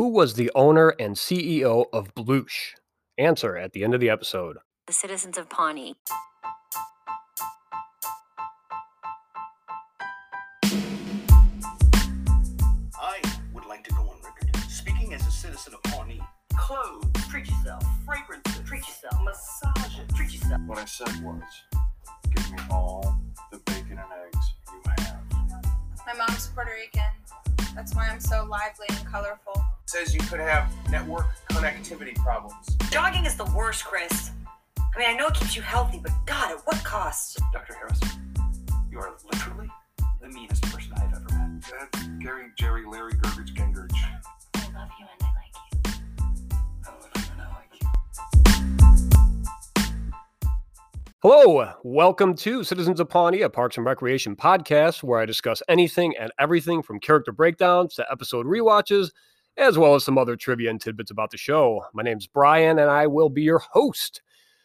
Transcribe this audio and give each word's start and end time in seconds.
Who 0.00 0.08
was 0.08 0.32
the 0.32 0.50
owner 0.54 0.94
and 0.98 1.14
CEO 1.14 1.84
of 1.92 2.14
Bloosh? 2.14 2.72
Answer 3.18 3.58
at 3.58 3.74
the 3.74 3.84
end 3.84 3.92
of 3.92 4.00
the 4.00 4.08
episode. 4.08 4.56
The 4.86 4.94
citizens 4.94 5.36
of 5.36 5.50
Pawnee. 5.50 5.94
I 12.98 13.20
would 13.52 13.66
like 13.66 13.84
to 13.84 13.92
go 13.92 14.00
on 14.00 14.16
record 14.24 14.56
speaking 14.70 15.12
as 15.12 15.26
a 15.26 15.30
citizen 15.30 15.74
of 15.74 15.82
Pawnee. 15.82 16.22
Clothes, 16.56 17.04
treat 17.28 17.46
yourself. 17.46 17.84
Fragrances, 18.06 18.66
treat 18.66 18.88
yourself. 18.88 19.20
Massages, 19.22 20.06
treat 20.16 20.32
yourself. 20.32 20.62
What 20.66 20.78
I 20.78 20.86
said 20.86 21.22
was, 21.22 21.42
give 22.34 22.50
me 22.52 22.58
all 22.70 23.20
the 23.52 23.58
bacon 23.66 23.98
and 23.98 24.12
eggs 24.24 24.46
you 24.72 24.80
have. 24.96 25.20
My 26.06 26.14
mom's 26.14 26.46
Puerto 26.54 26.70
Rican. 26.72 27.02
That's 27.74 27.94
why 27.94 28.08
I'm 28.08 28.20
so 28.20 28.46
lively 28.48 28.86
and 28.88 29.06
colorful. 29.06 29.62
Says 29.86 30.14
you 30.14 30.20
could 30.20 30.40
have 30.40 30.72
network 30.90 31.26
connectivity 31.50 32.14
problems. 32.16 32.54
Jogging 32.90 33.24
is 33.26 33.36
the 33.36 33.44
worst, 33.56 33.84
Chris. 33.84 34.30
I 34.78 34.98
mean, 34.98 35.08
I 35.08 35.14
know 35.14 35.28
it 35.28 35.34
keeps 35.34 35.56
you 35.56 35.62
healthy, 35.62 36.00
but 36.02 36.12
God, 36.26 36.50
at 36.52 36.58
what 36.66 36.82
cost? 36.84 37.40
Dr. 37.52 37.74
Harris, 37.74 38.00
you 38.90 38.98
are 38.98 39.12
literally 39.32 39.70
the 40.20 40.28
meanest 40.28 40.62
person 40.62 40.92
I've 40.96 41.12
ever 41.12 41.26
met. 41.30 41.62
That's 41.92 42.06
Gary, 42.20 42.46
Jerry, 42.56 42.84
Larry, 42.86 43.12
Gurgage, 43.14 43.54
Gengurge. 43.54 43.92
I 44.54 44.60
love 44.74 44.88
you 44.98 45.06
and 45.12 45.22
I 45.22 45.32
like 45.36 45.54
you. 45.64 45.92
I 46.86 46.90
love 46.90 47.10
you 47.16 47.22
and 47.32 47.42
I 47.42 47.46
like 47.54 47.70
you. 47.80 47.88
Hello, 51.22 51.72
welcome 51.84 52.34
to 52.36 52.64
Citizens 52.64 52.98
of 53.00 53.08
Pawnee, 53.08 53.42
a 53.42 53.50
Parks 53.50 53.76
and 53.76 53.86
Recreation 53.86 54.36
podcast 54.36 55.02
where 55.02 55.20
I 55.20 55.26
discuss 55.26 55.62
anything 55.68 56.14
and 56.18 56.32
everything 56.38 56.82
from 56.82 56.98
character 57.00 57.32
breakdowns 57.32 57.94
to 57.96 58.06
episode 58.10 58.46
rewatches, 58.46 59.10
as 59.56 59.78
well 59.78 59.94
as 59.94 60.04
some 60.04 60.18
other 60.18 60.36
trivia 60.36 60.70
and 60.70 60.80
tidbits 60.80 61.10
about 61.10 61.30
the 61.30 61.36
show. 61.36 61.84
My 61.92 62.02
name's 62.02 62.26
Bryon, 62.26 62.78
and 62.78 62.90
I 62.90 63.06
will 63.06 63.28
be 63.28 63.42
your 63.42 63.58
host. 63.58 64.22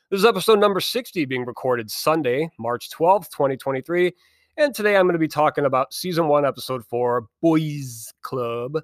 This 0.10 0.20
is 0.20 0.26
episode 0.26 0.60
number 0.60 0.80
60, 0.80 1.26
being 1.26 1.46
recorded 1.46 1.90
Sunday, 1.90 2.50
March 2.60 2.90
12th, 2.90 3.30
2023. 3.30 4.14
And 4.58 4.74
today 4.74 4.96
I'm 4.96 5.06
going 5.06 5.14
to 5.14 5.20
be 5.20 5.28
talking 5.28 5.66
about 5.66 5.94
season 5.94 6.28
one, 6.28 6.46
episode 6.46 6.86
four, 6.86 7.28
Boys 7.42 8.14
Club. 8.22 8.80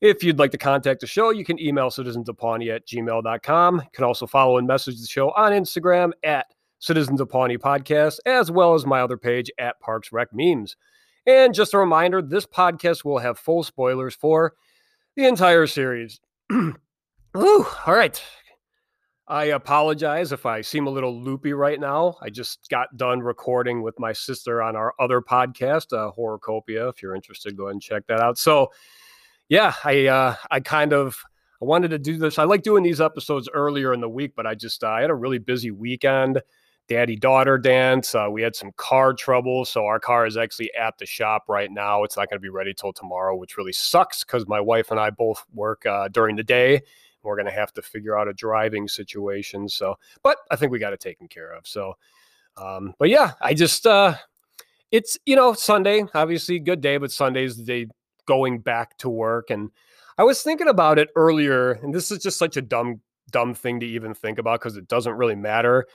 If 0.00 0.24
you'd 0.24 0.38
like 0.38 0.50
to 0.52 0.58
contact 0.58 1.00
the 1.00 1.06
show, 1.06 1.30
you 1.30 1.44
can 1.44 1.60
email 1.60 1.90
citizensofpawnee 1.90 2.74
at 2.74 2.86
gmail.com. 2.86 3.76
You 3.76 3.90
can 3.92 4.04
also 4.04 4.26
follow 4.26 4.58
and 4.58 4.66
message 4.66 5.00
the 5.00 5.06
show 5.06 5.30
on 5.32 5.52
Instagram 5.52 6.12
at 6.24 6.46
Citizens 6.78 7.20
of 7.20 7.28
Pawnee 7.28 7.58
Podcast, 7.58 8.18
as 8.26 8.50
well 8.50 8.74
as 8.74 8.84
my 8.84 9.00
other 9.00 9.16
page 9.16 9.50
at 9.58 9.78
Parks 9.80 10.10
Rec 10.10 10.28
Memes. 10.32 10.76
And 11.26 11.54
just 11.54 11.74
a 11.74 11.78
reminder 11.78 12.20
this 12.20 12.46
podcast 12.46 13.04
will 13.04 13.18
have 13.18 13.38
full 13.38 13.62
spoilers 13.62 14.14
for 14.14 14.54
the 15.16 15.26
entire 15.26 15.66
series. 15.66 16.20
Ooh, 16.52 17.66
all 17.86 17.94
right. 17.94 18.22
I 19.28 19.44
apologize 19.44 20.32
if 20.32 20.44
I 20.44 20.60
seem 20.60 20.86
a 20.86 20.90
little 20.90 21.18
loopy 21.22 21.52
right 21.52 21.80
now. 21.80 22.16
I 22.20 22.28
just 22.28 22.68
got 22.68 22.96
done 22.96 23.20
recording 23.20 23.82
with 23.82 23.98
my 23.98 24.12
sister 24.12 24.60
on 24.60 24.76
our 24.76 24.94
other 25.00 25.22
podcast, 25.22 25.96
uh, 25.96 26.10
Horrorcopia. 26.12 26.90
If 26.90 27.02
you're 27.02 27.14
interested, 27.14 27.56
go 27.56 27.64
ahead 27.64 27.74
and 27.74 27.82
check 27.82 28.06
that 28.08 28.20
out. 28.20 28.36
So, 28.36 28.72
yeah, 29.48 29.74
I 29.84 30.06
uh, 30.06 30.34
I 30.50 30.60
kind 30.60 30.92
of 30.92 31.22
I 31.62 31.64
wanted 31.64 31.92
to 31.92 31.98
do 31.98 32.18
this. 32.18 32.38
I 32.38 32.44
like 32.44 32.62
doing 32.62 32.82
these 32.82 33.00
episodes 33.00 33.48
earlier 33.54 33.94
in 33.94 34.00
the 34.00 34.08
week, 34.08 34.32
but 34.36 34.46
I 34.46 34.54
just 34.54 34.82
uh, 34.82 34.88
I 34.88 35.02
had 35.02 35.10
a 35.10 35.14
really 35.14 35.38
busy 35.38 35.70
weekend. 35.70 36.42
Daddy 36.88 37.16
daughter 37.16 37.58
dance. 37.58 38.14
Uh, 38.14 38.28
we 38.30 38.42
had 38.42 38.56
some 38.56 38.72
car 38.76 39.14
trouble, 39.14 39.64
so 39.64 39.86
our 39.86 40.00
car 40.00 40.26
is 40.26 40.36
actually 40.36 40.72
at 40.74 40.98
the 40.98 41.06
shop 41.06 41.44
right 41.48 41.70
now. 41.70 42.04
It's 42.04 42.16
not 42.16 42.28
going 42.28 42.38
to 42.38 42.42
be 42.42 42.48
ready 42.48 42.74
till 42.74 42.92
tomorrow, 42.92 43.36
which 43.36 43.56
really 43.56 43.72
sucks 43.72 44.24
because 44.24 44.46
my 44.48 44.60
wife 44.60 44.90
and 44.90 44.98
I 44.98 45.10
both 45.10 45.44
work 45.54 45.86
uh, 45.86 46.08
during 46.08 46.36
the 46.36 46.42
day. 46.42 46.82
We're 47.22 47.36
going 47.36 47.46
to 47.46 47.52
have 47.52 47.72
to 47.74 47.82
figure 47.82 48.18
out 48.18 48.28
a 48.28 48.32
driving 48.32 48.88
situation. 48.88 49.68
So, 49.68 49.96
but 50.22 50.38
I 50.50 50.56
think 50.56 50.72
we 50.72 50.78
got 50.78 50.92
it 50.92 51.00
taken 51.00 51.28
care 51.28 51.52
of. 51.52 51.66
So, 51.66 51.94
um, 52.56 52.94
but 52.98 53.08
yeah, 53.08 53.32
I 53.40 53.54
just 53.54 53.86
uh, 53.86 54.14
it's 54.90 55.16
you 55.24 55.36
know 55.36 55.54
Sunday, 55.54 56.04
obviously 56.14 56.58
good 56.58 56.80
day, 56.80 56.96
but 56.96 57.12
Sunday's 57.12 57.56
the 57.56 57.64
day 57.64 57.86
going 58.26 58.58
back 58.58 58.98
to 58.98 59.08
work, 59.08 59.50
and 59.50 59.70
I 60.18 60.24
was 60.24 60.42
thinking 60.42 60.68
about 60.68 60.98
it 60.98 61.08
earlier, 61.16 61.72
and 61.72 61.94
this 61.94 62.10
is 62.10 62.18
just 62.18 62.38
such 62.38 62.56
a 62.56 62.62
dumb 62.62 63.00
dumb 63.30 63.54
thing 63.54 63.80
to 63.80 63.86
even 63.86 64.14
think 64.14 64.38
about 64.38 64.60
because 64.60 64.76
it 64.76 64.88
doesn't 64.88 65.14
really 65.14 65.36
matter. 65.36 65.86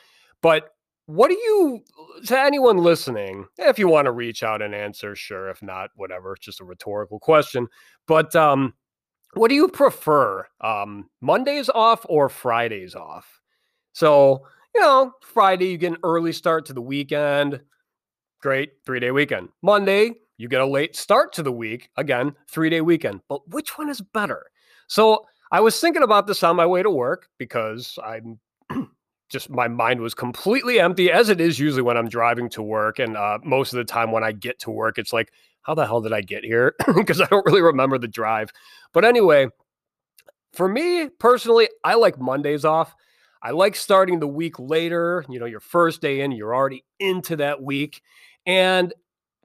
But 0.41 0.73
what 1.07 1.29
do 1.29 1.33
you 1.33 1.79
to 2.25 2.37
anyone 2.37 2.77
listening 2.77 3.45
if 3.57 3.79
you 3.79 3.87
want 3.87 4.05
to 4.05 4.11
reach 4.11 4.43
out 4.43 4.61
and 4.61 4.75
answer 4.75 5.15
sure 5.15 5.49
if 5.49 5.63
not 5.63 5.89
whatever 5.95 6.33
it's 6.33 6.45
just 6.45 6.59
a 6.59 6.65
rhetorical 6.65 7.17
question 7.17 7.67
but 8.07 8.35
um 8.35 8.73
what 9.33 9.49
do 9.49 9.55
you 9.55 9.67
prefer 9.67 10.45
um 10.61 11.09
mondays 11.21 11.69
off 11.69 12.05
or 12.09 12.29
fridays 12.29 12.95
off? 12.95 13.41
So 13.93 14.45
you 14.75 14.81
know 14.81 15.13
friday 15.21 15.67
you 15.67 15.77
get 15.77 15.93
an 15.93 15.97
early 16.03 16.33
start 16.33 16.65
to 16.67 16.73
the 16.73 16.81
weekend 16.81 17.61
great 18.41 18.73
three 18.85 18.99
day 18.99 19.11
weekend. 19.11 19.49
Monday 19.61 20.11
you 20.37 20.47
get 20.47 20.61
a 20.61 20.65
late 20.65 20.95
start 20.95 21.33
to 21.33 21.43
the 21.43 21.51
week 21.51 21.89
again 21.97 22.35
three 22.49 22.69
day 22.69 22.81
weekend 22.81 23.21
but 23.29 23.47
which 23.49 23.77
one 23.77 23.89
is 23.89 24.01
better? 24.01 24.45
So 24.87 25.25
i 25.51 25.61
was 25.61 25.79
thinking 25.79 26.03
about 26.03 26.27
this 26.27 26.43
on 26.43 26.57
my 26.57 26.65
way 26.65 26.83
to 26.83 26.89
work 26.89 27.29
because 27.37 27.97
i'm 28.05 28.37
just 29.29 29.49
my 29.49 29.67
mind 29.67 29.99
was 29.99 30.13
completely 30.13 30.79
empty 30.79 31.11
as 31.11 31.29
it 31.29 31.41
is 31.41 31.59
usually 31.59 31.81
when 31.81 31.97
I'm 31.97 32.09
driving 32.09 32.49
to 32.51 32.61
work. 32.61 32.99
And 32.99 33.17
uh, 33.17 33.39
most 33.43 33.73
of 33.73 33.77
the 33.77 33.83
time 33.83 34.11
when 34.11 34.23
I 34.23 34.31
get 34.31 34.59
to 34.59 34.71
work, 34.71 34.97
it's 34.97 35.11
like, 35.11 35.31
how 35.61 35.73
the 35.75 35.85
hell 35.85 36.01
did 36.01 36.13
I 36.13 36.21
get 36.21 36.43
here? 36.45 36.75
Because 36.95 37.19
I 37.19 37.25
don't 37.25 37.45
really 37.45 37.61
remember 37.61 37.97
the 37.97 38.07
drive. 38.07 38.51
But 38.93 39.03
anyway, 39.03 39.47
for 40.53 40.67
me 40.67 41.09
personally, 41.19 41.69
I 41.83 41.95
like 41.95 42.19
Mondays 42.19 42.63
off. 42.63 42.95
I 43.43 43.51
like 43.51 43.75
starting 43.75 44.19
the 44.19 44.27
week 44.27 44.59
later. 44.59 45.25
You 45.29 45.39
know, 45.39 45.45
your 45.45 45.59
first 45.59 46.01
day 46.01 46.21
in, 46.21 46.31
you're 46.31 46.55
already 46.55 46.85
into 46.99 47.35
that 47.35 47.61
week. 47.61 48.01
And 48.45 48.93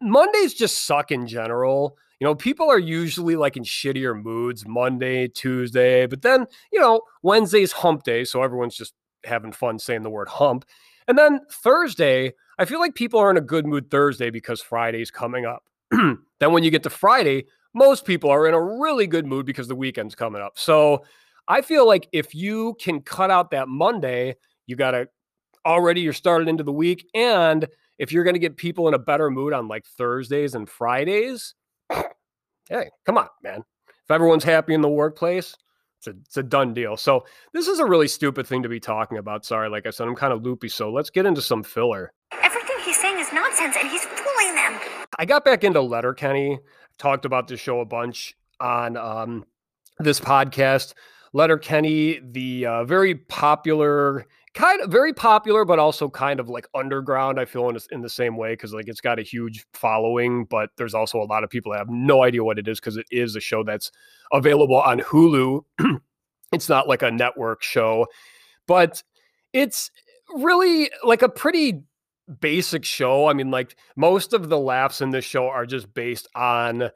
Mondays 0.01 0.55
just 0.55 0.87
suck 0.87 1.11
in 1.11 1.27
general. 1.27 1.97
You 2.21 2.27
know, 2.27 2.35
people 2.37 2.71
are 2.71 2.79
usually 2.79 3.35
like 3.35 3.57
in 3.57 3.65
shittier 3.65 4.21
moods 4.21 4.65
Monday, 4.67 5.27
Tuesday, 5.27 6.07
but 6.07 6.23
then, 6.23 6.47
you 6.73 6.79
know, 6.79 7.01
Wednesday's 7.23 7.73
hump 7.73 8.05
day. 8.05 8.23
So 8.23 8.45
everyone's 8.45 8.77
just 8.77 8.95
having 9.25 9.53
fun 9.53 9.79
saying 9.79 10.03
the 10.03 10.11
word 10.11 10.29
hump. 10.29 10.65
And 11.09 11.19
then 11.19 11.41
Thursday, 11.51 12.33
I 12.59 12.65
feel 12.65 12.81
like 12.81 12.95
people 12.95 13.21
are 13.21 13.31
in 13.31 13.37
a 13.37 13.43
good 13.43 13.67
mood 13.67 13.91
Thursday 13.91 14.31
because 14.31 14.61
Friday's 14.61 15.11
coming 15.11 15.47
up. 15.47 15.65
then 15.91 16.53
when 16.53 16.63
you 16.63 16.71
get 16.71 16.83
to 16.85 16.91
Friday, 16.91 17.47
most 17.75 18.05
people 18.05 18.31
are 18.31 18.47
in 18.47 18.55
a 18.55 18.63
really 18.63 19.07
good 19.07 19.27
mood 19.27 19.47
because 19.47 19.69
the 19.69 19.75
weekend's 19.75 20.15
coming 20.15 20.43
up. 20.43 20.59
So 20.59 21.05
I 21.49 21.61
feel 21.63 21.87
like 21.87 22.09
if 22.13 22.35
you 22.35 22.77
can 22.81 23.01
cut 23.01 23.31
out 23.31 23.51
that 23.51 23.69
Monday, 23.69 24.37
you 24.67 24.77
got 24.77 24.93
to 24.93 25.09
already 25.67 26.01
you're 26.03 26.13
started 26.13 26.49
into 26.49 26.65
the 26.65 26.73
week. 26.73 27.09
And 27.15 27.67
if 27.99 28.13
you're 28.13 28.25
going 28.25 28.35
to 28.35 28.41
get 28.41 28.57
people 28.57 28.89
in 28.89 28.95
a 28.95 28.99
better 28.99 29.31
mood 29.31 29.53
on 29.53 29.69
like 29.69 29.87
Thursdays 29.87 30.55
and 30.55 30.69
Fridays, 30.69 31.55
hey, 31.91 32.91
come 33.07 33.19
on, 33.19 33.29
man. 33.43 33.65
If 33.89 34.11
everyone's 34.11 34.45
happy 34.45 34.75
in 34.75 34.81
the 34.81 34.89
workplace, 34.89 35.57
it's 36.03 36.09
a, 36.09 36.21
it's 36.21 36.37
a 36.37 36.43
done 36.43 36.75
deal. 36.75 36.97
So 36.97 37.25
this 37.53 37.69
is 37.69 37.79
a 37.79 37.85
really 37.85 38.09
stupid 38.09 38.47
thing 38.47 38.63
to 38.65 38.69
be 38.69 38.81
talking 38.81 39.19
about. 39.19 39.45
Sorry, 39.45 39.69
like 39.69 39.87
I 39.87 39.91
said, 39.91 40.09
I'm 40.09 40.17
kind 40.17 40.33
of 40.33 40.43
loopy. 40.43 40.69
So 40.69 40.91
let's 40.91 41.11
get 41.11 41.27
into 41.27 41.41
some 41.41 41.63
filler. 41.63 42.13
Everything 42.43 42.77
he's 42.85 43.01
saying 43.01 43.21
is 43.21 43.33
nonsense 43.33 43.77
and 43.81 43.89
he's 43.89 44.05
fooling 44.05 44.55
them. 44.57 44.81
I 45.19 45.25
got 45.25 45.45
back 45.45 45.63
into 45.63 45.81
Letterkenny. 45.81 46.55
I 46.55 46.59
talked 46.99 47.25
about 47.25 47.47
the 47.47 47.57
show 47.57 47.81
a 47.81 47.85
bunch 47.85 48.35
on 48.59 48.97
um, 48.97 49.45
this 49.99 50.19
podcast. 50.19 50.95
Letterkenny, 51.33 52.21
the 52.21 52.67
uh, 52.67 52.85
very 52.85 53.15
popular, 53.15 54.27
kind 54.55 54.83
of 54.83 54.91
very 54.91 55.13
popular, 55.13 55.65
but 55.65 55.79
also 55.79 56.09
kind 56.09 56.41
of 56.41 56.49
like 56.49 56.67
underground. 56.75 57.41
I 57.41 57.45
feel 57.45 57.69
in, 57.69 57.79
in 57.91 58.03
the 58.03 58.11
same 58.11 58.37
way 58.37 58.53
because 58.53 58.73
like 58.73 58.89
it's 58.89 59.01
got 59.01 59.19
a 59.19 59.23
huge 59.23 59.65
following, 59.73 60.45
but 60.45 60.71
there's 60.77 60.95
also 60.95 61.21
a 61.21 61.25
lot 61.25 61.45
of 61.45 61.51
people 61.51 61.73
that 61.73 61.79
have 61.79 61.89
no 61.89 62.23
idea 62.23 62.45
what 62.45 62.59
it 62.59 62.69
is 62.69 62.81
because 62.81 62.97
it 62.97 63.07
is 63.11 63.37
a 63.37 63.41
show 63.41 63.65
that's 63.65 63.91
available 64.33 64.81
on 64.81 65.01
Hulu. 65.01 65.63
it's 66.53 66.69
not 66.69 66.89
like 66.89 67.03
a 67.03 67.11
network 67.11 67.63
show, 67.63 68.07
but 68.67 69.03
it's 69.53 69.91
really 70.35 70.91
like 71.03 71.23
a 71.23 71.29
pretty 71.29 71.83
basic 72.41 72.85
show. 72.85 73.29
I 73.29 73.33
mean, 73.33 73.51
like 73.51 73.77
most 73.97 74.33
of 74.33 74.49
the 74.49 74.59
laughs 74.59 75.01
in 75.01 75.11
this 75.11 75.25
show 75.25 75.49
are 75.49 75.67
just 75.67 75.93
based 75.93 76.29
on 76.35 76.91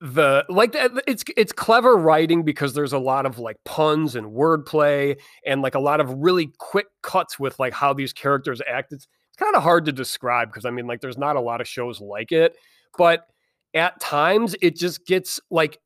the 0.00 0.44
like 0.48 0.76
it's 1.08 1.24
it's 1.36 1.52
clever 1.52 1.96
writing 1.96 2.44
because 2.44 2.72
there's 2.72 2.92
a 2.92 2.98
lot 2.98 3.26
of 3.26 3.38
like 3.38 3.56
puns 3.64 4.14
and 4.14 4.28
wordplay 4.28 5.18
and 5.44 5.60
like 5.60 5.74
a 5.74 5.80
lot 5.80 6.00
of 6.00 6.10
really 6.12 6.52
quick 6.58 6.86
cuts 7.02 7.38
with 7.38 7.58
like 7.58 7.72
how 7.72 7.92
these 7.92 8.12
characters 8.12 8.62
act. 8.68 8.92
It's, 8.92 9.08
it's 9.28 9.36
kind 9.36 9.56
of 9.56 9.62
hard 9.62 9.84
to 9.86 9.92
describe 9.92 10.50
because 10.50 10.64
I 10.64 10.70
mean 10.70 10.86
like 10.86 11.00
there's 11.00 11.18
not 11.18 11.36
a 11.36 11.40
lot 11.40 11.60
of 11.60 11.66
shows 11.66 12.00
like 12.00 12.30
it, 12.30 12.54
but 12.96 13.26
at 13.74 14.00
times 14.00 14.54
it 14.62 14.76
just 14.76 15.04
gets 15.04 15.40
like 15.50 15.78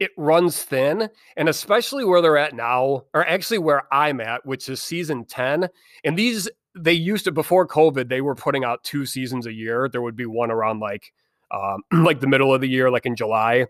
it 0.00 0.10
runs 0.16 0.62
thin 0.62 1.08
and 1.36 1.48
especially 1.48 2.04
where 2.04 2.20
they're 2.20 2.36
at 2.36 2.54
now 2.54 3.02
or 3.14 3.26
actually 3.26 3.58
where 3.58 3.82
i'm 3.92 4.20
at 4.20 4.44
which 4.44 4.68
is 4.68 4.82
season 4.82 5.24
10 5.24 5.68
and 6.04 6.18
these 6.18 6.48
they 6.74 6.92
used 6.92 7.24
to 7.24 7.32
before 7.32 7.66
covid 7.66 8.08
they 8.08 8.20
were 8.20 8.34
putting 8.34 8.64
out 8.64 8.82
two 8.84 9.06
seasons 9.06 9.46
a 9.46 9.52
year 9.52 9.88
there 9.88 10.02
would 10.02 10.16
be 10.16 10.26
one 10.26 10.50
around 10.50 10.80
like 10.80 11.12
um, 11.52 11.82
like 12.04 12.20
the 12.20 12.26
middle 12.26 12.52
of 12.52 12.60
the 12.60 12.68
year 12.68 12.90
like 12.90 13.06
in 13.06 13.14
july 13.14 13.66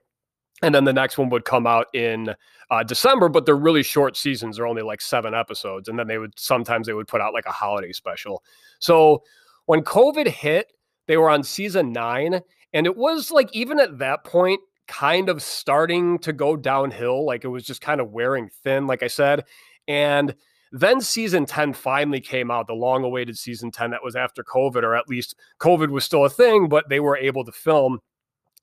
and 0.63 0.75
then 0.75 0.85
the 0.85 0.93
next 0.93 1.19
one 1.19 1.29
would 1.31 1.45
come 1.45 1.67
out 1.67 1.89
in 1.93 2.35
uh, 2.71 2.83
December. 2.85 3.29
But 3.29 3.45
they're 3.45 3.57
really 3.57 3.83
short 3.83 4.17
seasons; 4.17 4.57
they're 4.57 4.67
only 4.67 4.83
like 4.83 5.01
seven 5.01 5.35
episodes, 5.35 5.89
and 5.89 5.99
then 5.99 6.07
they 6.07 6.19
would 6.19 6.39
sometimes 6.39 6.87
they 6.87 6.93
would 6.95 7.09
put 7.09 7.21
out 7.21 7.35
like 7.35 7.47
a 7.47 7.53
holiday 7.53 7.93
special. 7.93 8.43
So 8.79 9.23
when 9.67 9.83
COVID 9.83 10.29
hit, 10.29 10.73
they 11.09 11.17
were 11.17 11.29
on 11.29 11.43
season 11.43 11.93
nine, 11.93 12.41
and 12.73 12.87
it 12.87 12.97
was 12.97 13.31
like 13.31 13.51
even 13.53 13.81
at 13.81 13.99
that 13.99 14.25
point, 14.25 14.61
kind 14.87 15.29
of 15.29 15.43
starting 15.43 16.19
to 16.21 16.33
go 16.33 16.57
downhill. 16.57 17.27
Like 17.27 17.45
it 17.45 17.49
was 17.49 17.65
just 17.65 17.81
kind 17.81 18.01
of 18.01 18.13
wearing 18.13 18.49
thin, 18.63 18.87
like 18.87 19.03
I 19.03 19.09
said, 19.09 19.45
and 19.89 20.35
then 20.73 21.01
season 21.03 21.45
10 21.45 21.75
finally 21.75 22.21
came 22.21 22.51
out, 22.51 22.67
the 22.67 22.73
long 22.73 23.05
awaited 23.05 23.39
season 23.39 23.71
10 23.71 23.91
that 23.91 24.03
was 24.03 24.17
after 24.17 24.43
COVID, 24.43 24.83
or 24.83 24.97
at 24.97 25.09
least 25.09 25.37
COVID 25.61 25.91
was 25.91 26.05
still 26.05 26.25
a 26.25 26.31
thing, 26.31 26.69
but 26.69 26.89
they 26.89 26.99
were 26.99 27.17
able 27.17 27.45
to 27.45 27.53
film. 27.53 28.01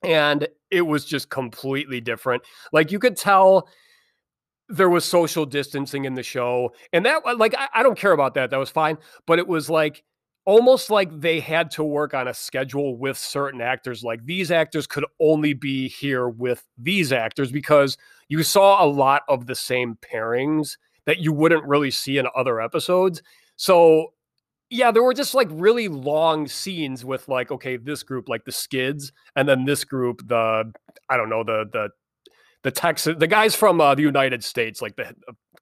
And 0.03 0.47
it 0.71 0.81
was 0.81 1.06
just 1.06 1.29
completely 1.29 2.01
different. 2.01 2.44
Like 2.73 2.91
you 2.91 3.00
could 3.00 3.15
tell 3.15 3.69
there 4.69 4.89
was 4.89 5.06
social 5.06 5.45
distancing 5.45 6.06
in 6.06 6.15
the 6.15 6.23
show. 6.23 6.73
And 6.94 7.06
that, 7.06 7.21
uh, 7.25 7.35
like, 7.38 7.56
I, 7.57 7.67
I 7.75 7.83
don't 7.83 7.97
care 7.97 8.11
about 8.11 8.33
that. 8.35 8.50
That 8.50 8.57
was 8.57 8.69
fine. 8.69 8.97
But 9.25 9.39
it 9.39 9.47
was 9.47 9.69
like, 9.69 10.03
almost 10.45 10.89
like 10.89 11.19
they 11.19 11.39
had 11.39 11.69
to 11.69 11.83
work 11.83 12.15
on 12.15 12.27
a 12.27 12.33
schedule 12.33 12.97
with 12.97 13.17
certain 13.17 13.61
actors. 13.61 14.03
Like 14.03 14.25
these 14.25 14.50
actors 14.50 14.88
could 14.88 15.06
only 15.19 15.53
be 15.53 15.88
here 15.88 16.27
with 16.27 16.65
these 16.75 17.11
actors 17.11 17.51
because 17.51 17.97
you 18.29 18.41
saw 18.41 18.83
a 18.83 18.88
lot 18.88 19.23
of 19.27 19.45
the 19.45 19.53
same 19.53 19.97
pairings 20.01 20.77
that 21.09 21.17
you 21.17 21.33
wouldn't 21.33 21.65
really 21.65 21.89
see 21.89 22.19
in 22.19 22.27
other 22.35 22.61
episodes. 22.61 23.23
So 23.56 24.13
yeah, 24.69 24.91
there 24.91 25.01
were 25.01 25.15
just 25.15 25.33
like 25.33 25.47
really 25.50 25.88
long 25.88 26.47
scenes 26.47 27.03
with 27.03 27.27
like, 27.27 27.50
okay, 27.50 27.77
this 27.77 28.03
group, 28.03 28.29
like 28.29 28.45
the 28.45 28.51
skids, 28.51 29.11
and 29.35 29.50
then 29.50 29.65
this 29.65 29.83
group, 29.83 30.21
the 30.27 30.71
I 31.09 31.17
don't 31.17 31.29
know, 31.29 31.44
the 31.44 31.65
the 31.73 31.89
the 32.61 32.69
Texas, 32.69 33.15
the 33.17 33.25
guys 33.25 33.56
from 33.56 33.81
uh, 33.81 33.95
the 33.95 34.03
United 34.03 34.44
States, 34.44 34.83
like 34.83 34.95
the, 34.97 35.15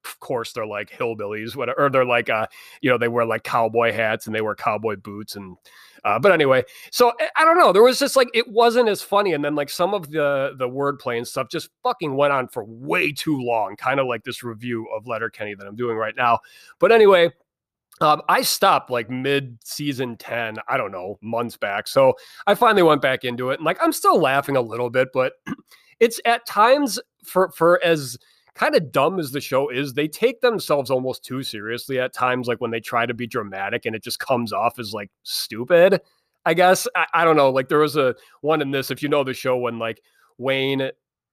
of 0.08 0.20
course, 0.20 0.54
they're 0.54 0.66
like 0.66 0.90
hillbillies, 0.90 1.56
whatever. 1.56 1.86
Or 1.86 1.90
they're 1.90 2.06
like, 2.06 2.30
uh, 2.30 2.48
you 2.82 2.90
know, 2.90 2.98
they 2.98 3.08
wear 3.08 3.26
like 3.26 3.44
cowboy 3.44 3.92
hats 3.92 4.26
and 4.26 4.36
they 4.36 4.42
wear 4.42 4.56
cowboy 4.56 4.96
boots, 4.96 5.36
and 5.36 5.58
uh, 6.04 6.20
but 6.20 6.32
anyway, 6.32 6.64
so 6.92 7.12
I, 7.20 7.30
I 7.38 7.46
don't 7.46 7.58
know. 7.58 7.74
There 7.74 7.84
was 7.84 8.00
just 8.00 8.16
like 8.16 8.30
it 8.34 8.48
wasn't 8.48 8.90
as 8.90 9.02
funny, 9.02 9.34
and 9.34 9.44
then 9.44 9.56
like 9.56 9.70
some 9.70 9.94
of 9.94 10.10
the 10.10 10.54
the 10.58 10.68
wordplay 10.68 11.18
and 11.18 11.28
stuff 11.28 11.50
just 11.50 11.70
fucking 11.84 12.16
went 12.16 12.34
on 12.34 12.48
for 12.48 12.64
way 12.66 13.12
too 13.12 13.38
long, 13.40 13.76
kind 13.76 14.00
of 14.00 14.08
like 14.08 14.24
this 14.24 14.44
review 14.44 14.88
of 14.96 15.08
Letterkenny 15.08 15.56
that 15.56 15.68
I'm 15.68 15.76
doing 15.76 15.98
right 15.98 16.16
now. 16.16 16.40
But 16.80 16.92
anyway. 16.92 17.32
Um, 18.00 18.22
I 18.30 18.44
stopped 18.44 18.92
like 18.92 19.10
mid 19.10 19.58
season 19.64 20.18
10, 20.18 20.58
I 20.68 20.78
don't 20.78 20.92
know, 20.92 21.18
months 21.24 21.58
back. 21.58 21.88
So 21.88 22.14
I 22.46 22.54
finally 22.54 22.84
went 22.84 23.02
back 23.02 23.24
into 23.24 23.50
it 23.50 23.56
and 23.56 23.66
like 23.66 23.80
I'm 23.82 23.92
still 23.92 24.22
laughing 24.22 24.56
a 24.56 24.62
little 24.62 24.92
bit, 24.92 25.08
but 25.12 25.34
it's 26.00 26.22
at 26.24 26.46
times 26.46 27.00
for 27.24 27.50
for 27.52 27.84
as 27.84 28.16
kind 28.58 28.76
of 28.76 28.92
dumb 28.92 29.20
as 29.20 29.32
the 29.32 29.42
show 29.42 29.70
is, 29.70 29.94
they 29.94 30.08
take 30.08 30.42
themselves 30.42 30.90
almost 30.90 31.24
too 31.24 31.44
seriously 31.44 32.00
at 32.00 32.14
times, 32.14 32.48
like 32.48 32.60
when 32.60 32.72
they 32.72 32.80
try 32.80 33.06
to 33.06 33.14
be 33.14 33.28
dramatic 33.28 33.86
and 33.86 33.96
it 33.96 34.04
just 34.04 34.20
comes 34.20 34.52
off 34.52 34.80
as 34.80 34.94
like 34.94 35.10
stupid. 35.24 36.02
I 36.46 36.54
guess 36.54 36.88
I, 36.96 37.06
I 37.14 37.26
don't 37.26 37.36
know. 37.36 37.50
Like 37.50 37.70
there 37.70 37.80
was 37.80 37.96
a 37.96 38.16
one 38.42 38.62
in 38.62 38.72
this, 38.72 38.90
if 38.92 39.04
you 39.04 39.10
know 39.10 39.24
the 39.24 39.34
show, 39.34 39.58
when 39.58 39.80
like 39.80 40.02
Wayne 40.38 40.90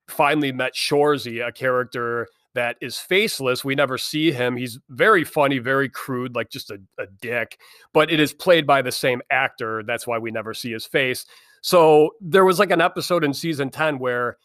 finally 0.08 0.52
met 0.52 0.74
Shoresy, 0.74 1.46
a 1.46 1.52
character 1.52 2.28
that 2.54 2.76
is 2.80 2.98
faceless. 2.98 3.64
We 3.64 3.74
never 3.74 3.98
see 3.98 4.30
him. 4.30 4.56
He's 4.56 4.78
very 4.88 5.24
funny, 5.24 5.58
very 5.58 5.88
crude, 5.88 6.34
like 6.34 6.50
just 6.50 6.70
a, 6.70 6.78
a 6.98 7.06
dick, 7.20 7.58
but 7.92 8.12
it 8.12 8.20
is 8.20 8.32
played 8.32 8.66
by 8.66 8.82
the 8.82 8.92
same 8.92 9.22
actor. 9.30 9.82
That's 9.82 10.06
why 10.06 10.18
we 10.18 10.30
never 10.30 10.54
see 10.54 10.72
his 10.72 10.86
face. 10.86 11.26
So 11.62 12.10
there 12.20 12.44
was 12.44 12.58
like 12.58 12.70
an 12.70 12.80
episode 12.80 13.24
in 13.24 13.34
season 13.34 13.70
10 13.70 13.98
where 13.98 14.36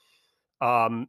um 0.62 1.08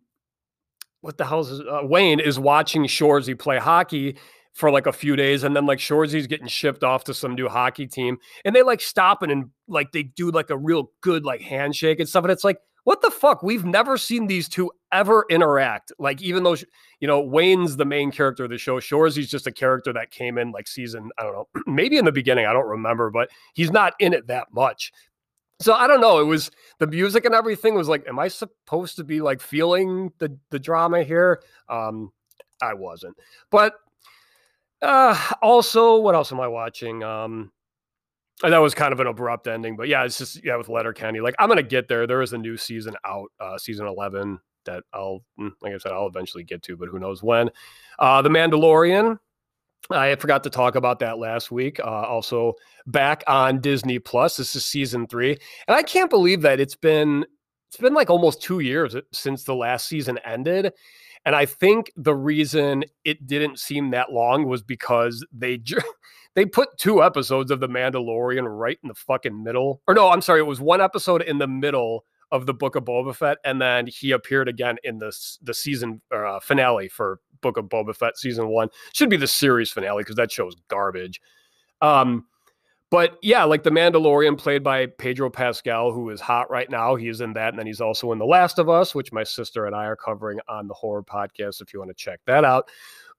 what 1.01 1.19
the 1.19 1.25
hell 1.25 1.41
is 1.41 1.61
uh, 1.61 1.81
Wayne 1.83 2.21
is 2.21 2.39
watching 2.39 2.85
Shoresy 2.85 3.39
play 3.39 3.59
hockey 3.59 4.17
for 4.53 4.71
like 4.71 4.87
a 4.87 4.93
few 4.93 5.17
days 5.17 5.45
and 5.45 5.55
then 5.55 5.67
like 5.67 5.79
Shoresy's 5.79 6.27
getting 6.27 6.49
shipped 6.49 6.83
off 6.83 7.05
to 7.05 7.15
some 7.15 7.35
new 7.35 7.49
hockey 7.49 7.87
team 7.87 8.19
and 8.45 8.55
they 8.55 8.63
like 8.63 8.81
stop 8.81 9.23
and, 9.23 9.31
and 9.31 9.51
like 9.69 9.93
they 9.93 10.03
do 10.03 10.31
like 10.31 10.51
a 10.51 10.59
real 10.59 10.91
good 11.01 11.25
like 11.25 11.41
handshake 11.41 12.01
and 12.01 12.09
stuff 12.09 12.25
and 12.25 12.33
it's 12.33 12.45
like 12.45 12.59
what 12.85 13.03
the 13.03 13.11
fuck? 13.11 13.43
We've 13.43 13.65
never 13.65 13.99
seen 13.99 14.27
these 14.27 14.49
two 14.49 14.73
ever 14.91 15.25
interact 15.31 15.93
like 15.99 16.21
even 16.21 16.43
though 16.43 16.57
you 16.99 17.07
know 17.07 17.21
Wayne's 17.21 17.77
the 17.77 17.85
main 17.85 18.11
character 18.11 18.45
of 18.45 18.51
the 18.51 18.59
show 18.59 18.81
Shoresy's 18.81 19.31
just 19.31 19.47
a 19.47 19.53
character 19.53 19.93
that 19.93 20.11
came 20.11 20.37
in 20.37 20.51
like 20.51 20.67
season 20.67 21.11
I 21.17 21.23
don't 21.23 21.33
know 21.33 21.47
maybe 21.67 21.97
in 21.97 22.05
the 22.05 22.13
beginning 22.13 22.47
I 22.47 22.53
don't 22.53 22.67
remember 22.67 23.11
but 23.11 23.31
he's 23.55 23.71
not 23.71 23.95
in 24.01 24.13
it 24.13 24.27
that 24.27 24.49
much 24.53 24.91
so 25.61 25.75
I 25.75 25.87
don't 25.87 26.01
know. 26.01 26.19
It 26.21 26.25
was 26.25 26.51
the 26.79 26.87
music 26.87 27.25
and 27.25 27.35
everything 27.35 27.75
was 27.75 27.89
like, 27.89 28.09
am 28.09 28.19
I 28.19 28.29
supposed 28.29 28.97
to 28.97 29.05
be 29.05 29.21
like 29.21 29.41
feeling 29.41 30.13
the 30.19 30.37
the 30.51 30.59
drama 30.59 31.03
here? 31.03 31.43
Um, 31.69 32.13
I 32.63 32.75
wasn't. 32.75 33.17
But 33.51 33.75
uh 34.83 35.19
also, 35.43 35.99
what 36.01 36.15
else 36.15 36.33
am 36.33 36.41
I 36.41 36.49
watching? 36.49 37.03
Um 37.03 37.53
that 38.43 38.57
was 38.59 38.75
kind 38.75 38.95
of 38.95 39.01
an 39.01 39.07
abrupt 39.07 39.47
ending, 39.47 39.77
but 39.77 39.89
yeah, 39.89 40.05
it's 40.05 40.17
just 40.17 40.43
yeah 40.43 40.57
with 40.57 40.69
Letter 40.69 40.89
Letterkenny. 40.89 41.21
Like 41.21 41.35
I'm 41.39 41.49
gonna 41.49 41.63
get 41.63 41.89
there. 41.89 42.07
There 42.07 42.23
is 42.23 42.33
a 42.33 42.39
new 42.39 42.57
season 42.57 42.97
out, 43.05 43.31
uh 43.39 43.59
season 43.59 43.87
eleven 43.87 44.41
that 44.65 44.83
I'll 44.95 45.21
mm, 45.39 45.53
like 45.61 45.75
I 45.75 45.79
said, 45.79 45.93
I'll 45.93 46.07
eventually 46.07 46.45
get 46.45 46.63
to, 46.65 46.77
but 46.77 46.89
who 46.89 46.99
knows 46.99 47.23
when. 47.23 47.51
Uh 47.99 48.23
The 48.23 48.31
Mandalorian. 48.31 49.19
I 49.91 50.15
forgot 50.17 50.45
to 50.45 50.51
talk 50.51 50.75
about 50.75 50.99
that 51.01 51.19
last 51.19 51.51
week. 51.51 51.81
Uh, 51.81 51.85
also 51.85 52.55
back 52.87 53.25
on 53.27 53.61
Disney 53.61 53.99
Plus. 53.99 54.37
This 54.37 54.55
is 54.55 54.65
season 54.65 55.07
three, 55.07 55.39
and 55.67 55.77
I 55.77 55.83
can't 55.83 56.11
believe 56.11 56.43
that 56.43 56.61
it's 56.61 56.77
been 56.77 57.25
it's 57.69 57.77
been 57.77 57.95
like 57.95 58.11
almost 58.11 58.43
two 58.43 58.61
years 58.61 58.97
since 59.13 59.45
the 59.45 59.55
last 59.55 59.87
season 59.87 60.19
ended. 60.25 60.73
And 61.25 61.37
I 61.37 61.47
think 61.47 61.93
the 61.97 62.15
reason 62.15 62.85
it 63.05 63.27
didn't 63.27 63.59
seem 63.59 63.91
that 63.91 64.13
long 64.13 64.47
was 64.47 64.63
because 64.63 65.25
they 65.33 65.63
they 66.35 66.47
put 66.47 66.77
two 66.79 67.03
episodes 67.03 67.51
of 67.51 67.61
The 67.61 67.69
Mandalorian 67.69 68.47
right 68.47 68.79
in 68.83 68.89
the 68.89 68.95
fucking 68.95 69.43
middle. 69.43 69.83
Or 69.87 69.95
no, 69.95 70.11
I'm 70.11 70.23
sorry, 70.23 70.41
it 70.41 70.47
was 70.47 70.61
one 70.61 70.81
episode 70.81 71.23
in 71.23 71.39
the 71.39 71.49
middle 71.49 72.05
of 72.33 72.47
the 72.47 72.55
Book 72.55 72.77
of 72.77 72.85
Boba 72.85 73.15
Fett, 73.15 73.39
and 73.45 73.61
then 73.61 73.87
he 73.87 74.13
appeared 74.13 74.49
again 74.49 74.77
in 74.85 74.99
the 74.99 75.17
the 75.43 75.55
season 75.55 76.01
uh, 76.13 76.41
finale 76.41 76.89
for 76.89 77.21
Book 77.41 77.57
of 77.57 77.67
Boba 77.67 77.95
Fett 77.95 78.17
season 78.17 78.49
one. 78.49 78.69
Should 78.93 79.11
be 79.11 79.17
the 79.17 79.27
series 79.27 79.71
finale 79.71 80.03
because 80.03 80.17
that 80.17 80.33
show 80.33 80.49
is 80.49 80.57
garbage. 80.69 81.21
Um, 81.81 82.27
but 82.91 83.19
yeah, 83.23 83.45
like 83.45 83.63
the 83.63 83.71
Mandalorian, 83.71 84.37
played 84.37 84.65
by 84.65 84.87
Pedro 84.87 85.31
Pascal, 85.31 85.93
who 85.93 86.11
is 86.11 86.21
hot 86.21 86.51
right 86.51 86.69
now. 86.69 86.97
He 86.97 87.09
is 87.09 87.21
in 87.21 87.33
that, 87.35 87.51
and 87.51 87.59
then 87.59 87.67
he's 87.67 87.81
also 87.81 88.11
in 88.11 88.19
The 88.19 88.27
Last 88.27 88.59
of 88.59 88.69
Us, 88.69 88.95
which 88.97 89.13
my 89.13 89.23
sister 89.23 89.67
and 89.67 89.77
I 89.77 89.85
are 89.87 89.97
covering 89.97 90.41
on 90.49 90.67
the 90.67 90.75
horror 90.75 91.03
podcast. 91.03 91.61
If 91.61 91.73
you 91.73 91.79
want 91.79 91.91
to 91.91 91.95
check 91.95 92.21
that 92.27 92.45
out, 92.45 92.69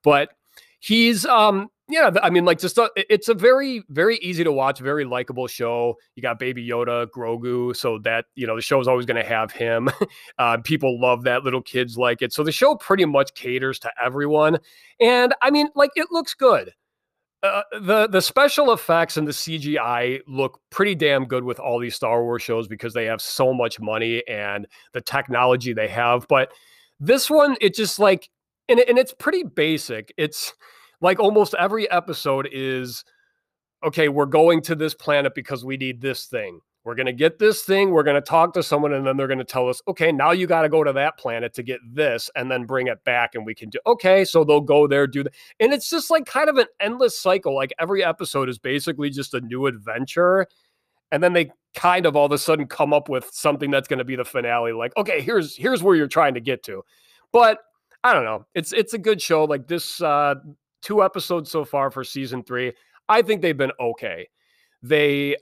but 0.03 0.33
he's 0.79 1.25
um 1.25 1.69
yeah 1.91 2.09
i 2.23 2.29
mean 2.29 2.45
like 2.45 2.59
just 2.59 2.77
a, 2.77 2.89
it's 2.95 3.27
a 3.29 3.33
very 3.33 3.83
very 3.89 4.17
easy 4.17 4.43
to 4.43 4.51
watch 4.51 4.79
very 4.79 5.05
likable 5.05 5.47
show. 5.47 5.95
You 6.15 6.21
got 6.21 6.39
baby 6.39 6.67
yoda 6.67 7.07
grogu 7.07 7.75
so 7.75 7.99
that 7.99 8.25
you 8.35 8.47
know 8.47 8.55
the 8.55 8.61
show 8.61 8.79
is 8.79 8.87
always 8.87 9.05
going 9.05 9.21
to 9.21 9.27
have 9.27 9.51
him. 9.51 9.89
Uh, 10.37 10.57
people 10.63 10.99
love 10.99 11.23
that 11.23 11.43
little 11.43 11.61
kids 11.61 11.97
like 11.97 12.21
it. 12.21 12.33
So 12.33 12.43
the 12.43 12.51
show 12.51 12.75
pretty 12.75 13.05
much 13.05 13.33
caters 13.35 13.77
to 13.79 13.91
everyone. 14.03 14.57
And 14.99 15.33
i 15.41 15.51
mean 15.51 15.67
like 15.75 15.91
it 15.95 16.07
looks 16.11 16.33
good. 16.33 16.73
Uh, 17.43 17.63
the 17.81 18.07
the 18.07 18.21
special 18.21 18.71
effects 18.71 19.17
and 19.17 19.27
the 19.27 19.31
CGI 19.31 20.21
look 20.27 20.59
pretty 20.69 20.95
damn 20.95 21.25
good 21.25 21.43
with 21.43 21.59
all 21.59 21.79
these 21.79 21.95
Star 21.95 22.23
Wars 22.23 22.41
shows 22.43 22.67
because 22.67 22.93
they 22.93 23.05
have 23.05 23.21
so 23.21 23.53
much 23.53 23.79
money 23.79 24.23
and 24.27 24.67
the 24.93 25.01
technology 25.01 25.73
they 25.73 25.87
have. 25.87 26.27
But 26.27 26.51
this 26.99 27.29
one, 27.29 27.57
it 27.59 27.73
just 27.73 27.99
like 27.99 28.29
and, 28.69 28.79
and 28.79 28.97
it's 28.97 29.13
pretty 29.13 29.43
basic. 29.43 30.13
It's 30.17 30.53
like 31.01 31.19
almost 31.19 31.55
every 31.59 31.89
episode 31.89 32.47
is 32.51 33.03
okay, 33.83 34.09
we're 34.09 34.27
going 34.27 34.61
to 34.61 34.75
this 34.75 34.93
planet 34.93 35.33
because 35.33 35.65
we 35.65 35.75
need 35.75 36.01
this 36.01 36.27
thing. 36.27 36.59
We're 36.83 36.95
going 36.95 37.07
to 37.07 37.13
get 37.13 37.37
this 37.37 37.63
thing. 37.63 37.91
We're 37.91 38.03
going 38.03 38.15
to 38.15 38.21
talk 38.21 38.53
to 38.53 38.63
someone, 38.63 38.93
and 38.93 39.05
then 39.05 39.15
they're 39.15 39.27
going 39.27 39.37
to 39.37 39.43
tell 39.43 39.69
us, 39.69 39.81
okay, 39.87 40.11
now 40.11 40.31
you 40.31 40.47
got 40.47 40.63
to 40.63 40.69
go 40.69 40.83
to 40.83 40.93
that 40.93 41.17
planet 41.17 41.53
to 41.55 41.63
get 41.63 41.79
this 41.87 42.29
and 42.35 42.49
then 42.49 42.65
bring 42.65 42.87
it 42.87 43.03
back. 43.03 43.35
And 43.35 43.45
we 43.45 43.53
can 43.53 43.69
do, 43.69 43.77
okay, 43.85 44.25
so 44.25 44.43
they'll 44.43 44.61
go 44.61 44.87
there, 44.87 45.05
do 45.05 45.23
that. 45.23 45.33
And 45.59 45.73
it's 45.73 45.89
just 45.89 46.09
like 46.09 46.25
kind 46.25 46.49
of 46.49 46.57
an 46.57 46.65
endless 46.79 47.19
cycle. 47.19 47.55
Like 47.55 47.71
every 47.77 48.03
episode 48.03 48.49
is 48.49 48.57
basically 48.57 49.11
just 49.11 49.35
a 49.35 49.41
new 49.41 49.67
adventure. 49.67 50.47
And 51.11 51.21
then 51.21 51.33
they 51.33 51.51
kind 51.75 52.07
of 52.07 52.15
all 52.15 52.25
of 52.25 52.31
a 52.31 52.37
sudden 52.37 52.65
come 52.65 52.93
up 52.93 53.09
with 53.09 53.29
something 53.31 53.69
that's 53.69 53.87
going 53.87 53.99
to 53.99 54.05
be 54.05 54.15
the 54.15 54.25
finale. 54.25 54.71
Like, 54.71 54.95
okay, 54.97 55.21
here's 55.21 55.55
here's 55.55 55.83
where 55.83 55.95
you're 55.95 56.07
trying 56.07 56.33
to 56.33 56.41
get 56.41 56.63
to. 56.63 56.83
But 57.31 57.59
I 58.03 58.13
don't 58.13 58.23
know. 58.23 58.47
It's 58.55 58.73
it's 58.73 58.95
a 58.95 58.97
good 58.97 59.21
show. 59.21 59.43
Like 59.43 59.67
this 59.67 60.01
uh 60.01 60.35
two 60.81 61.03
episodes 61.03 61.51
so 61.51 61.65
far 61.65 61.91
for 61.91 62.03
season 62.03 62.43
three. 62.43 62.73
I 63.09 63.21
think 63.21 63.41
they've 63.41 63.57
been 63.57 63.71
okay. 63.79 64.29
They 64.81 65.35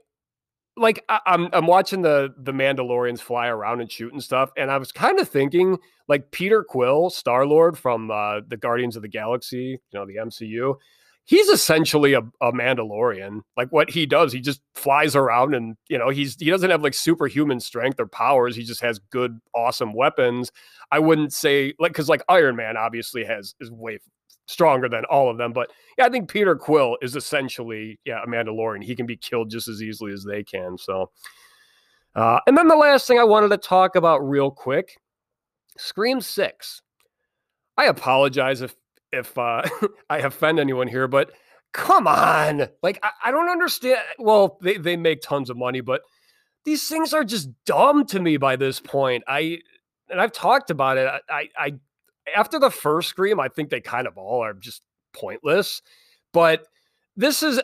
like 0.76 1.04
I, 1.10 1.20
am 1.28 1.46
I'm, 1.46 1.50
I'm 1.54 1.68
watching 1.68 2.02
the 2.02 2.34
the 2.38 2.52
Mandalorians 2.52 3.20
fly 3.20 3.48
around 3.48 3.82
and 3.82 3.92
shoot 3.92 4.14
and 4.14 4.24
stuff, 4.24 4.52
and 4.58 4.72
I 4.72 4.78
was 4.78 4.92
kind 4.92 5.20
of 5.20 5.30
thinking 5.30 5.78
like 6.08 6.32
Peter 6.32 6.64
Quill, 6.64 7.10
Star 7.10 7.46
Lord 7.46 7.78
from 7.78 8.10
uh, 8.10 8.42
the 8.48 8.58
Guardians 8.58 8.96
of 8.96 9.02
the 9.02 9.08
Galaxy, 9.08 9.80
you 9.92 10.00
know, 10.00 10.06
the 10.06 10.16
MCU. 10.16 10.76
He's 11.30 11.48
essentially 11.48 12.14
a, 12.14 12.22
a 12.42 12.52
Mandalorian. 12.52 13.42
Like 13.56 13.70
what 13.70 13.92
he 13.92 14.08
does, 14.08 14.34
he 14.34 14.42
just 14.42 14.62
flies 14.74 15.16
around 15.16 15.54
and 15.54 15.78
you 15.88 15.98
know 15.98 16.10
he's 16.10 16.36
he 16.40 16.50
doesn't 16.50 16.72
have 16.72 16.82
like 16.82 16.96
superhuman 16.96 17.60
strength 17.60 18.00
or 18.00 18.08
powers. 18.08 18.56
He 18.56 18.64
just 18.64 18.82
has 18.82 18.98
good, 18.98 19.40
awesome 19.54 19.94
weapons. 19.94 20.52
I 20.92 20.98
wouldn't 20.98 21.32
say 21.32 21.76
like 21.80 21.92
because 21.92 22.10
like 22.10 22.24
Iron 22.30 22.56
Man 22.56 22.78
obviously 22.78 23.24
has 23.26 23.54
is 23.60 23.72
way 23.72 24.00
stronger 24.48 24.90
than 24.90 25.06
all 25.06 25.30
of 25.30 25.38
them. 25.38 25.54
But 25.54 25.72
yeah, 26.00 26.08
I 26.08 26.10
think 26.10 26.32
Peter 26.32 26.56
Quill 26.56 26.98
is 27.00 27.16
essentially 27.16 28.00
yeah 28.06 28.24
a 28.24 28.28
Mandalorian. 28.28 28.84
He 28.84 28.96
can 28.96 29.06
be 29.06 29.16
killed 29.16 29.52
just 29.52 29.68
as 29.68 29.84
easily 29.84 30.12
as 30.12 30.24
they 30.24 30.44
can. 30.44 30.80
So, 30.80 31.12
uh, 32.16 32.40
and 32.48 32.58
then 32.58 32.68
the 32.68 32.76
last 32.76 33.08
thing 33.08 33.20
I 33.20 33.24
wanted 33.24 33.50
to 33.50 33.58
talk 33.58 33.96
about 33.96 34.28
real 34.28 34.50
quick, 34.50 34.98
Scream 35.78 36.22
Six. 36.22 36.82
I 37.78 37.86
apologize 37.86 38.62
if 38.62 38.76
if 39.12 39.38
uh, 39.38 39.64
I 40.10 40.20
offend 40.20 40.60
anyone 40.60 40.88
here, 40.88 41.08
but 41.08 41.32
come 41.74 42.08
on, 42.08 42.68
like 42.82 43.00
I, 43.04 43.12
I 43.26 43.32
don't 43.32 43.50
understand. 43.50 44.00
Well, 44.18 44.58
they 44.62 44.78
they 44.78 44.98
make 44.98 45.22
tons 45.22 45.50
of 45.50 45.58
money, 45.58 45.82
but 45.82 46.02
these 46.66 46.88
things 46.88 47.14
are 47.14 47.24
just 47.24 47.50
dumb 47.66 48.06
to 48.08 48.20
me 48.20 48.38
by 48.38 48.56
this 48.56 48.80
point. 48.80 49.24
I 49.28 49.60
and 50.10 50.20
I've 50.20 50.32
talked 50.32 50.70
about 50.70 50.98
it. 50.98 51.08
I, 51.08 51.20
I, 51.30 51.48
I 51.58 51.74
after 52.36 52.60
the 52.60 52.72
first 52.72 53.10
scream, 53.10 53.40
I 53.40 53.48
think 53.48 53.70
they 53.70 53.82
kind 53.82 54.08
of 54.08 54.18
all 54.18 54.44
are 54.44 54.54
just 54.54 54.82
pointless. 55.14 55.82
But 56.32 56.66
this 57.16 57.44
is 57.44 57.60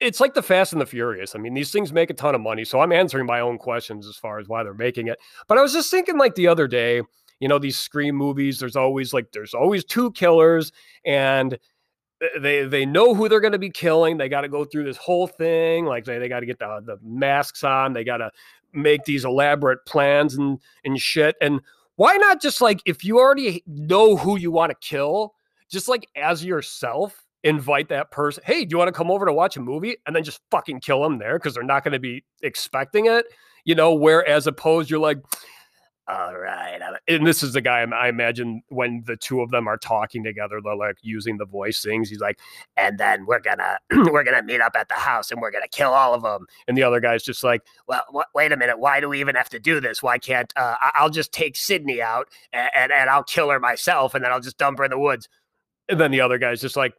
it's 0.00 0.20
like 0.20 0.34
the 0.34 0.42
Fast 0.42 0.72
and 0.72 0.80
the 0.80 0.86
Furious. 0.86 1.34
I 1.34 1.38
mean, 1.38 1.54
these 1.54 1.70
things 1.70 1.92
make 1.92 2.10
a 2.10 2.14
ton 2.14 2.34
of 2.34 2.40
money, 2.40 2.64
so 2.64 2.80
I'm 2.80 2.92
answering 2.92 3.26
my 3.26 3.40
own 3.40 3.58
questions 3.58 4.06
as 4.06 4.16
far 4.16 4.38
as 4.38 4.48
why 4.48 4.62
they're 4.62 4.74
making 4.74 5.08
it. 5.08 5.18
But 5.48 5.58
I 5.58 5.62
was 5.62 5.72
just 5.72 5.90
thinking 5.90 6.18
like 6.18 6.34
the 6.34 6.48
other 6.48 6.66
day, 6.66 7.02
you 7.40 7.48
know, 7.48 7.58
these 7.58 7.78
scream 7.78 8.14
movies, 8.14 8.58
there's 8.58 8.76
always 8.76 9.12
like 9.12 9.32
there's 9.32 9.54
always 9.54 9.84
two 9.84 10.12
killers 10.12 10.72
and 11.04 11.58
they 12.38 12.64
they 12.64 12.86
know 12.86 13.14
who 13.14 13.28
they're 13.28 13.40
going 13.40 13.52
to 13.52 13.58
be 13.58 13.70
killing. 13.70 14.16
They 14.16 14.28
got 14.28 14.42
to 14.42 14.48
go 14.48 14.64
through 14.64 14.84
this 14.84 14.96
whole 14.96 15.26
thing. 15.26 15.84
Like 15.84 16.04
they, 16.04 16.18
they 16.18 16.28
got 16.28 16.40
to 16.40 16.46
get 16.46 16.58
the, 16.58 16.82
the 16.84 16.98
masks 17.02 17.62
on. 17.62 17.92
They 17.92 18.04
got 18.04 18.18
to 18.18 18.30
make 18.72 19.04
these 19.04 19.24
elaborate 19.24 19.84
plans 19.86 20.34
and 20.34 20.58
and 20.84 21.00
shit. 21.00 21.36
And 21.40 21.60
why 21.96 22.16
not 22.16 22.40
just 22.40 22.60
like 22.60 22.80
if 22.86 23.04
you 23.04 23.18
already 23.18 23.62
know 23.66 24.16
who 24.16 24.38
you 24.38 24.50
want 24.50 24.70
to 24.70 24.76
kill, 24.80 25.34
just 25.68 25.88
like 25.88 26.06
as 26.16 26.44
yourself, 26.44 27.26
invite 27.42 27.88
that 27.88 28.10
person. 28.10 28.42
Hey, 28.46 28.64
do 28.64 28.74
you 28.74 28.78
want 28.78 28.88
to 28.88 28.92
come 28.92 29.10
over 29.10 29.26
to 29.26 29.32
watch 29.32 29.56
a 29.56 29.60
movie? 29.60 29.96
And 30.06 30.16
then 30.16 30.24
just 30.24 30.40
fucking 30.50 30.80
kill 30.80 31.02
them 31.02 31.18
there 31.18 31.38
because 31.38 31.54
they're 31.54 31.62
not 31.62 31.84
going 31.84 31.92
to 31.92 32.00
be 32.00 32.24
expecting 32.42 33.06
it. 33.06 33.26
You 33.64 33.74
know, 33.74 33.94
whereas 33.94 34.46
opposed, 34.46 34.90
you're 34.90 35.00
like, 35.00 35.18
all 36.08 36.38
right. 36.38 36.80
And 37.08 37.26
this 37.26 37.42
is 37.42 37.52
the 37.52 37.60
guy 37.60 37.80
I 37.80 38.08
imagine 38.08 38.62
when 38.68 39.02
the 39.06 39.16
two 39.16 39.40
of 39.40 39.50
them 39.50 39.66
are 39.66 39.76
talking 39.76 40.22
together, 40.22 40.60
they're 40.62 40.76
like 40.76 40.98
using 41.02 41.36
the 41.36 41.44
voice 41.44 41.82
things. 41.82 42.08
He's 42.08 42.20
like, 42.20 42.38
and 42.76 42.96
then 42.96 43.26
we're 43.26 43.40
gonna 43.40 43.78
we're 44.12 44.22
gonna 44.22 44.44
meet 44.44 44.60
up 44.60 44.76
at 44.76 44.88
the 44.88 44.94
house 44.94 45.32
and 45.32 45.40
we're 45.40 45.50
gonna 45.50 45.66
kill 45.66 45.92
all 45.92 46.14
of 46.14 46.22
them. 46.22 46.46
And 46.68 46.78
the 46.78 46.84
other 46.84 47.00
guy's 47.00 47.24
just 47.24 47.42
like, 47.42 47.62
well, 47.88 48.04
wh- 48.14 48.34
wait 48.36 48.52
a 48.52 48.56
minute, 48.56 48.78
why 48.78 49.00
do 49.00 49.08
we 49.08 49.18
even 49.18 49.34
have 49.34 49.48
to 49.48 49.58
do 49.58 49.80
this? 49.80 50.00
Why 50.00 50.18
can't 50.18 50.52
uh, 50.54 50.76
I'll 50.94 51.10
just 51.10 51.32
take 51.32 51.56
Sydney 51.56 52.00
out 52.00 52.28
and, 52.52 52.70
and 52.76 52.92
and 52.92 53.10
I'll 53.10 53.24
kill 53.24 53.50
her 53.50 53.58
myself 53.58 54.14
and 54.14 54.24
then 54.24 54.30
I'll 54.30 54.40
just 54.40 54.58
dump 54.58 54.78
her 54.78 54.84
in 54.84 54.92
the 54.92 54.98
woods. 54.98 55.28
And 55.88 55.98
then 55.98 56.12
the 56.12 56.20
other 56.20 56.38
guy's 56.38 56.60
just 56.60 56.76
like, 56.76 56.94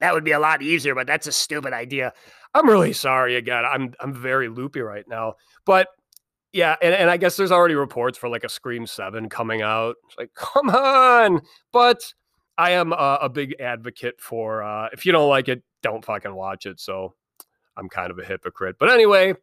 that 0.00 0.12
would 0.12 0.24
be 0.24 0.32
a 0.32 0.40
lot 0.40 0.60
easier, 0.62 0.94
but 0.94 1.06
that's 1.06 1.26
a 1.28 1.32
stupid 1.32 1.72
idea. 1.72 2.12
I'm 2.54 2.68
really 2.68 2.94
sorry 2.94 3.36
again. 3.36 3.64
I'm 3.64 3.94
I'm 4.00 4.12
very 4.12 4.48
loopy 4.48 4.80
right 4.80 5.06
now, 5.06 5.34
but 5.64 5.86
yeah, 6.52 6.76
and, 6.82 6.94
and 6.94 7.10
I 7.10 7.16
guess 7.16 7.36
there's 7.36 7.52
already 7.52 7.74
reports 7.74 8.18
for 8.18 8.28
like 8.28 8.44
a 8.44 8.48
Scream 8.48 8.86
7 8.86 9.28
coming 9.28 9.62
out. 9.62 9.96
It's 10.06 10.18
like, 10.18 10.34
come 10.34 10.68
on. 10.70 11.42
But 11.72 12.12
I 12.58 12.72
am 12.72 12.92
a, 12.92 13.18
a 13.22 13.28
big 13.28 13.54
advocate 13.60 14.20
for 14.20 14.62
uh, 14.62 14.88
if 14.92 15.06
you 15.06 15.12
don't 15.12 15.28
like 15.28 15.48
it, 15.48 15.62
don't 15.82 16.04
fucking 16.04 16.34
watch 16.34 16.66
it. 16.66 16.80
So 16.80 17.14
I'm 17.76 17.88
kind 17.88 18.10
of 18.10 18.18
a 18.18 18.24
hypocrite. 18.24 18.76
But 18.78 18.90
anyway, 18.90 19.34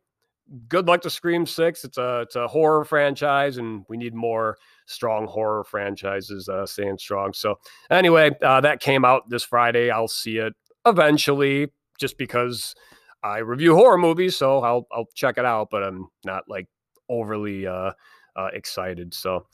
good 0.67 0.87
luck 0.87 1.01
to 1.01 1.09
Scream 1.09 1.45
6. 1.45 1.83
It's 1.83 1.97
a 1.97 2.21
it's 2.21 2.35
a 2.35 2.47
horror 2.47 2.85
franchise, 2.85 3.57
and 3.57 3.85
we 3.89 3.97
need 3.97 4.13
more 4.13 4.57
strong 4.85 5.27
horror 5.27 5.63
franchises 5.63 6.49
uh, 6.49 6.65
staying 6.65 6.97
strong. 6.97 7.33
So 7.33 7.55
anyway, 7.89 8.31
uh, 8.41 8.61
that 8.61 8.79
came 8.79 9.05
out 9.05 9.29
this 9.29 9.43
Friday. 9.43 9.89
I'll 9.89 10.07
see 10.07 10.37
it 10.37 10.53
eventually, 10.85 11.71
just 11.97 12.17
because 12.17 12.75
I 13.23 13.39
review 13.39 13.75
horror 13.75 13.97
movies, 13.97 14.35
so 14.35 14.59
I'll 14.59 14.87
I'll 14.91 15.07
check 15.15 15.37
it 15.37 15.45
out. 15.45 15.69
But 15.71 15.83
I'm 15.83 16.07
not 16.25 16.43
like 16.47 16.67
overly 17.09 17.67
uh, 17.67 17.91
uh, 18.35 18.49
excited. 18.53 19.13
So, 19.13 19.45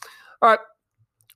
all 0.42 0.50
right, 0.50 0.60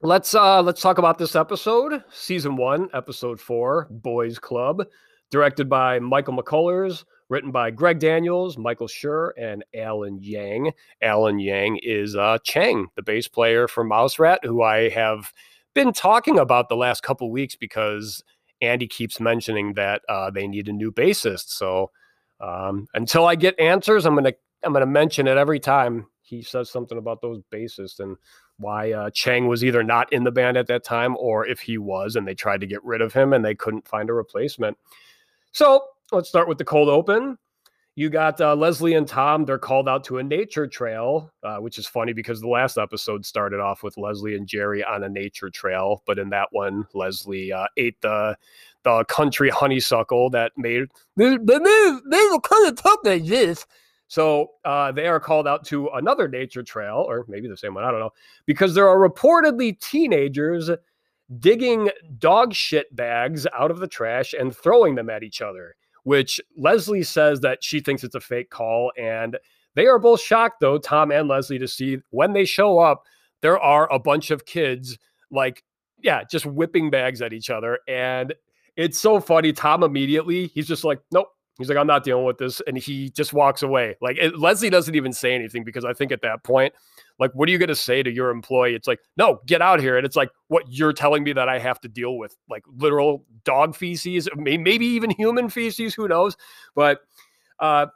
let's 0.02 0.36
uh, 0.36 0.62
let's 0.62 0.82
talk 0.82 0.98
about 0.98 1.18
this 1.18 1.36
episode, 1.36 2.04
season 2.12 2.56
one, 2.56 2.90
episode 2.94 3.40
four, 3.40 3.88
Boys 3.90 4.40
Club, 4.40 4.86
directed 5.32 5.70
by 5.70 6.00
Michael 6.00 6.38
McCullers, 6.38 7.04
written 7.30 7.52
by 7.52 7.72
Greg 7.72 8.00
Daniels, 8.00 8.58
Michael 8.58 8.88
Schur, 8.88 9.32
and 9.38 9.64
Alan 9.74 10.20
Yang. 10.22 10.72
Alan 11.02 11.40
Yang 11.40 11.80
is 11.84 12.16
uh, 12.16 12.38
Chang, 12.44 12.88
the 12.96 13.04
bass 13.04 13.28
player 13.28 13.68
for 13.68 13.84
Mouse 13.84 14.20
Rat, 14.20 14.40
who 14.44 14.62
I 14.62 14.90
have 14.90 15.34
been 15.74 15.94
talking 15.94 16.40
about 16.40 16.70
the 16.70 16.76
last 16.76 17.04
couple 17.04 17.30
weeks 17.30 17.56
because 17.56 18.24
Andy 18.62 18.88
keeps 18.88 19.20
mentioning 19.20 19.74
that 19.74 20.02
uh, 20.10 20.32
they 20.32 20.48
need 20.48 20.68
a 20.68 20.74
new 20.74 20.92
bassist. 20.92 21.50
So 21.50 21.92
um, 22.40 22.88
until 22.94 23.26
I 23.26 23.36
get 23.36 23.60
answers, 23.60 24.06
I'm 24.06 24.16
gonna 24.16 24.34
I'm 24.64 24.74
going 24.74 24.82
to 24.82 24.88
mention 24.88 25.28
it 25.28 25.38
every 25.38 25.60
time 25.60 26.08
he 26.22 26.42
says 26.42 26.70
something 26.70 26.98
about 26.98 27.22
those 27.22 27.42
bassists 27.54 28.00
and 28.00 28.18
why 28.58 28.92
uh, 28.92 29.10
Chang 29.12 29.48
was 29.48 29.64
either 29.64 29.84
not 29.84 30.12
in 30.12 30.24
the 30.24 30.32
band 30.32 30.58
at 30.58 30.68
that 30.68 30.84
time 30.84 31.16
or 31.18 31.48
if 31.48 31.60
he 31.60 31.78
was 31.78 32.16
and 32.16 32.28
they 32.28 32.34
tried 32.34 32.62
to 32.62 32.68
get 32.68 32.84
rid 32.84 33.02
of 33.02 33.14
him 33.14 33.34
and 33.34 33.46
they 33.46 33.56
couldn't 33.56 33.88
find 33.88 34.10
a 34.10 34.14
replacement. 34.14 34.78
So 35.52 35.84
let's 36.12 36.28
start 36.28 36.48
with 36.48 36.58
the 36.58 36.66
cold 36.66 36.90
open. 36.90 37.38
You 37.96 38.12
got 38.12 38.40
uh, 38.40 38.56
Leslie 38.56 38.94
and 38.94 39.08
Tom. 39.08 39.44
They're 39.44 39.58
called 39.58 39.90
out 39.90 40.04
to 40.04 40.20
a 40.20 40.24
nature 40.24 40.68
trail, 40.68 41.34
uh, 41.42 41.58
which 41.58 41.80
is 41.80 41.88
funny 41.88 42.14
because 42.14 42.40
the 42.40 42.48
last 42.48 42.78
episode 42.78 43.26
started 43.26 43.60
off 43.60 43.82
with 43.82 43.98
Leslie 43.98 44.36
and 44.36 44.46
Jerry 44.46 44.84
on 44.84 45.04
a 45.04 45.10
nature 45.10 45.50
trail, 45.50 46.04
but 46.06 46.20
in 46.20 46.30
that 46.30 46.50
one, 46.52 46.86
Leslie 46.94 47.52
uh, 47.52 47.66
ate 47.76 48.00
the 48.02 48.38
the 48.84 49.04
country 49.06 49.50
honeysuckle 49.50 50.30
that 50.30 50.52
made 50.56 50.84
they, 51.16 51.38
they, 51.38 52.28
were 52.32 52.40
kind 52.40 52.68
of 52.68 52.76
tough 52.76 53.00
like 53.04 53.26
this. 53.26 53.66
So 54.08 54.52
uh, 54.64 54.92
they 54.92 55.08
are 55.08 55.20
called 55.20 55.48
out 55.48 55.66
to 55.66 55.90
another 55.90 56.28
nature 56.28 56.64
trail, 56.64 57.06
or 57.08 57.26
maybe 57.28 57.48
the 57.48 57.58
same 57.58 57.74
one, 57.74 57.84
I 57.84 57.92
don't 57.92 58.00
know, 58.00 58.14
because 58.46 58.74
there 58.74 58.88
are 58.88 58.98
reportedly 58.98 59.80
teenagers 59.80 60.70
digging 61.40 61.90
dog 62.18 62.54
shit 62.54 62.96
bags 62.96 63.46
out 63.58 63.70
of 63.70 63.80
the 63.80 63.88
trash 63.88 64.34
and 64.34 64.56
throwing 64.56 64.96
them 64.96 65.10
at 65.10 65.24
each 65.24 65.42
other, 65.42 65.76
which 66.04 66.40
Leslie 66.58 67.04
says 67.04 67.42
that 67.42 67.64
she 67.64 67.82
thinks 67.82 68.04
it's 68.04 68.16
a 68.16 68.22
fake 68.22 68.50
call. 68.50 68.94
And 68.98 69.38
they 69.76 69.88
are 69.88 70.00
both 70.00 70.22
shocked, 70.22 70.62
though, 70.62 70.78
Tom 70.78 71.12
and 71.12 71.28
Leslie, 71.28 71.60
to 71.60 71.68
see 71.68 71.98
when 72.12 72.32
they 72.32 72.46
show 72.46 72.80
up, 72.80 73.04
there 73.42 73.60
are 73.60 73.92
a 73.92 74.00
bunch 74.00 74.32
of 74.32 74.46
kids 74.46 74.98
like, 75.30 75.64
yeah, 76.00 76.24
just 76.24 76.46
whipping 76.46 76.90
bags 76.90 77.22
at 77.22 77.34
each 77.34 77.50
other. 77.50 77.80
And 77.88 78.34
it's 78.78 78.98
so 79.00 79.20
funny. 79.20 79.52
Tom 79.52 79.84
immediately, 79.84 80.48
he's 80.48 80.68
just 80.68 80.84
like, 80.84 81.02
nope, 81.12 81.28
He's 81.58 81.70
like, 81.70 81.78
I'm 81.78 81.88
not 81.88 82.04
dealing 82.04 82.26
with 82.26 82.38
this. 82.38 82.62
And 82.68 82.78
he 82.78 83.10
just 83.10 83.34
walks 83.34 83.64
away. 83.64 83.96
Like, 84.02 84.18
it, 84.18 84.38
Leslie 84.38 84.70
doesn't 84.70 84.94
even 84.94 85.12
say 85.12 85.34
anything 85.34 85.64
because 85.64 85.84
I 85.84 85.94
think 85.94 86.12
at 86.12 86.22
that 86.22 86.44
point, 86.44 86.74
like, 87.20 87.32
what 87.34 87.50
are 87.50 87.52
you 87.52 87.58
going 87.58 87.70
to 87.70 87.76
say 87.76 88.04
to 88.04 88.12
your 88.12 88.30
employee? 88.30 88.76
It's 88.76 88.88
like, 88.88 89.00
no, 89.18 89.42
get 89.46 89.62
out 89.62 89.80
here. 89.80 89.98
And 89.98 90.06
it's 90.06 90.16
like, 90.16 90.30
what 90.50 90.66
you're 90.70 90.94
telling 90.94 91.24
me 91.24 91.34
that 91.34 91.50
I 91.50 91.58
have 91.58 91.82
to 91.82 91.88
deal 91.88 92.18
with, 92.18 92.36
like 92.50 92.64
literal 92.76 93.26
dog 93.44 93.76
feces, 93.76 94.30
maybe 94.36 94.86
even 94.86 95.10
human 95.10 95.50
feces, 95.50 95.96
who 95.96 96.08
knows? 96.08 96.38
But, 96.76 97.00
uh, 97.60 97.88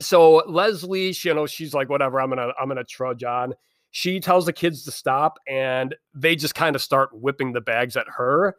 so 0.00 0.42
Leslie, 0.46 1.14
you 1.22 1.34
know, 1.34 1.46
she's 1.46 1.74
like, 1.74 1.88
whatever, 1.88 2.20
I'm 2.20 2.28
gonna, 2.28 2.52
I'm 2.60 2.68
gonna 2.68 2.84
trudge 2.84 3.24
on. 3.24 3.54
She 3.92 4.20
tells 4.20 4.46
the 4.46 4.52
kids 4.52 4.84
to 4.84 4.92
stop, 4.92 5.38
and 5.48 5.96
they 6.14 6.36
just 6.36 6.54
kind 6.54 6.76
of 6.76 6.82
start 6.82 7.10
whipping 7.12 7.52
the 7.52 7.60
bags 7.60 7.96
at 7.96 8.06
her 8.08 8.56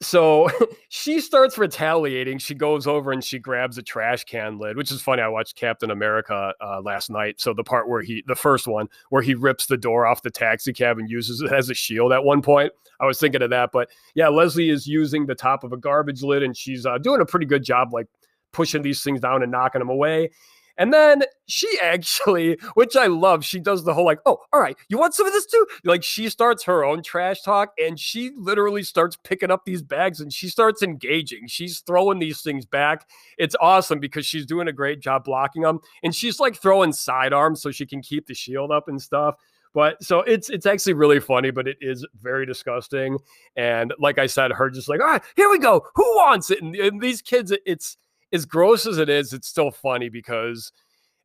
so 0.00 0.48
she 0.88 1.20
starts 1.20 1.56
retaliating. 1.56 2.38
She 2.38 2.54
goes 2.54 2.86
over 2.86 3.12
and 3.12 3.22
she 3.24 3.38
grabs 3.38 3.78
a 3.78 3.82
trash 3.82 4.24
can 4.24 4.58
lid, 4.58 4.76
which 4.76 4.92
is 4.92 5.00
funny. 5.00 5.22
I 5.22 5.28
watched 5.28 5.56
Captain 5.56 5.90
America 5.90 6.52
uh, 6.60 6.80
last 6.82 7.10
night. 7.10 7.40
So 7.40 7.54
the 7.54 7.64
part 7.64 7.88
where 7.88 8.02
he, 8.02 8.22
the 8.26 8.34
first 8.34 8.66
one, 8.66 8.88
where 9.10 9.22
he 9.22 9.34
rips 9.34 9.66
the 9.66 9.76
door 9.76 10.06
off 10.06 10.22
the 10.22 10.30
taxi 10.30 10.72
cab 10.72 10.98
and 10.98 11.08
uses 11.08 11.40
it 11.40 11.52
as 11.52 11.70
a 11.70 11.74
shield 11.74 12.12
at 12.12 12.24
one 12.24 12.42
point. 12.42 12.72
I 13.00 13.06
was 13.06 13.18
thinking 13.18 13.42
of 13.42 13.50
that. 13.50 13.70
But 13.72 13.88
yeah, 14.14 14.28
Leslie 14.28 14.70
is 14.70 14.86
using 14.86 15.26
the 15.26 15.34
top 15.34 15.64
of 15.64 15.72
a 15.72 15.76
garbage 15.76 16.22
lid 16.22 16.42
and 16.42 16.56
she's 16.56 16.86
uh, 16.86 16.98
doing 16.98 17.20
a 17.20 17.26
pretty 17.26 17.46
good 17.46 17.64
job, 17.64 17.92
like 17.92 18.06
pushing 18.52 18.82
these 18.82 19.02
things 19.02 19.20
down 19.20 19.42
and 19.42 19.52
knocking 19.52 19.80
them 19.80 19.90
away. 19.90 20.30
And 20.78 20.92
then 20.92 21.22
she 21.46 21.68
actually, 21.82 22.58
which 22.74 22.96
I 22.96 23.06
love, 23.06 23.44
she 23.44 23.60
does 23.60 23.84
the 23.84 23.94
whole 23.94 24.04
like, 24.04 24.20
oh, 24.26 24.38
all 24.52 24.60
right, 24.60 24.76
you 24.88 24.98
want 24.98 25.14
some 25.14 25.26
of 25.26 25.32
this 25.32 25.46
too? 25.46 25.66
Like 25.84 26.02
she 26.02 26.28
starts 26.28 26.64
her 26.64 26.84
own 26.84 27.02
trash 27.02 27.42
talk 27.42 27.72
and 27.78 27.98
she 27.98 28.32
literally 28.36 28.82
starts 28.82 29.16
picking 29.16 29.50
up 29.50 29.64
these 29.64 29.82
bags 29.82 30.20
and 30.20 30.32
she 30.32 30.48
starts 30.48 30.82
engaging. 30.82 31.46
She's 31.46 31.80
throwing 31.80 32.18
these 32.18 32.42
things 32.42 32.66
back. 32.66 33.08
It's 33.38 33.56
awesome 33.60 34.00
because 34.00 34.26
she's 34.26 34.46
doing 34.46 34.68
a 34.68 34.72
great 34.72 35.00
job 35.00 35.24
blocking 35.24 35.62
them. 35.62 35.80
And 36.02 36.14
she's 36.14 36.40
like 36.40 36.56
throwing 36.56 36.92
sidearms 36.92 37.62
so 37.62 37.70
she 37.70 37.86
can 37.86 38.02
keep 38.02 38.26
the 38.26 38.34
shield 38.34 38.70
up 38.70 38.88
and 38.88 39.00
stuff. 39.00 39.36
But 39.76 40.02
so 40.02 40.20
it's 40.20 40.48
it's 40.48 40.64
actually 40.64 40.94
really 40.94 41.20
funny, 41.20 41.50
but 41.50 41.68
it 41.68 41.76
is 41.82 42.06
very 42.22 42.46
disgusting. 42.46 43.18
And 43.56 43.92
like 43.98 44.16
I 44.16 44.26
said, 44.26 44.50
her 44.52 44.70
just 44.70 44.88
like, 44.88 45.02
all 45.02 45.06
right, 45.06 45.22
here 45.36 45.50
we 45.50 45.58
go. 45.58 45.86
Who 45.94 46.16
wants 46.16 46.50
it? 46.50 46.62
And, 46.62 46.74
and 46.76 46.98
these 46.98 47.20
kids, 47.20 47.52
it's 47.66 47.98
as 48.32 48.44
gross 48.46 48.86
as 48.86 48.98
it 48.98 49.08
is, 49.08 49.32
it's 49.32 49.48
still 49.48 49.70
funny 49.70 50.08
because 50.08 50.72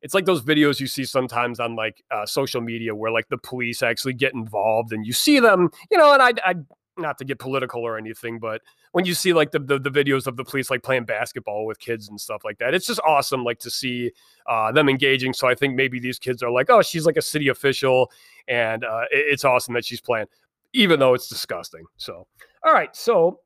it's 0.02 0.14
like 0.14 0.24
those 0.24 0.42
videos 0.42 0.80
you 0.80 0.86
see 0.86 1.04
sometimes 1.04 1.60
on 1.60 1.76
like 1.76 2.02
uh, 2.10 2.26
social 2.26 2.60
media 2.60 2.94
where 2.94 3.12
like 3.12 3.28
the 3.28 3.38
police 3.38 3.82
actually 3.82 4.14
get 4.14 4.34
involved 4.34 4.92
and 4.92 5.06
you 5.06 5.12
see 5.12 5.38
them, 5.38 5.70
you 5.90 5.98
know, 5.98 6.12
and 6.12 6.22
I, 6.22 6.32
I 6.44 6.54
not 6.98 7.16
to 7.18 7.24
get 7.24 7.38
political 7.38 7.82
or 7.82 7.96
anything, 7.96 8.38
but 8.38 8.60
when 8.92 9.04
you 9.06 9.14
see 9.14 9.32
like 9.32 9.50
the, 9.50 9.58
the, 9.58 9.78
the 9.78 9.90
videos 9.90 10.26
of 10.26 10.36
the 10.36 10.44
police 10.44 10.70
like 10.70 10.82
playing 10.82 11.04
basketball 11.04 11.64
with 11.66 11.78
kids 11.78 12.08
and 12.08 12.20
stuff 12.20 12.42
like 12.44 12.58
that, 12.58 12.74
it's 12.74 12.86
just 12.86 13.00
awesome 13.06 13.44
like 13.44 13.58
to 13.60 13.70
see 13.70 14.10
uh, 14.46 14.70
them 14.72 14.88
engaging. 14.88 15.32
So 15.32 15.48
I 15.48 15.54
think 15.54 15.74
maybe 15.74 15.98
these 16.00 16.18
kids 16.18 16.42
are 16.42 16.50
like, 16.50 16.68
oh, 16.68 16.82
she's 16.82 17.06
like 17.06 17.16
a 17.16 17.22
city 17.22 17.48
official, 17.48 18.10
and 18.48 18.84
uh, 18.84 19.04
it- 19.10 19.24
it's 19.32 19.44
awesome 19.44 19.72
that 19.74 19.84
she's 19.84 20.00
playing, 20.02 20.26
even 20.74 21.00
though 21.00 21.14
it's 21.14 21.28
disgusting. 21.28 21.84
So 21.96 22.26
all 22.64 22.72
right, 22.74 22.94
so 22.94 23.40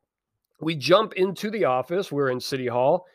we 0.60 0.74
jump 0.74 1.12
into 1.12 1.50
the 1.50 1.66
office. 1.66 2.10
We're 2.10 2.30
in 2.30 2.40
City 2.40 2.66
Hall. 2.66 3.06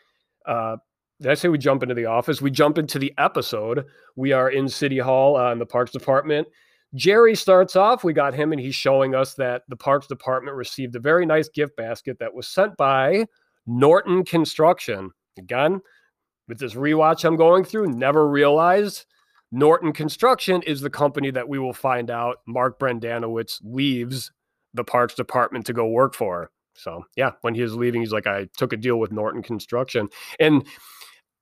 Uh, 0.46 0.76
did 1.20 1.30
I 1.30 1.34
say 1.34 1.48
we 1.48 1.58
jump 1.58 1.82
into 1.82 1.94
the 1.94 2.06
office? 2.06 2.42
We 2.42 2.50
jump 2.50 2.78
into 2.78 2.98
the 2.98 3.12
episode. 3.18 3.84
We 4.16 4.32
are 4.32 4.50
in 4.50 4.68
City 4.68 4.98
Hall 4.98 5.36
uh, 5.36 5.52
in 5.52 5.58
the 5.58 5.66
Parks 5.66 5.92
Department. 5.92 6.48
Jerry 6.94 7.34
starts 7.34 7.76
off. 7.76 8.04
We 8.04 8.12
got 8.12 8.34
him, 8.34 8.52
and 8.52 8.60
he's 8.60 8.74
showing 8.74 9.14
us 9.14 9.34
that 9.34 9.62
the 9.68 9.76
Parks 9.76 10.06
Department 10.06 10.56
received 10.56 10.94
a 10.96 11.00
very 11.00 11.24
nice 11.24 11.48
gift 11.48 11.76
basket 11.76 12.18
that 12.18 12.34
was 12.34 12.48
sent 12.48 12.76
by 12.76 13.26
Norton 13.66 14.24
Construction. 14.24 15.10
Again, 15.38 15.80
with 16.48 16.58
this 16.58 16.74
rewatch 16.74 17.24
I'm 17.24 17.36
going 17.36 17.64
through, 17.64 17.92
never 17.92 18.28
realized 18.28 19.06
Norton 19.52 19.92
Construction 19.92 20.60
is 20.62 20.80
the 20.80 20.90
company 20.90 21.30
that 21.30 21.48
we 21.48 21.58
will 21.58 21.72
find 21.72 22.10
out 22.10 22.38
Mark 22.46 22.78
Brendanawicz 22.78 23.60
leaves 23.62 24.32
the 24.74 24.84
Parks 24.84 25.14
Department 25.14 25.66
to 25.66 25.72
go 25.72 25.86
work 25.86 26.14
for. 26.14 26.50
So 26.74 27.04
yeah, 27.16 27.32
when 27.42 27.54
he 27.54 27.62
was 27.62 27.74
leaving, 27.74 28.00
he's 28.00 28.12
like, 28.12 28.26
I 28.26 28.48
took 28.56 28.72
a 28.72 28.76
deal 28.76 28.98
with 28.98 29.12
Norton 29.12 29.42
Construction. 29.42 30.08
And 30.40 30.64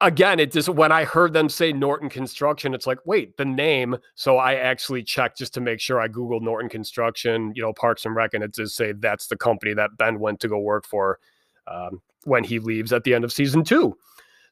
again, 0.00 0.40
it 0.40 0.52
just 0.52 0.68
when 0.68 0.92
I 0.92 1.04
heard 1.04 1.32
them 1.32 1.48
say 1.48 1.72
Norton 1.72 2.08
Construction, 2.08 2.74
it's 2.74 2.86
like, 2.86 2.98
wait, 3.04 3.36
the 3.36 3.44
name. 3.44 3.96
So 4.14 4.38
I 4.38 4.54
actually 4.54 5.02
checked 5.02 5.38
just 5.38 5.54
to 5.54 5.60
make 5.60 5.80
sure 5.80 6.00
I 6.00 6.08
Googled 6.08 6.42
Norton 6.42 6.68
Construction, 6.68 7.52
you 7.54 7.62
know, 7.62 7.72
Parks 7.72 8.04
and 8.04 8.14
Rec, 8.14 8.34
and 8.34 8.44
it 8.44 8.52
does 8.52 8.74
say 8.74 8.92
that's 8.92 9.28
the 9.28 9.36
company 9.36 9.74
that 9.74 9.96
Ben 9.96 10.18
went 10.18 10.40
to 10.40 10.48
go 10.48 10.58
work 10.58 10.86
for 10.86 11.18
um, 11.66 12.02
when 12.24 12.44
he 12.44 12.58
leaves 12.58 12.92
at 12.92 13.04
the 13.04 13.14
end 13.14 13.24
of 13.24 13.32
season 13.32 13.64
two. 13.64 13.96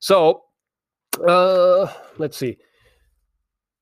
So 0.01 0.45
uh 1.27 1.93
let's 2.19 2.37
see. 2.37 2.57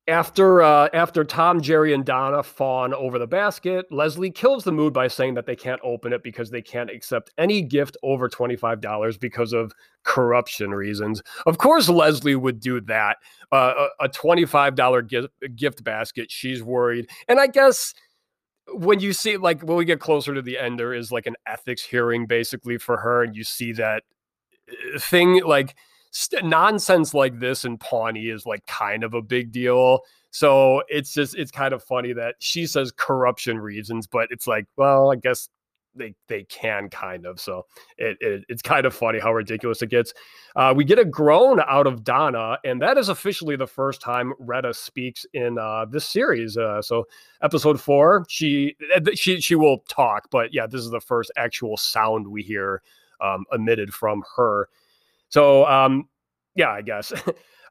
After 0.08 0.62
uh, 0.62 0.88
after 0.92 1.25
Tom, 1.25 1.60
Jerry, 1.60 1.92
and 1.92 2.04
Donna 2.04 2.44
fawn 2.44 2.94
over 2.94 3.18
the 3.18 3.26
basket, 3.26 3.86
Leslie 3.90 4.30
kills 4.30 4.62
the 4.62 4.70
mood 4.70 4.92
by 4.92 5.08
saying 5.08 5.34
that 5.34 5.46
they 5.46 5.56
can't 5.56 5.80
open 5.82 6.12
it 6.12 6.22
because 6.22 6.48
they 6.48 6.62
can't 6.62 6.90
accept 6.90 7.32
any 7.38 7.60
gift 7.60 7.96
over 8.04 8.28
$25 8.28 9.18
because 9.18 9.52
of 9.52 9.72
corruption 10.04 10.70
reasons. 10.70 11.22
Of 11.44 11.58
course, 11.58 11.88
Leslie 11.88 12.36
would 12.36 12.60
do 12.60 12.80
that. 12.82 13.16
Uh, 13.50 13.88
a 14.00 14.04
a 14.04 14.08
$25 14.08 15.08
gift, 15.08 15.28
gift 15.56 15.82
basket, 15.82 16.30
she's 16.30 16.62
worried. 16.62 17.10
And 17.26 17.40
I 17.40 17.48
guess 17.48 17.92
when 18.75 19.00
you 19.00 19.12
see, 19.12 19.36
like, 19.36 19.62
when 19.62 19.76
we 19.76 19.84
get 19.84 20.00
closer 20.00 20.34
to 20.34 20.42
the 20.42 20.58
end, 20.58 20.78
there 20.78 20.94
is 20.94 21.10
like 21.10 21.26
an 21.26 21.34
ethics 21.46 21.82
hearing 21.82 22.26
basically 22.26 22.78
for 22.78 22.98
her, 22.98 23.25
and 23.25 23.34
you 23.34 23.42
see 23.42 23.72
that 23.72 24.04
uh, 24.70 24.98
thing 24.98 25.42
like 25.44 25.75
st- 26.16 26.44
nonsense 26.44 27.12
like 27.12 27.38
this 27.38 27.64
in 27.64 27.76
Pawnee 27.76 28.30
is 28.30 28.46
like 28.46 28.64
kind 28.66 29.04
of 29.04 29.12
a 29.14 29.23
big 29.23 29.52
deal. 29.52 30.00
So 30.30 30.82
it's 30.88 31.12
just 31.12 31.37
it's 31.37 31.50
kind 31.50 31.75
of 31.75 31.82
funny 31.82 32.12
that 32.14 32.37
she 32.38 32.66
says 32.66 32.92
corruption 32.96 33.58
reasons, 33.58 34.06
but 34.06 34.28
it's 34.30 34.46
like, 34.46 34.66
well, 34.76 35.12
I 35.12 35.16
guess 35.16 35.49
they 35.94 36.14
they 36.28 36.44
can 36.44 36.88
kind 36.88 37.26
of. 37.26 37.38
So 37.38 37.66
it, 37.99 38.16
it 38.20 38.44
it's 38.49 38.62
kind 38.62 38.87
of 38.87 38.94
funny 38.94 39.18
how 39.18 39.32
ridiculous 39.32 39.82
it 39.82 39.90
gets. 39.90 40.14
Uh, 40.54 40.73
we 40.75 40.85
get 40.85 40.99
a 40.99 41.04
groan 41.04 41.61
out 41.66 41.87
of 41.87 42.02
Donna, 42.02 42.58
and 42.64 42.80
that 42.80 42.96
is 42.99 43.08
officially 43.11 43.56
the 43.56 43.66
first 43.66 44.00
time 44.00 44.32
Retta 44.38 44.73
speaks 44.75 45.26
in 45.35 45.58
uh, 45.58 45.85
this 45.85 46.08
series. 46.08 46.56
Uh, 46.56 46.80
so 46.80 47.04
episode 47.42 47.80
four, 47.80 48.25
she 48.28 48.75
uh, 48.94 49.00
she 49.14 49.40
she 49.40 49.54
will 49.54 49.78
talk, 49.88 50.28
but 50.30 50.52
yeah, 50.54 50.66
this 50.66 50.80
is 50.80 50.90
the 50.90 51.00
first 51.00 51.30
actual 51.37 51.76
sound 51.76 52.26
we 52.26 52.42
hear 52.42 52.82
um, 53.20 53.44
emitted 53.52 53.92
from 53.92 54.23
her. 54.37 54.68
So, 55.28 55.67
um, 55.67 56.08
yeah, 56.56 56.71
I 56.71 56.82
guess. 56.82 57.12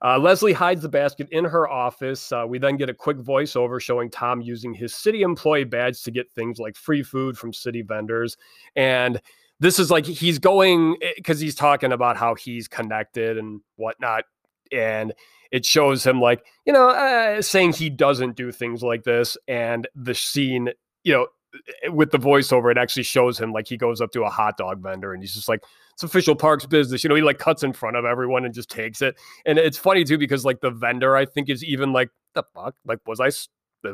Uh, 0.03 0.19
Leslie 0.19 0.53
hides 0.53 0.81
the 0.81 0.89
basket 0.89 1.27
in 1.31 1.45
her 1.45 1.69
office. 1.69 2.31
Uh, 2.31 2.45
we 2.47 2.59
then 2.59 2.77
get 2.77 2.89
a 2.89 2.93
quick 2.93 3.17
voiceover 3.17 3.81
showing 3.81 4.09
Tom 4.09 4.41
using 4.41 4.73
his 4.73 4.93
city 4.93 5.21
employee 5.21 5.63
badge 5.63 6.03
to 6.03 6.11
get 6.11 6.29
things 6.31 6.59
like 6.59 6.75
free 6.75 7.01
food 7.01 7.37
from 7.37 7.53
city 7.53 7.81
vendors. 7.81 8.37
And 8.75 9.21
this 9.59 9.79
is 9.79 9.89
like 9.89 10.05
he's 10.05 10.37
going 10.37 10.97
because 11.15 11.39
he's 11.39 11.55
talking 11.55 11.91
about 11.91 12.17
how 12.17 12.35
he's 12.35 12.67
connected 12.67 13.37
and 13.37 13.61
whatnot. 13.77 14.25
And 14.71 15.13
it 15.51 15.65
shows 15.65 16.05
him 16.05 16.19
like, 16.19 16.45
you 16.65 16.73
know, 16.73 16.89
uh, 16.89 17.41
saying 17.41 17.73
he 17.73 17.89
doesn't 17.89 18.35
do 18.35 18.51
things 18.51 18.83
like 18.83 19.03
this. 19.03 19.37
And 19.47 19.87
the 19.95 20.13
scene, 20.13 20.71
you 21.03 21.13
know, 21.13 21.27
with 21.89 22.11
the 22.11 22.19
voiceover, 22.19 22.69
it 22.69 22.77
actually 22.77 23.03
shows 23.03 23.39
him 23.39 23.53
like 23.53 23.67
he 23.67 23.77
goes 23.77 24.01
up 24.01 24.11
to 24.11 24.23
a 24.23 24.29
hot 24.29 24.57
dog 24.57 24.83
vendor 24.83 25.13
and 25.13 25.23
he's 25.23 25.33
just 25.33 25.47
like, 25.47 25.63
it's 25.95 26.03
official 26.03 26.35
parks 26.35 26.65
business. 26.65 27.05
You 27.05 27.07
know, 27.07 27.15
he 27.15 27.21
like 27.21 27.39
cuts 27.39 27.63
in 27.63 27.71
front 27.71 27.95
of 27.95 28.03
everyone 28.03 28.43
and 28.43 28.53
just 28.53 28.69
takes 28.69 29.01
it. 29.01 29.15
And 29.45 29.57
it's 29.57 29.77
funny 29.77 30.03
too 30.03 30.17
because 30.17 30.43
like 30.43 30.59
the 30.59 30.69
vendor, 30.69 31.15
I 31.15 31.25
think, 31.25 31.49
is 31.49 31.63
even 31.63 31.93
like 31.93 32.09
the 32.33 32.43
fuck. 32.43 32.75
Like, 32.85 32.99
was 33.07 33.21
I 33.21 33.31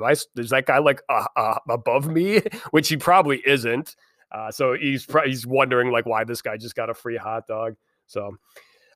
I 0.03 0.11
is 0.11 0.49
that 0.49 0.65
guy 0.65 0.79
like 0.79 1.01
uh, 1.09 1.25
uh, 1.35 1.59
above 1.69 2.07
me? 2.07 2.41
Which 2.71 2.89
he 2.89 2.97
probably 2.97 3.43
isn't. 3.45 3.95
Uh, 4.31 4.49
so 4.49 4.73
he's 4.73 5.05
he's 5.25 5.45
wondering 5.45 5.91
like 5.91 6.07
why 6.07 6.23
this 6.23 6.41
guy 6.41 6.57
just 6.57 6.75
got 6.75 6.89
a 6.89 6.93
free 6.95 7.17
hot 7.17 7.45
dog. 7.45 7.75
So, 8.07 8.35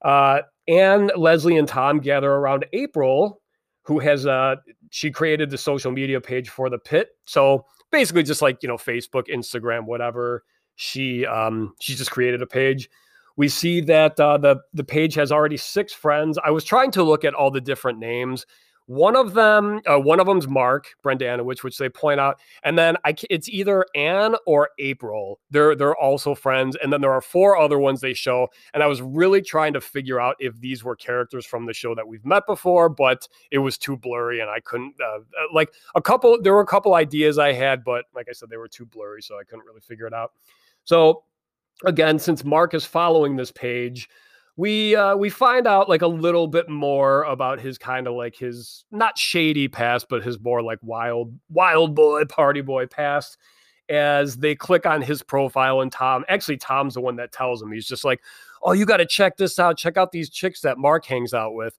uh, 0.01 0.41
and 0.67 1.11
Leslie 1.15 1.57
and 1.57 1.67
Tom 1.67 1.99
gather 1.99 2.31
around 2.31 2.65
April, 2.73 3.39
who 3.83 3.99
has 3.99 4.25
uh 4.25 4.55
she 4.89 5.11
created 5.11 5.51
the 5.51 5.59
social 5.59 5.91
media 5.91 6.19
page 6.19 6.49
for 6.49 6.71
the 6.71 6.79
pit. 6.79 7.09
So 7.25 7.65
basically, 7.91 8.23
just 8.23 8.41
like 8.41 8.63
you 8.63 8.69
know, 8.69 8.77
Facebook, 8.77 9.27
Instagram, 9.27 9.85
whatever 9.85 10.43
she 10.75 11.25
um 11.25 11.73
she 11.79 11.95
just 11.95 12.11
created 12.11 12.41
a 12.41 12.47
page. 12.47 12.89
We 13.38 13.49
see 13.49 13.81
that 13.81 14.19
uh, 14.19 14.38
the 14.38 14.61
the 14.73 14.83
page 14.83 15.15
has 15.15 15.31
already 15.31 15.57
six 15.57 15.93
friends. 15.93 16.38
I 16.43 16.51
was 16.51 16.63
trying 16.63 16.91
to 16.91 17.03
look 17.03 17.25
at 17.25 17.33
all 17.33 17.51
the 17.51 17.61
different 17.61 17.99
names. 17.99 18.45
One 18.88 19.15
of 19.15 19.33
them 19.33 19.81
uh, 19.88 19.99
one 19.99 20.19
of 20.19 20.27
them's 20.27 20.47
mark 20.47 20.93
brendanawicz 21.03 21.63
which 21.63 21.79
they 21.79 21.89
point 21.89 22.19
out 22.19 22.39
and 22.63 22.77
then 22.77 22.97
I, 23.03 23.15
it's 23.31 23.49
either 23.49 23.83
anne 23.95 24.35
or 24.45 24.69
april. 24.77 25.39
They're 25.49 25.75
they're 25.75 25.95
also 25.95 26.35
friends 26.35 26.77
and 26.81 26.93
then 26.93 27.01
there 27.01 27.11
are 27.11 27.21
four 27.21 27.57
other 27.57 27.79
ones 27.79 28.01
they 28.01 28.13
show 28.13 28.47
and 28.75 28.83
i 28.83 28.88
was 28.88 29.01
really 29.01 29.41
trying 29.41 29.73
to 29.73 29.81
figure 29.81 30.19
out 30.19 30.35
if 30.38 30.59
these 30.59 30.83
were 30.83 30.95
characters 30.95 31.47
from 31.47 31.65
the 31.65 31.73
show 31.73 31.95
that 31.95 32.07
we've 32.07 32.25
met 32.25 32.43
before 32.45 32.88
but 32.88 33.27
it 33.49 33.57
was 33.57 33.75
too 33.75 33.97
blurry 33.97 34.39
and 34.39 34.51
i 34.51 34.59
couldn't 34.59 34.93
uh, 35.01 35.17
uh, 35.17 35.21
like 35.51 35.73
a 35.95 36.01
couple 36.01 36.39
there 36.41 36.53
were 36.53 36.61
a 36.61 36.67
couple 36.67 36.93
ideas 36.93 37.39
i 37.39 37.51
had 37.51 37.83
but 37.83 38.05
like 38.13 38.27
i 38.29 38.33
said 38.33 38.49
they 38.51 38.57
were 38.57 38.67
too 38.67 38.85
blurry 38.85 39.21
so 39.21 39.39
i 39.39 39.43
couldn't 39.43 39.65
really 39.65 39.81
figure 39.81 40.05
it 40.05 40.13
out 40.13 40.31
so 40.86 41.24
again, 41.84 42.19
since 42.19 42.43
Mark 42.43 42.74
is 42.74 42.86
following 42.86 43.36
this 43.36 43.52
page, 43.52 44.10
we 44.58 44.95
uh, 44.95 45.15
we 45.17 45.30
find 45.30 45.67
out 45.67 45.89
like 45.89 46.02
a 46.02 46.08
little 46.08 46.48
bit 46.48 46.69
more 46.69 47.24
about 47.24 47.60
his 47.60 47.78
kind 47.78 48.08
of 48.08 48.13
like 48.13 48.36
his 48.36 48.86
not 48.91 49.17
shady 49.17 49.67
past, 49.67 50.08
but 50.10 50.24
his 50.24 50.39
more 50.39 50.62
like 50.62 50.80
wild 50.82 51.38
wild 51.50 51.95
boy 51.95 52.24
party 52.26 52.62
boy 52.62 52.88
past. 52.88 53.38
As 53.88 54.38
they 54.38 54.56
click 54.56 54.88
on 54.88 55.04
his 55.04 55.21
profile, 55.21 55.82
and 55.82 55.91
Tom 55.91 56.26
actually 56.28 56.58
Tom's 56.58 56.95
the 56.95 57.02
one 57.02 57.17
that 57.17 57.32
tells 57.32 57.62
him 57.62 57.71
he's 57.71 57.86
just 57.86 58.04
like, 58.04 58.19
"Oh, 58.63 58.71
you 58.71 58.84
got 58.84 58.98
to 58.98 59.06
check 59.06 59.38
this 59.38 59.60
out. 59.60 59.78
Check 59.78 59.95
out 59.95 60.12
these 60.12 60.30
chicks 60.30 60.62
that 60.62 60.80
Mark 60.80 61.06
hangs 61.06 61.36
out 61.36 61.54
with." 61.54 61.78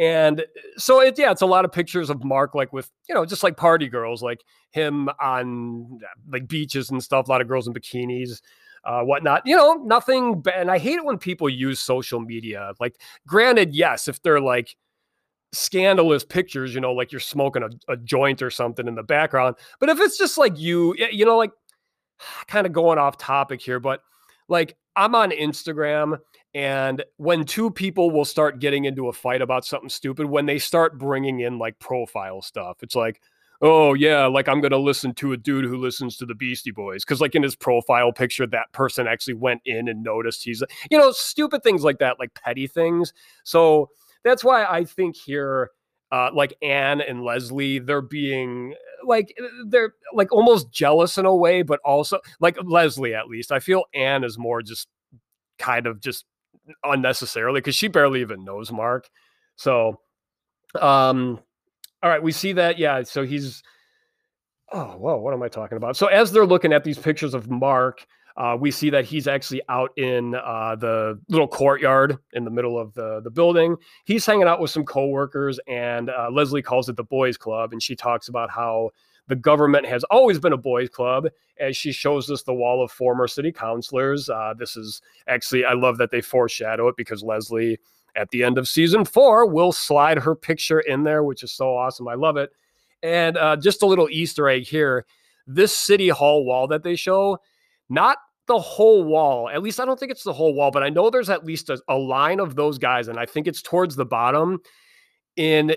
And 0.00 0.46
so 0.78 1.02
it 1.02 1.18
yeah, 1.18 1.30
it's 1.30 1.42
a 1.42 1.46
lot 1.46 1.66
of 1.66 1.72
pictures 1.72 2.08
of 2.08 2.24
Mark 2.24 2.54
like 2.54 2.72
with, 2.72 2.90
you 3.06 3.14
know, 3.14 3.26
just 3.26 3.42
like 3.42 3.58
party 3.58 3.86
girls, 3.86 4.22
like 4.22 4.42
him 4.70 5.10
on 5.20 6.00
like 6.32 6.48
beaches 6.48 6.90
and 6.90 7.04
stuff, 7.04 7.28
a 7.28 7.30
lot 7.30 7.42
of 7.42 7.48
girls 7.48 7.68
in 7.68 7.74
bikinis, 7.74 8.40
uh, 8.84 9.02
whatnot. 9.02 9.42
You 9.44 9.56
know, 9.56 9.74
nothing. 9.74 10.42
And 10.54 10.70
I 10.70 10.78
hate 10.78 10.94
it 10.94 11.04
when 11.04 11.18
people 11.18 11.50
use 11.50 11.80
social 11.80 12.18
media. 12.18 12.72
Like, 12.80 12.98
granted, 13.26 13.74
yes, 13.74 14.08
if 14.08 14.22
they're 14.22 14.40
like 14.40 14.74
scandalous 15.52 16.24
pictures, 16.24 16.74
you 16.74 16.80
know, 16.80 16.94
like 16.94 17.12
you're 17.12 17.20
smoking 17.20 17.62
a, 17.62 17.92
a 17.92 17.96
joint 17.98 18.40
or 18.40 18.48
something 18.50 18.88
in 18.88 18.94
the 18.94 19.02
background. 19.02 19.56
But 19.80 19.90
if 19.90 20.00
it's 20.00 20.16
just 20.16 20.38
like 20.38 20.58
you, 20.58 20.94
you 21.12 21.26
know, 21.26 21.36
like 21.36 21.50
kind 22.46 22.66
of 22.66 22.72
going 22.72 22.98
off 22.98 23.18
topic 23.18 23.60
here, 23.60 23.80
but 23.80 24.00
like 24.48 24.78
I'm 24.96 25.14
on 25.14 25.30
Instagram 25.30 26.18
and 26.54 27.04
when 27.16 27.44
two 27.44 27.70
people 27.70 28.10
will 28.10 28.24
start 28.24 28.58
getting 28.58 28.84
into 28.84 29.08
a 29.08 29.12
fight 29.12 29.40
about 29.40 29.64
something 29.64 29.88
stupid, 29.88 30.26
when 30.26 30.46
they 30.46 30.58
start 30.58 30.98
bringing 30.98 31.40
in 31.40 31.58
like 31.58 31.78
profile 31.78 32.42
stuff, 32.42 32.78
it's 32.82 32.96
like, 32.96 33.20
oh 33.62 33.94
yeah, 33.94 34.26
like 34.26 34.48
I'm 34.48 34.60
gonna 34.60 34.76
listen 34.78 35.14
to 35.14 35.32
a 35.32 35.36
dude 35.36 35.64
who 35.64 35.76
listens 35.76 36.16
to 36.16 36.26
the 36.26 36.34
Beastie 36.34 36.72
Boys 36.72 37.04
because 37.04 37.20
like 37.20 37.36
in 37.36 37.42
his 37.42 37.54
profile 37.54 38.12
picture, 38.12 38.46
that 38.48 38.72
person 38.72 39.06
actually 39.06 39.34
went 39.34 39.60
in 39.64 39.88
and 39.88 40.02
noticed 40.02 40.42
he's, 40.42 40.62
you 40.90 40.98
know, 40.98 41.12
stupid 41.12 41.62
things 41.62 41.84
like 41.84 41.98
that, 41.98 42.18
like 42.18 42.34
petty 42.34 42.66
things. 42.66 43.12
So 43.44 43.90
that's 44.24 44.42
why 44.42 44.64
I 44.64 44.84
think 44.84 45.16
here, 45.16 45.70
uh, 46.10 46.30
like 46.34 46.54
Anne 46.62 47.00
and 47.00 47.22
Leslie, 47.22 47.78
they're 47.78 48.02
being 48.02 48.74
like 49.06 49.32
they're 49.68 49.94
like 50.12 50.32
almost 50.32 50.72
jealous 50.72 51.16
in 51.16 51.26
a 51.26 51.34
way, 51.34 51.62
but 51.62 51.78
also 51.84 52.18
like 52.40 52.58
Leslie 52.64 53.14
at 53.14 53.28
least. 53.28 53.52
I 53.52 53.60
feel 53.60 53.84
Anne 53.94 54.24
is 54.24 54.36
more 54.36 54.62
just 54.62 54.88
kind 55.58 55.86
of 55.86 56.00
just 56.00 56.24
unnecessarily 56.84 57.60
because 57.60 57.74
she 57.74 57.88
barely 57.88 58.20
even 58.20 58.44
knows 58.44 58.70
Mark. 58.72 59.08
So, 59.56 60.00
um, 60.80 61.40
all 62.02 62.10
right, 62.10 62.22
we 62.22 62.32
see 62.32 62.52
that. 62.54 62.78
Yeah, 62.78 63.02
so 63.02 63.24
he's. 63.24 63.62
Oh, 64.72 64.96
whoa! 64.98 65.18
What 65.18 65.34
am 65.34 65.42
I 65.42 65.48
talking 65.48 65.76
about? 65.76 65.96
So 65.96 66.06
as 66.06 66.30
they're 66.30 66.46
looking 66.46 66.72
at 66.72 66.84
these 66.84 66.98
pictures 66.98 67.34
of 67.34 67.50
Mark, 67.50 68.06
uh, 68.36 68.56
we 68.58 68.70
see 68.70 68.88
that 68.90 69.04
he's 69.04 69.26
actually 69.26 69.60
out 69.68 69.90
in 69.98 70.34
uh, 70.36 70.76
the 70.76 71.20
little 71.28 71.48
courtyard 71.48 72.18
in 72.32 72.44
the 72.44 72.50
middle 72.50 72.78
of 72.78 72.94
the 72.94 73.20
the 73.20 73.30
building. 73.30 73.76
He's 74.04 74.24
hanging 74.24 74.46
out 74.46 74.60
with 74.60 74.70
some 74.70 74.84
coworkers, 74.84 75.58
and 75.66 76.08
uh, 76.08 76.28
Leslie 76.30 76.62
calls 76.62 76.88
it 76.88 76.96
the 76.96 77.04
boys' 77.04 77.36
club, 77.36 77.72
and 77.72 77.82
she 77.82 77.96
talks 77.96 78.28
about 78.28 78.50
how 78.50 78.90
the 79.30 79.36
government 79.36 79.86
has 79.86 80.04
always 80.04 80.38
been 80.38 80.52
a 80.52 80.58
boys' 80.58 80.90
club. 80.90 81.28
As 81.58 81.76
she 81.76 81.92
shows 81.92 82.30
us 82.30 82.42
the 82.42 82.52
wall 82.52 82.82
of 82.82 82.90
former 82.90 83.28
city 83.28 83.52
councilors, 83.52 84.28
uh, 84.28 84.54
this 84.58 84.76
is 84.76 85.00
actually 85.28 85.64
I 85.64 85.72
love 85.72 85.96
that 85.98 86.10
they 86.10 86.20
foreshadow 86.20 86.88
it 86.88 86.96
because 86.96 87.22
Leslie 87.22 87.78
at 88.16 88.28
the 88.30 88.42
end 88.42 88.58
of 88.58 88.68
season 88.68 89.04
four 89.04 89.46
will 89.46 89.72
slide 89.72 90.18
her 90.18 90.34
picture 90.34 90.80
in 90.80 91.04
there, 91.04 91.22
which 91.22 91.42
is 91.42 91.52
so 91.52 91.76
awesome. 91.76 92.08
I 92.08 92.14
love 92.14 92.36
it. 92.36 92.50
And 93.02 93.36
uh, 93.36 93.56
just 93.56 93.82
a 93.82 93.86
little 93.86 94.08
Easter 94.10 94.48
egg 94.48 94.64
here: 94.64 95.06
this 95.46 95.76
city 95.76 96.08
hall 96.08 96.44
wall 96.44 96.66
that 96.68 96.82
they 96.82 96.96
show 96.96 97.38
not 97.88 98.18
the 98.46 98.58
whole 98.58 99.04
wall. 99.04 99.48
At 99.48 99.62
least 99.62 99.78
I 99.78 99.84
don't 99.84 99.98
think 99.98 100.10
it's 100.10 100.24
the 100.24 100.32
whole 100.32 100.54
wall, 100.54 100.72
but 100.72 100.82
I 100.82 100.88
know 100.88 101.08
there's 101.08 101.30
at 101.30 101.44
least 101.44 101.70
a, 101.70 101.80
a, 101.86 101.96
line 101.96 102.40
of 102.40 102.56
those 102.56 102.78
guys, 102.78 103.06
and 103.06 103.18
I 103.18 103.24
think 103.24 103.46
it's 103.46 103.62
towards 103.62 103.94
the 103.94 104.04
bottom. 104.04 104.58
In 105.36 105.76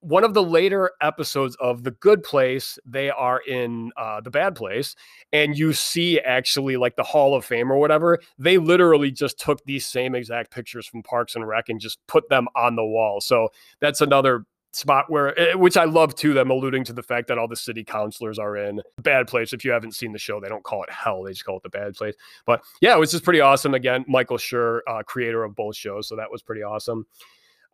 one 0.00 0.24
of 0.24 0.34
the 0.34 0.42
later 0.42 0.92
episodes 1.00 1.56
of 1.56 1.82
The 1.82 1.90
Good 1.90 2.22
Place, 2.22 2.78
they 2.86 3.10
are 3.10 3.40
in 3.40 3.90
uh, 3.96 4.20
the 4.20 4.30
Bad 4.30 4.54
Place, 4.54 4.94
and 5.32 5.58
you 5.58 5.72
see 5.72 6.20
actually 6.20 6.76
like 6.76 6.96
the 6.96 7.02
Hall 7.02 7.34
of 7.34 7.44
Fame 7.44 7.72
or 7.72 7.78
whatever. 7.78 8.18
They 8.38 8.58
literally 8.58 9.10
just 9.10 9.38
took 9.38 9.64
these 9.64 9.86
same 9.86 10.14
exact 10.14 10.50
pictures 10.50 10.86
from 10.86 11.02
Parks 11.02 11.34
and 11.34 11.46
Rec 11.46 11.68
and 11.68 11.80
just 11.80 11.98
put 12.06 12.28
them 12.28 12.46
on 12.54 12.76
the 12.76 12.84
wall. 12.84 13.20
So 13.20 13.48
that's 13.80 14.00
another 14.00 14.44
spot 14.72 15.06
where 15.08 15.38
eh, 15.38 15.54
which 15.54 15.76
I 15.76 15.84
love 15.84 16.14
too 16.14 16.34
them 16.34 16.50
alluding 16.50 16.84
to 16.84 16.92
the 16.92 17.02
fact 17.02 17.28
that 17.28 17.38
all 17.38 17.48
the 17.48 17.56
city 17.56 17.82
councilors 17.82 18.38
are 18.38 18.56
in 18.56 18.82
bad 19.02 19.26
place 19.26 19.52
if 19.52 19.64
you 19.64 19.70
haven't 19.70 19.94
seen 19.94 20.12
the 20.12 20.18
show 20.18 20.40
they 20.40 20.48
don't 20.48 20.62
call 20.62 20.82
it 20.82 20.90
hell 20.90 21.22
they 21.22 21.32
just 21.32 21.44
call 21.44 21.56
it 21.56 21.62
the 21.62 21.70
bad 21.70 21.94
place 21.94 22.14
but 22.44 22.62
yeah 22.82 22.94
it 22.94 22.98
was 22.98 23.10
just 23.10 23.24
pretty 23.24 23.40
awesome 23.40 23.72
again 23.72 24.04
Michael 24.06 24.36
Schur 24.36 24.80
uh, 24.86 25.02
creator 25.04 25.42
of 25.42 25.56
both 25.56 25.74
shows 25.74 26.06
so 26.06 26.16
that 26.16 26.30
was 26.30 26.42
pretty 26.42 26.62
awesome 26.62 27.06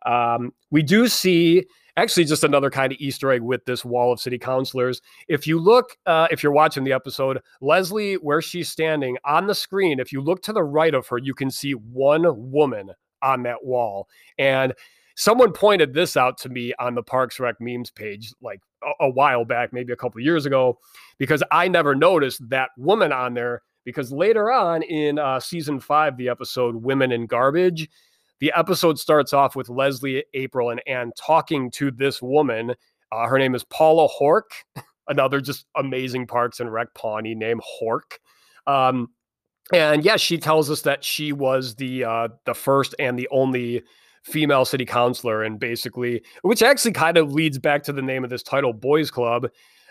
um, 0.05 0.53
we 0.71 0.81
do 0.81 1.07
see 1.07 1.65
actually 1.97 2.25
just 2.25 2.43
another 2.43 2.69
kind 2.69 2.91
of 2.91 2.99
Easter 2.99 3.31
egg 3.31 3.41
with 3.41 3.65
this 3.65 3.85
wall 3.85 4.11
of 4.11 4.19
city 4.19 4.37
councilors. 4.37 5.01
If 5.27 5.47
you 5.47 5.59
look, 5.59 5.97
uh, 6.05 6.27
if 6.31 6.43
you're 6.43 6.51
watching 6.51 6.83
the 6.83 6.93
episode, 6.93 7.41
Leslie, 7.61 8.15
where 8.15 8.41
she's 8.41 8.69
standing 8.69 9.17
on 9.25 9.47
the 9.47 9.55
screen, 9.55 9.99
if 9.99 10.11
you 10.11 10.21
look 10.21 10.41
to 10.43 10.53
the 10.53 10.63
right 10.63 10.93
of 10.93 11.07
her, 11.07 11.17
you 11.17 11.33
can 11.33 11.49
see 11.49 11.73
one 11.73 12.51
woman 12.51 12.91
on 13.21 13.43
that 13.43 13.63
wall. 13.63 14.07
And 14.37 14.73
someone 15.15 15.53
pointed 15.53 15.93
this 15.93 16.17
out 16.17 16.37
to 16.39 16.49
me 16.49 16.73
on 16.79 16.95
the 16.95 17.03
Parks 17.03 17.39
Rec 17.39 17.55
memes 17.59 17.89
page 17.91 18.33
like 18.41 18.59
a, 18.83 19.05
a 19.05 19.09
while 19.09 19.45
back, 19.45 19.71
maybe 19.71 19.93
a 19.93 19.97
couple 19.97 20.19
years 20.21 20.45
ago, 20.45 20.79
because 21.17 21.41
I 21.51 21.67
never 21.67 21.95
noticed 21.95 22.47
that 22.49 22.69
woman 22.77 23.11
on 23.11 23.33
there. 23.33 23.61
Because 23.85 24.11
later 24.11 24.51
on 24.51 24.81
in 24.81 25.19
uh, 25.19 25.39
season 25.39 25.79
five, 25.79 26.17
the 26.17 26.27
episode 26.27 26.75
Women 26.75 27.11
in 27.11 27.27
Garbage, 27.27 27.87
the 28.39 28.51
episode 28.55 28.99
starts 28.99 29.33
off 29.33 29.55
with 29.55 29.69
Leslie, 29.69 30.23
April, 30.33 30.69
and 30.69 30.81
Anne 30.87 31.11
talking 31.17 31.71
to 31.71 31.91
this 31.91 32.21
woman. 32.21 32.75
Uh, 33.11 33.27
her 33.27 33.37
name 33.37 33.55
is 33.55 33.63
Paula 33.63 34.07
Hork, 34.09 34.41
another 35.07 35.41
just 35.41 35.65
amazing 35.75 36.27
Parks 36.27 36.59
and 36.59 36.71
Rec 36.71 36.93
Pawnee 36.93 37.35
named 37.35 37.61
Hork. 37.81 38.19
Um, 38.67 39.09
and 39.73 40.03
yes, 40.03 40.13
yeah, 40.13 40.17
she 40.17 40.37
tells 40.37 40.69
us 40.69 40.81
that 40.81 41.03
she 41.03 41.31
was 41.31 41.75
the 41.75 42.03
uh, 42.03 42.27
the 42.45 42.53
first 42.53 42.93
and 42.99 43.17
the 43.17 43.27
only 43.31 43.83
female 44.23 44.65
city 44.65 44.85
councilor, 44.85 45.43
and 45.43 45.59
basically, 45.59 46.23
which 46.43 46.61
actually 46.61 46.91
kind 46.91 47.17
of 47.17 47.31
leads 47.31 47.57
back 47.57 47.83
to 47.83 47.93
the 47.93 48.01
name 48.01 48.23
of 48.23 48.29
this 48.29 48.43
title, 48.43 48.73
Boys 48.73 49.09
Club. 49.09 49.47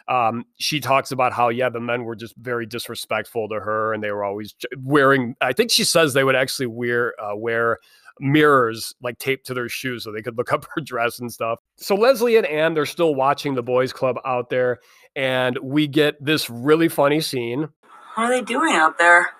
Um, 0.07 0.45
she 0.59 0.81
talks 0.81 1.13
about 1.13 1.33
how 1.33 1.49
yeah, 1.49 1.71
the 1.71 1.81
men 1.81 2.05
were 2.05 2.15
just 2.15 2.37
very 2.37 2.67
disrespectful 2.67 3.49
to 3.49 3.57
her, 3.57 3.93
and 3.93 4.03
they 4.03 4.13
were 4.13 4.23
always 4.23 4.55
wearing. 4.79 5.35
I 5.41 5.53
think 5.53 5.71
she 5.71 5.85
says 5.85 6.13
they 6.13 6.25
would 6.25 6.37
actually 6.37 6.67
wear 6.67 7.15
uh, 7.21 7.35
wear 7.35 7.79
mirrors 8.21 8.95
like 9.03 9.19
taped 9.19 9.47
to 9.47 9.55
their 9.55 9.69
shoes 9.69 10.05
so 10.05 10.13
they 10.13 10.23
could 10.23 10.37
look 10.37 10.53
up 10.53 10.67
her 10.75 10.81
dress 10.81 11.19
and 11.19 11.33
stuff. 11.33 11.59
So 11.77 11.95
Leslie 11.95 12.37
and 12.37 12.47
Anne, 12.47 12.75
they're 12.75 12.87
still 12.87 13.15
watching 13.15 13.55
the 13.55 13.63
boys 13.63 13.93
club 13.93 14.17
out 14.25 14.51
there, 14.51 14.81
and 15.17 15.59
we 15.63 15.87
get 15.87 16.23
this 16.25 16.49
really 16.51 16.89
funny 16.89 17.21
scene. 17.21 17.69
What 18.15 18.25
are 18.25 18.31
they 18.31 18.43
doing 18.43 18.75
out 18.75 18.99
there? 18.99 19.31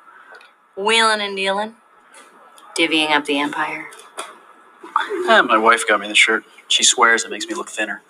Wheeling 0.77 1.21
and 1.21 1.37
dealing, 1.37 1.75
divvying 2.77 3.11
up 3.11 3.25
the 3.25 3.39
empire. 3.39 3.87
Yeah, 5.27 5.43
my 5.43 5.57
wife 5.57 5.87
got 5.87 6.01
me 6.01 6.09
the 6.09 6.15
shirt. 6.15 6.45
She 6.69 6.83
swears 6.83 7.25
it 7.25 7.31
makes 7.31 7.47
me 7.47 7.55
look 7.55 7.69
thinner. 7.69 8.03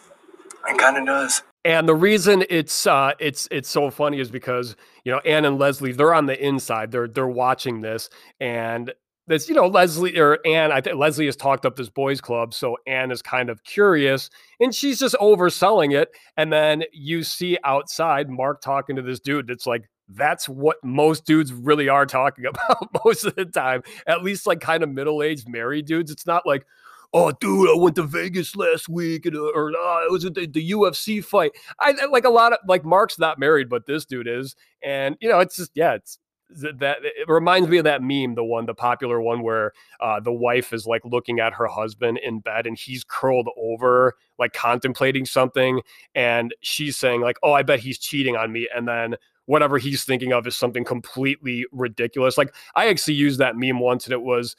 It 0.67 0.79
kind 0.79 0.97
of 0.97 1.07
does. 1.07 1.43
And 1.67 1.89
the 1.89 1.95
reason 1.95 2.45
it's 2.51 2.87
uh, 2.87 3.13
it's 3.19 3.49
it's 3.51 3.71
so 3.71 3.91
funny 3.91 4.21
is 4.21 4.31
because 4.31 4.77
you 5.05 5.13
know 5.13 5.19
Anne 5.21 5.45
and 5.47 5.59
Leslie 5.59 5.93
they're 5.93 6.15
on 6.15 6.27
the 6.27 6.43
inside 6.45 6.91
they're 6.91 7.09
they're 7.09 7.27
watching 7.27 7.81
this 7.81 8.11
and 8.39 8.93
this 9.27 9.49
you 9.49 9.55
know 9.55 9.67
Leslie 9.67 10.19
or 10.19 10.39
Anne 10.47 10.73
I 10.73 10.81
think 10.81 10.97
Leslie 10.97 11.27
has 11.27 11.37
talked 11.37 11.65
up 11.67 11.77
this 11.77 11.89
boys 11.89 12.21
club 12.21 12.55
so 12.55 12.77
Anne 12.87 13.11
is 13.11 13.23
kind 13.23 13.51
of 13.51 13.65
curious 13.65 14.31
and 14.61 14.75
she's 14.75 14.99
just 14.99 15.15
overselling 15.21 15.95
it 15.95 16.11
and 16.37 16.53
then 16.53 16.85
you 16.93 17.23
see 17.23 17.59
outside 17.65 18.29
Mark 18.29 18.61
talking 18.61 18.97
to 18.97 19.03
this 19.03 19.21
dude 19.21 19.47
that's 19.47 19.67
like 19.67 19.89
that's 20.09 20.49
what 20.49 20.77
most 20.83 21.25
dudes 21.25 21.53
really 21.53 21.89
are 21.89 22.07
talking 22.07 22.47
about 22.47 22.89
most 23.05 23.25
of 23.25 23.35
the 23.37 23.45
time. 23.45 23.83
At 24.07 24.23
least 24.23 24.47
like 24.47 24.61
kind 24.61 24.83
of 24.83 24.91
middle-aged 24.91 25.49
married 25.49 25.87
dudes. 25.87 26.11
It's 26.11 26.27
not 26.27 26.47
like, 26.47 26.67
oh, 27.13 27.33
dude, 27.33 27.71
I 27.71 27.79
went 27.79 27.97
to 27.97 28.03
Vegas 28.03 28.57
last 28.57 28.89
week, 28.89 29.25
and, 29.27 29.37
uh, 29.37 29.53
or 29.55 29.73
oh, 29.77 30.07
it 30.07 30.13
was 30.13 30.25
the, 30.25 30.47
the 30.47 30.73
UFC 30.73 31.25
fight. 31.25 31.53
I 31.79 31.93
like 32.07 32.25
a 32.25 32.31
lot 32.31 32.53
of 32.53 32.59
like 32.67 32.85
Mark's 32.85 33.19
not 33.19 33.39
married, 33.39 33.69
but 33.69 33.87
this 33.87 34.05
dude 34.05 34.29
is, 34.29 34.57
and 34.83 35.17
you 35.21 35.29
know, 35.29 35.41
it's 35.41 35.57
just 35.57 35.71
yeah, 35.75 35.95
it's 35.95 36.19
that 36.51 36.99
it 37.03 37.29
reminds 37.29 37.69
me 37.69 37.79
of 37.79 37.85
that 37.85 38.03
meme, 38.03 38.35
the 38.35 38.45
one, 38.45 38.67
the 38.67 38.75
popular 38.75 39.21
one 39.21 39.43
where 39.43 39.73
uh, 40.01 40.21
the 40.21 40.33
wife 40.33 40.73
is 40.73 40.87
like 40.87 41.03
looking 41.05 41.41
at 41.41 41.53
her 41.55 41.67
husband 41.67 42.19
in 42.19 42.41
bed 42.41 42.67
and 42.67 42.79
he's 42.79 43.05
curled 43.05 43.49
over, 43.57 44.15
like 44.39 44.53
contemplating 44.53 45.25
something, 45.25 45.81
and 46.15 46.55
she's 46.61 46.97
saying 46.97 47.21
like, 47.21 47.37
"Oh, 47.43 47.53
I 47.53 47.63
bet 47.63 47.81
he's 47.81 47.99
cheating 47.99 48.37
on 48.37 48.53
me," 48.53 48.69
and 48.75 48.87
then 48.87 49.17
whatever 49.47 49.79
he's 49.79 50.05
thinking 50.05 50.33
of 50.33 50.47
is 50.47 50.57
something 50.57 50.85
completely 50.85 51.67
ridiculous. 51.73 52.39
Like 52.39 52.55
I 52.75 52.89
actually 52.89 53.15
used 53.15 53.41
that 53.41 53.57
meme 53.57 53.81
once, 53.81 54.05
and 54.07 54.13
it 54.13 54.23
was 54.23 54.57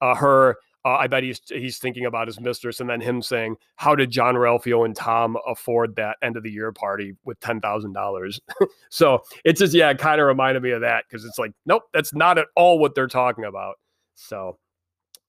uh, 0.00 0.14
her. 0.14 0.56
Uh, 0.84 0.96
I 1.00 1.06
bet 1.06 1.22
he's 1.22 1.40
he's 1.46 1.78
thinking 1.78 2.04
about 2.04 2.26
his 2.26 2.38
mistress, 2.38 2.80
and 2.80 2.90
then 2.90 3.00
him 3.00 3.22
saying, 3.22 3.56
"How 3.76 3.94
did 3.94 4.10
Jean-Ralphio 4.10 4.84
and 4.84 4.94
Tom 4.94 5.36
afford 5.46 5.96
that 5.96 6.18
end 6.22 6.36
of 6.36 6.42
the 6.42 6.50
year 6.50 6.72
party 6.72 7.14
with 7.24 7.40
ten 7.40 7.60
thousand 7.60 7.94
dollars?" 7.94 8.40
so 8.90 9.22
it's 9.44 9.60
just 9.60 9.72
yeah, 9.72 9.90
it 9.90 9.98
kind 9.98 10.20
of 10.20 10.26
reminded 10.26 10.62
me 10.62 10.72
of 10.72 10.82
that 10.82 11.04
because 11.08 11.24
it's 11.24 11.38
like, 11.38 11.52
nope, 11.64 11.84
that's 11.94 12.12
not 12.14 12.36
at 12.36 12.48
all 12.54 12.78
what 12.78 12.94
they're 12.94 13.06
talking 13.06 13.44
about. 13.44 13.76
So, 14.14 14.58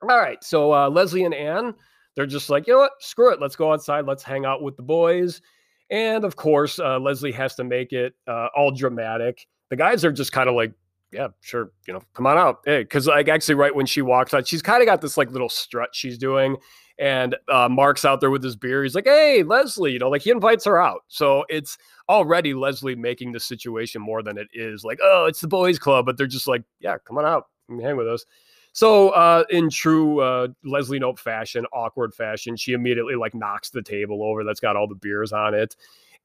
all 0.01 0.19
right, 0.19 0.43
so 0.43 0.73
uh, 0.73 0.89
Leslie 0.89 1.23
and 1.23 1.33
Anne, 1.33 1.73
they're 2.15 2.25
just 2.25 2.49
like, 2.49 2.67
you 2.67 2.73
know 2.73 2.79
what, 2.79 2.91
screw 2.99 3.31
it, 3.31 3.41
let's 3.41 3.55
go 3.55 3.71
outside, 3.71 4.05
let's 4.05 4.23
hang 4.23 4.45
out 4.45 4.61
with 4.61 4.75
the 4.75 4.83
boys. 4.83 5.41
And 5.89 6.23
of 6.23 6.35
course, 6.35 6.79
uh, 6.79 6.99
Leslie 6.99 7.31
has 7.31 7.55
to 7.55 7.63
make 7.63 7.93
it 7.93 8.13
uh, 8.27 8.47
all 8.55 8.71
dramatic. 8.71 9.45
The 9.69 9.75
guys 9.75 10.03
are 10.03 10.11
just 10.11 10.31
kind 10.31 10.49
of 10.49 10.55
like, 10.55 10.73
yeah, 11.15 11.29
sure, 11.41 11.71
you 11.87 11.93
know, 11.93 12.01
come 12.13 12.27
on 12.27 12.37
out. 12.37 12.59
Hey, 12.65 12.83
because 12.83 13.07
like 13.07 13.29
actually, 13.29 13.55
right 13.55 13.73
when 13.73 13.85
she 13.85 14.01
walks 14.01 14.33
out, 14.33 14.47
she's 14.47 14.61
kind 14.61 14.81
of 14.81 14.85
got 14.85 15.01
this 15.01 15.17
like 15.17 15.31
little 15.31 15.49
strut 15.49 15.89
she's 15.93 16.17
doing. 16.17 16.57
And 16.97 17.35
uh, 17.49 17.67
Mark's 17.67 18.05
out 18.05 18.21
there 18.21 18.31
with 18.31 18.41
his 18.41 18.55
beer. 18.55 18.83
He's 18.83 18.95
like, 18.95 19.05
hey, 19.05 19.43
Leslie, 19.43 19.91
you 19.91 19.99
know, 19.99 20.09
like 20.09 20.21
he 20.21 20.29
invites 20.29 20.63
her 20.63 20.81
out. 20.81 21.01
So 21.09 21.43
it's 21.49 21.77
already 22.07 22.53
Leslie 22.53 22.95
making 22.95 23.33
the 23.33 23.39
situation 23.39 24.01
more 24.01 24.23
than 24.23 24.37
it 24.37 24.47
is 24.53 24.85
like, 24.85 24.99
oh, 25.03 25.25
it's 25.25 25.41
the 25.41 25.47
boys' 25.47 25.77
club. 25.77 26.05
But 26.05 26.17
they're 26.17 26.25
just 26.25 26.47
like, 26.47 26.63
yeah, 26.79 26.97
come 27.05 27.17
on 27.17 27.25
out 27.25 27.47
hang 27.81 27.97
with 27.97 28.07
us. 28.07 28.25
So, 28.73 29.09
uh, 29.09 29.45
in 29.49 29.69
true 29.69 30.19
uh, 30.19 30.47
Leslie 30.63 30.99
Knope 30.99 31.19
fashion, 31.19 31.65
awkward 31.71 32.13
fashion, 32.13 32.57
she 32.57 32.73
immediately 32.73 33.15
like 33.15 33.33
knocks 33.33 33.69
the 33.69 33.81
table 33.81 34.21
over 34.21 34.43
that's 34.43 34.59
got 34.59 34.75
all 34.75 34.87
the 34.87 34.95
beers 34.95 35.31
on 35.31 35.53
it, 35.53 35.75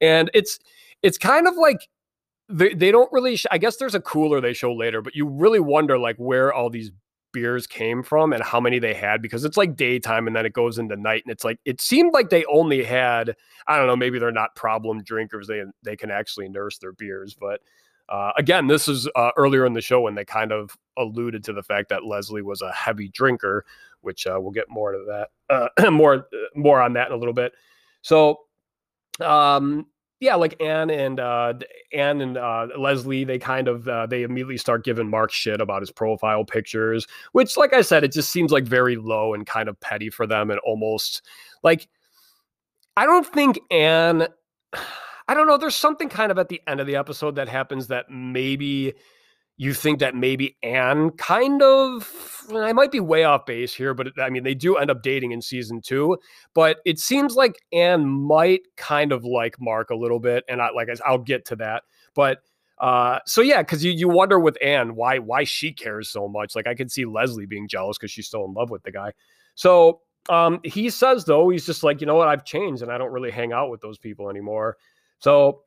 and 0.01 0.31
it's 0.35 0.59
it's 1.03 1.17
kind 1.17 1.47
of 1.47 1.55
like 1.57 1.89
they 2.51 2.75
they 2.75 2.91
don't 2.91 3.11
really. 3.13 3.37
Sh- 3.37 3.47
I 3.51 3.59
guess 3.59 3.77
there's 3.77 3.95
a 3.95 4.01
cooler 4.01 4.41
they 4.41 4.53
show 4.53 4.73
later, 4.73 5.03
but 5.03 5.15
you 5.15 5.27
really 5.27 5.61
wonder 5.61 5.99
like 5.99 6.17
where 6.17 6.53
all 6.53 6.71
these 6.71 6.91
beers 7.33 7.67
came 7.67 8.03
from 8.03 8.33
and 8.33 8.43
how 8.43 8.59
many 8.59 8.81
they 8.81 8.93
had 8.93 9.23
because 9.23 9.45
it's 9.45 9.57
like 9.57 9.77
daytime 9.77 10.27
and 10.27 10.35
then 10.35 10.45
it 10.45 10.53
goes 10.53 10.79
into 10.79 10.97
night 10.97 11.23
and 11.25 11.31
it's 11.31 11.45
like 11.45 11.61
it 11.65 11.81
seemed 11.81 12.13
like 12.13 12.29
they 12.29 12.45
only 12.47 12.83
had 12.83 13.37
I 13.69 13.79
don't 13.79 13.87
know 13.87 13.95
maybe 13.95 14.19
they're 14.19 14.33
not 14.33 14.57
problem 14.57 15.05
drinkers 15.05 15.47
they 15.47 15.63
they 15.85 15.95
can 15.95 16.11
actually 16.11 16.49
nurse 16.49 16.79
their 16.79 16.93
beers 16.93 17.37
but 17.39 17.61
uh, 18.11 18.33
again, 18.37 18.67
this 18.67 18.89
is 18.89 19.09
uh, 19.15 19.31
earlier 19.37 19.65
in 19.65 19.73
the 19.73 19.81
show 19.81 20.01
when 20.01 20.17
they 20.17 20.25
kind 20.25 20.51
of 20.51 20.77
alluded 20.99 21.45
to 21.45 21.53
the 21.53 21.63
fact 21.63 21.89
that 21.91 22.05
Leslie 22.05 22.43
was 22.43 22.61
a 22.61 22.73
heavy 22.73 23.09
drinker, 23.09 23.65
which 24.01 24.27
uh, 24.27 24.37
we'll 24.41 24.51
get 24.51 24.69
more 24.69 24.91
to 24.91 25.05
that, 25.07 25.69
uh, 25.79 25.91
more 25.93 26.15
uh, 26.33 26.37
more 26.57 26.83
on 26.83 26.95
that 26.95 27.07
in 27.07 27.13
a 27.13 27.17
little 27.17 27.33
bit. 27.33 27.53
So, 28.03 28.41
um, 29.21 29.87
yeah, 30.21 30.35
like 30.35 30.61
Anne 30.63 30.91
and 30.91 31.19
uh, 31.19 31.55
Anne 31.95 32.21
and 32.21 32.37
uh, 32.37 32.69
Leslie, 32.79 33.25
they 33.25 33.39
kind 33.39 33.69
of 33.69 33.89
uh, 33.89 34.07
they 34.07 34.23
immediately 34.23 34.59
start 34.59 34.85
giving 34.85 35.09
Mark 35.09 35.33
shit 35.33 35.63
about 35.63 35.81
his 35.81 35.91
profile 35.91 36.45
pictures, 36.45 37.07
which, 37.33 37.57
like 37.57 37.73
I 37.73 37.81
said, 37.81 38.05
it 38.05 38.13
just 38.13 38.31
seems 38.31 38.53
like 38.53 38.65
very 38.65 38.97
low 38.97 39.33
and 39.33 39.47
kind 39.47 39.69
of 39.69 39.81
petty 39.81 40.11
for 40.11 40.27
them, 40.27 40.51
and 40.51 40.61
almost 40.61 41.23
like 41.63 41.89
I 42.97 43.07
don't 43.07 43.27
think 43.27 43.59
Anne. 43.71 44.29
I 45.29 45.35
don't 45.35 45.47
know. 45.47 45.57
There's 45.57 45.77
something 45.77 46.09
kind 46.09 46.33
of 46.33 46.39
at 46.39 46.49
the 46.49 46.61
end 46.67 46.81
of 46.81 46.89
the 46.89 46.97
episode 46.97 47.37
that 47.37 47.49
happens 47.49 47.87
that 47.87 48.11
maybe 48.11 48.95
you 49.61 49.75
think 49.75 49.99
that 49.99 50.15
maybe 50.15 50.57
Anne 50.63 51.11
kind 51.11 51.63
of 51.63 52.47
I 52.51 52.73
might 52.73 52.91
be 52.91 52.99
way 52.99 53.25
off 53.25 53.45
base 53.45 53.75
here, 53.75 53.93
but 53.93 54.19
I 54.19 54.31
mean 54.31 54.43
they 54.43 54.55
do 54.55 54.79
end 54.79 54.91
up 54.91 55.03
dating 55.03 55.33
in 55.33 55.43
season 55.43 55.83
two. 55.83 56.17
But 56.55 56.79
it 56.87 56.99
seems 56.99 57.37
like 57.37 57.57
Anne 57.71 58.09
might 58.09 58.63
kind 58.79 59.13
of 59.13 59.23
like 59.23 59.61
Mark 59.61 59.91
a 59.91 59.95
little 59.95 60.19
bit, 60.19 60.45
and 60.49 60.63
I 60.63 60.71
like 60.71 60.89
I'll 61.05 61.19
get 61.19 61.45
to 61.45 61.57
that. 61.57 61.83
But 62.15 62.39
uh, 62.79 63.19
so 63.27 63.43
yeah, 63.43 63.61
because 63.61 63.85
you 63.85 63.93
you 63.93 64.09
wonder 64.09 64.41
with 64.41 64.57
Anne 64.63 64.95
why 64.95 65.19
why 65.19 65.45
she 65.45 65.75
cares 65.75 66.09
so 66.09 66.27
much. 66.27 66.57
Like 66.57 66.67
I 66.67 66.75
could 66.75 66.91
see 66.91 67.05
Leslie 67.05 67.45
being 67.45 67.69
jealous 67.69 67.99
because 67.99 68.11
she's 68.11 68.29
still 68.29 68.47
in 68.47 68.55
love 68.55 68.71
with 68.71 68.83
the 68.83 68.93
guy. 68.93 69.13
So 69.57 70.01
um, 70.31 70.61
he 70.65 70.89
says 70.89 71.27
though 71.27 71.51
he's 71.51 71.67
just 71.67 71.83
like 71.83 72.01
you 72.01 72.07
know 72.07 72.15
what 72.15 72.29
I've 72.29 72.47
changed 72.47 72.81
and 72.81 72.91
I 72.91 72.97
don't 72.97 73.13
really 73.13 73.31
hang 73.31 73.53
out 73.53 73.71
with 73.71 73.83
those 73.83 73.99
people 73.99 74.31
anymore. 74.31 74.79
So 75.19 75.65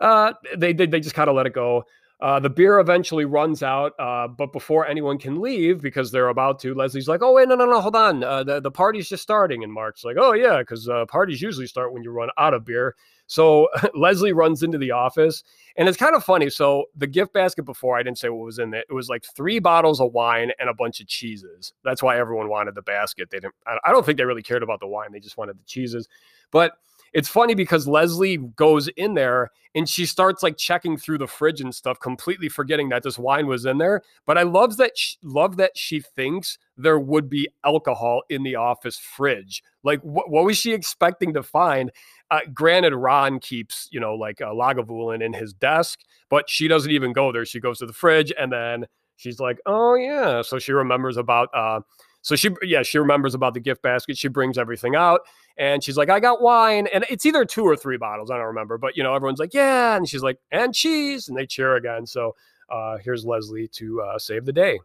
uh, 0.00 0.32
they 0.56 0.72
they, 0.72 0.86
they 0.86 1.00
just 1.00 1.14
kind 1.14 1.28
of 1.28 1.36
let 1.36 1.44
it 1.44 1.52
go. 1.52 1.84
Uh, 2.24 2.40
the 2.40 2.48
beer 2.48 2.78
eventually 2.78 3.26
runs 3.26 3.62
out, 3.62 3.92
uh, 3.98 4.26
but 4.26 4.50
before 4.50 4.86
anyone 4.86 5.18
can 5.18 5.42
leave, 5.42 5.82
because 5.82 6.10
they're 6.10 6.30
about 6.30 6.58
to, 6.58 6.72
Leslie's 6.72 7.06
like, 7.06 7.20
"Oh 7.22 7.34
wait, 7.34 7.46
no, 7.46 7.54
no, 7.54 7.66
no, 7.66 7.82
hold 7.82 7.94
on. 7.94 8.24
Uh, 8.24 8.42
the 8.42 8.60
the 8.60 8.70
party's 8.70 9.10
just 9.10 9.22
starting." 9.22 9.62
And 9.62 9.70
Mark's 9.70 10.04
like, 10.04 10.16
"Oh 10.18 10.32
yeah, 10.32 10.60
because 10.60 10.88
uh, 10.88 11.04
parties 11.04 11.42
usually 11.42 11.66
start 11.66 11.92
when 11.92 12.02
you 12.02 12.10
run 12.10 12.30
out 12.38 12.54
of 12.54 12.64
beer." 12.64 12.94
So 13.26 13.68
Leslie 13.94 14.32
runs 14.32 14.62
into 14.62 14.78
the 14.78 14.90
office, 14.90 15.44
and 15.76 15.86
it's 15.86 15.98
kind 15.98 16.16
of 16.16 16.24
funny. 16.24 16.48
So 16.48 16.86
the 16.96 17.06
gift 17.06 17.34
basket 17.34 17.64
before, 17.64 17.98
I 17.98 18.02
didn't 18.02 18.18
say 18.18 18.30
what 18.30 18.46
was 18.46 18.58
in 18.58 18.72
it. 18.72 18.86
It 18.88 18.94
was 18.94 19.10
like 19.10 19.26
three 19.36 19.58
bottles 19.58 20.00
of 20.00 20.14
wine 20.14 20.50
and 20.58 20.70
a 20.70 20.74
bunch 20.74 21.02
of 21.02 21.06
cheeses. 21.06 21.74
That's 21.84 22.02
why 22.02 22.18
everyone 22.18 22.48
wanted 22.48 22.74
the 22.74 22.80
basket. 22.80 23.28
They 23.28 23.40
didn't. 23.40 23.54
I 23.66 23.92
don't 23.92 24.06
think 24.06 24.16
they 24.16 24.24
really 24.24 24.42
cared 24.42 24.62
about 24.62 24.80
the 24.80 24.86
wine. 24.86 25.12
They 25.12 25.20
just 25.20 25.36
wanted 25.36 25.58
the 25.58 25.64
cheeses, 25.66 26.08
but 26.50 26.78
it's 27.14 27.28
funny 27.28 27.54
because 27.54 27.86
Leslie 27.86 28.36
goes 28.36 28.88
in 28.88 29.14
there 29.14 29.52
and 29.76 29.88
she 29.88 30.04
starts 30.04 30.42
like 30.42 30.56
checking 30.56 30.96
through 30.96 31.18
the 31.18 31.28
fridge 31.28 31.60
and 31.60 31.72
stuff, 31.72 32.00
completely 32.00 32.48
forgetting 32.48 32.88
that 32.88 33.04
this 33.04 33.18
wine 33.18 33.46
was 33.46 33.64
in 33.64 33.78
there. 33.78 34.02
But 34.26 34.36
I 34.36 34.42
love 34.42 34.76
that 34.78 34.98
she, 34.98 35.16
love 35.22 35.56
that 35.56 35.78
she 35.78 36.00
thinks 36.00 36.58
there 36.76 36.98
would 36.98 37.30
be 37.30 37.48
alcohol 37.64 38.22
in 38.28 38.42
the 38.42 38.56
office 38.56 38.98
fridge. 38.98 39.62
Like, 39.84 40.00
wh- 40.00 40.28
what 40.28 40.44
was 40.44 40.58
she 40.58 40.72
expecting 40.72 41.32
to 41.34 41.42
find? 41.44 41.92
Uh, 42.32 42.40
granted, 42.52 42.96
Ron 42.96 43.38
keeps 43.38 43.88
you 43.92 44.00
know 44.00 44.14
like 44.14 44.40
a 44.40 44.44
Lagavulin 44.46 45.24
in 45.24 45.32
his 45.32 45.52
desk, 45.52 46.00
but 46.28 46.50
she 46.50 46.66
doesn't 46.66 46.90
even 46.90 47.12
go 47.12 47.30
there. 47.30 47.44
She 47.44 47.60
goes 47.60 47.78
to 47.78 47.86
the 47.86 47.92
fridge 47.92 48.32
and 48.36 48.52
then 48.52 48.86
she's 49.16 49.38
like, 49.38 49.60
"Oh 49.66 49.94
yeah," 49.94 50.42
so 50.42 50.58
she 50.58 50.72
remembers 50.72 51.16
about. 51.16 51.48
Uh, 51.54 51.80
so 52.24 52.36
she, 52.36 52.48
yeah, 52.62 52.82
she 52.82 52.98
remembers 52.98 53.34
about 53.34 53.52
the 53.52 53.60
gift 53.60 53.82
basket. 53.82 54.16
She 54.16 54.28
brings 54.28 54.56
everything 54.56 54.96
out 54.96 55.20
and 55.58 55.84
she's 55.84 55.98
like, 55.98 56.08
I 56.08 56.20
got 56.20 56.40
wine. 56.40 56.88
And 56.92 57.04
it's 57.10 57.26
either 57.26 57.44
two 57.44 57.64
or 57.64 57.76
three 57.76 57.98
bottles. 57.98 58.30
I 58.30 58.38
don't 58.38 58.46
remember. 58.46 58.78
But, 58.78 58.96
you 58.96 59.02
know, 59.02 59.14
everyone's 59.14 59.38
like, 59.38 59.52
yeah. 59.52 59.94
And 59.94 60.08
she's 60.08 60.22
like, 60.22 60.38
and 60.50 60.74
cheese. 60.74 61.28
And 61.28 61.36
they 61.36 61.44
cheer 61.44 61.76
again. 61.76 62.06
So 62.06 62.34
uh, 62.70 62.96
here's 62.96 63.26
Leslie 63.26 63.68
to 63.74 64.00
uh, 64.00 64.18
save 64.18 64.46
the 64.46 64.54
day. 64.54 64.80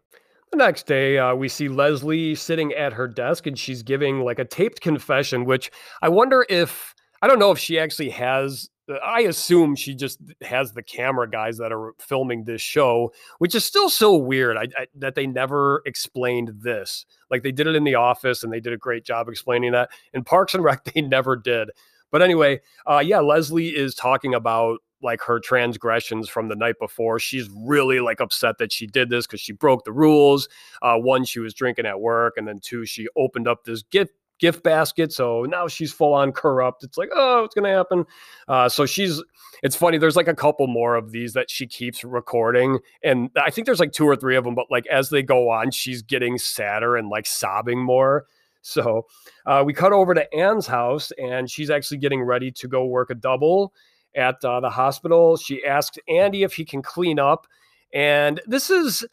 The 0.50 0.58
next 0.58 0.84
day, 0.86 1.16
uh, 1.16 1.34
we 1.34 1.48
see 1.48 1.68
Leslie 1.68 2.34
sitting 2.34 2.74
at 2.74 2.92
her 2.92 3.08
desk 3.08 3.46
and 3.46 3.58
she's 3.58 3.82
giving 3.82 4.20
like 4.20 4.38
a 4.38 4.44
taped 4.44 4.82
confession, 4.82 5.46
which 5.46 5.70
I 6.02 6.10
wonder 6.10 6.44
if, 6.50 6.94
I 7.22 7.26
don't 7.26 7.38
know 7.38 7.52
if 7.52 7.58
she 7.58 7.78
actually 7.78 8.10
has 8.10 8.68
I 8.90 9.20
assume 9.20 9.76
she 9.76 9.94
just 9.94 10.20
has 10.42 10.72
the 10.72 10.82
camera 10.82 11.28
guys 11.28 11.58
that 11.58 11.72
are 11.72 11.92
filming 11.98 12.44
this 12.44 12.60
show, 12.60 13.12
which 13.38 13.54
is 13.54 13.64
still 13.64 13.90
so 13.90 14.16
weird 14.16 14.56
I, 14.56 14.68
I, 14.76 14.86
that 14.96 15.14
they 15.14 15.26
never 15.26 15.82
explained 15.86 16.52
this. 16.56 17.06
Like 17.30 17.42
they 17.42 17.52
did 17.52 17.66
it 17.66 17.76
in 17.76 17.84
The 17.84 17.94
Office, 17.94 18.42
and 18.42 18.52
they 18.52 18.60
did 18.60 18.72
a 18.72 18.78
great 18.78 19.04
job 19.04 19.28
explaining 19.28 19.72
that. 19.72 19.90
In 20.12 20.24
Parks 20.24 20.54
and 20.54 20.64
Rec, 20.64 20.84
they 20.94 21.00
never 21.00 21.36
did. 21.36 21.70
But 22.10 22.22
anyway, 22.22 22.60
uh, 22.86 23.02
yeah, 23.04 23.20
Leslie 23.20 23.68
is 23.68 23.94
talking 23.94 24.34
about 24.34 24.80
like 25.02 25.22
her 25.22 25.40
transgressions 25.40 26.28
from 26.28 26.48
the 26.48 26.56
night 26.56 26.76
before. 26.78 27.18
She's 27.18 27.48
really 27.50 28.00
like 28.00 28.20
upset 28.20 28.58
that 28.58 28.72
she 28.72 28.86
did 28.86 29.08
this 29.08 29.26
because 29.26 29.40
she 29.40 29.52
broke 29.52 29.84
the 29.84 29.92
rules. 29.92 30.48
Uh, 30.82 30.96
one, 30.96 31.24
she 31.24 31.40
was 31.40 31.54
drinking 31.54 31.86
at 31.86 32.00
work, 32.00 32.34
and 32.36 32.46
then 32.46 32.58
two, 32.60 32.84
she 32.84 33.08
opened 33.16 33.48
up 33.48 33.64
this 33.64 33.82
gift 33.82 34.12
gift 34.40 34.62
basket. 34.62 35.12
So 35.12 35.44
now 35.44 35.68
she's 35.68 35.92
full 35.92 36.14
on 36.14 36.32
corrupt. 36.32 36.82
It's 36.82 36.98
like, 36.98 37.10
oh, 37.14 37.42
what's 37.42 37.54
going 37.54 37.70
to 37.70 37.76
happen? 37.76 38.04
Uh, 38.48 38.68
so 38.68 38.86
she's, 38.86 39.22
it's 39.62 39.76
funny. 39.76 39.98
There's 39.98 40.16
like 40.16 40.28
a 40.28 40.34
couple 40.34 40.66
more 40.66 40.96
of 40.96 41.12
these 41.12 41.34
that 41.34 41.50
she 41.50 41.66
keeps 41.66 42.02
recording. 42.02 42.78
And 43.04 43.30
I 43.36 43.50
think 43.50 43.66
there's 43.66 43.80
like 43.80 43.92
two 43.92 44.06
or 44.06 44.16
three 44.16 44.36
of 44.36 44.44
them, 44.44 44.54
but 44.54 44.66
like 44.70 44.86
as 44.86 45.10
they 45.10 45.22
go 45.22 45.50
on, 45.50 45.70
she's 45.70 46.02
getting 46.02 46.38
sadder 46.38 46.96
and 46.96 47.08
like 47.08 47.26
sobbing 47.26 47.84
more. 47.84 48.26
So 48.62 49.06
uh, 49.46 49.62
we 49.64 49.72
cut 49.72 49.92
over 49.92 50.14
to 50.14 50.34
Anne's 50.34 50.66
house 50.66 51.12
and 51.22 51.50
she's 51.50 51.70
actually 51.70 51.98
getting 51.98 52.22
ready 52.22 52.50
to 52.52 52.68
go 52.68 52.84
work 52.84 53.10
a 53.10 53.14
double 53.14 53.72
at 54.14 54.44
uh, 54.44 54.60
the 54.60 54.70
hospital. 54.70 55.36
She 55.36 55.64
asks 55.64 55.98
Andy 56.08 56.42
if 56.42 56.54
he 56.54 56.64
can 56.64 56.82
clean 56.82 57.18
up. 57.18 57.46
And 57.92 58.40
this 58.46 58.70
is, 58.70 59.04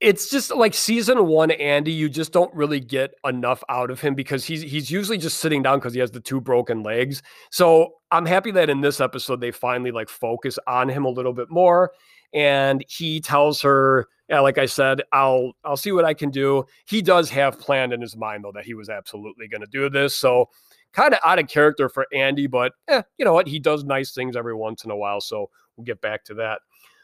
it's 0.00 0.30
just 0.30 0.54
like 0.54 0.74
season 0.74 1.26
one, 1.26 1.50
Andy. 1.50 1.92
You 1.92 2.08
just 2.08 2.32
don't 2.32 2.54
really 2.54 2.78
get 2.80 3.14
enough 3.24 3.64
out 3.68 3.90
of 3.90 4.00
him 4.00 4.14
because 4.14 4.44
he's 4.44 4.62
he's 4.62 4.90
usually 4.90 5.18
just 5.18 5.38
sitting 5.38 5.62
down 5.62 5.78
because 5.78 5.92
he 5.92 6.00
has 6.00 6.10
the 6.10 6.20
two 6.20 6.40
broken 6.40 6.82
legs. 6.82 7.22
So 7.50 7.94
I'm 8.10 8.26
happy 8.26 8.50
that 8.52 8.70
in 8.70 8.80
this 8.80 9.00
episode 9.00 9.40
they 9.40 9.50
finally 9.50 9.90
like 9.90 10.08
focus 10.08 10.58
on 10.66 10.88
him 10.88 11.04
a 11.04 11.08
little 11.10 11.32
bit 11.32 11.50
more. 11.50 11.92
And 12.32 12.84
he 12.88 13.20
tells 13.20 13.62
her, 13.62 14.06
yeah, 14.28 14.40
like 14.40 14.58
I 14.58 14.66
said, 14.66 15.02
I'll 15.12 15.52
I'll 15.64 15.76
see 15.76 15.90
what 15.90 16.04
I 16.04 16.14
can 16.14 16.30
do. 16.30 16.64
He 16.86 17.02
does 17.02 17.28
have 17.30 17.58
planned 17.58 17.92
in 17.92 18.00
his 18.00 18.16
mind 18.16 18.44
though 18.44 18.52
that 18.52 18.64
he 18.64 18.74
was 18.74 18.88
absolutely 18.88 19.48
going 19.48 19.62
to 19.62 19.66
do 19.66 19.90
this. 19.90 20.14
So 20.14 20.48
kind 20.92 21.12
of 21.12 21.20
out 21.24 21.40
of 21.40 21.48
character 21.48 21.88
for 21.88 22.06
Andy, 22.14 22.46
but 22.46 22.72
eh, 22.86 23.02
you 23.18 23.24
know 23.24 23.32
what? 23.32 23.48
He 23.48 23.58
does 23.58 23.84
nice 23.84 24.12
things 24.12 24.36
every 24.36 24.54
once 24.54 24.84
in 24.84 24.92
a 24.92 24.96
while. 24.96 25.20
So 25.20 25.50
we'll 25.76 25.84
get 25.84 26.00
back 26.00 26.24
to 26.26 26.34
that. 26.34 26.60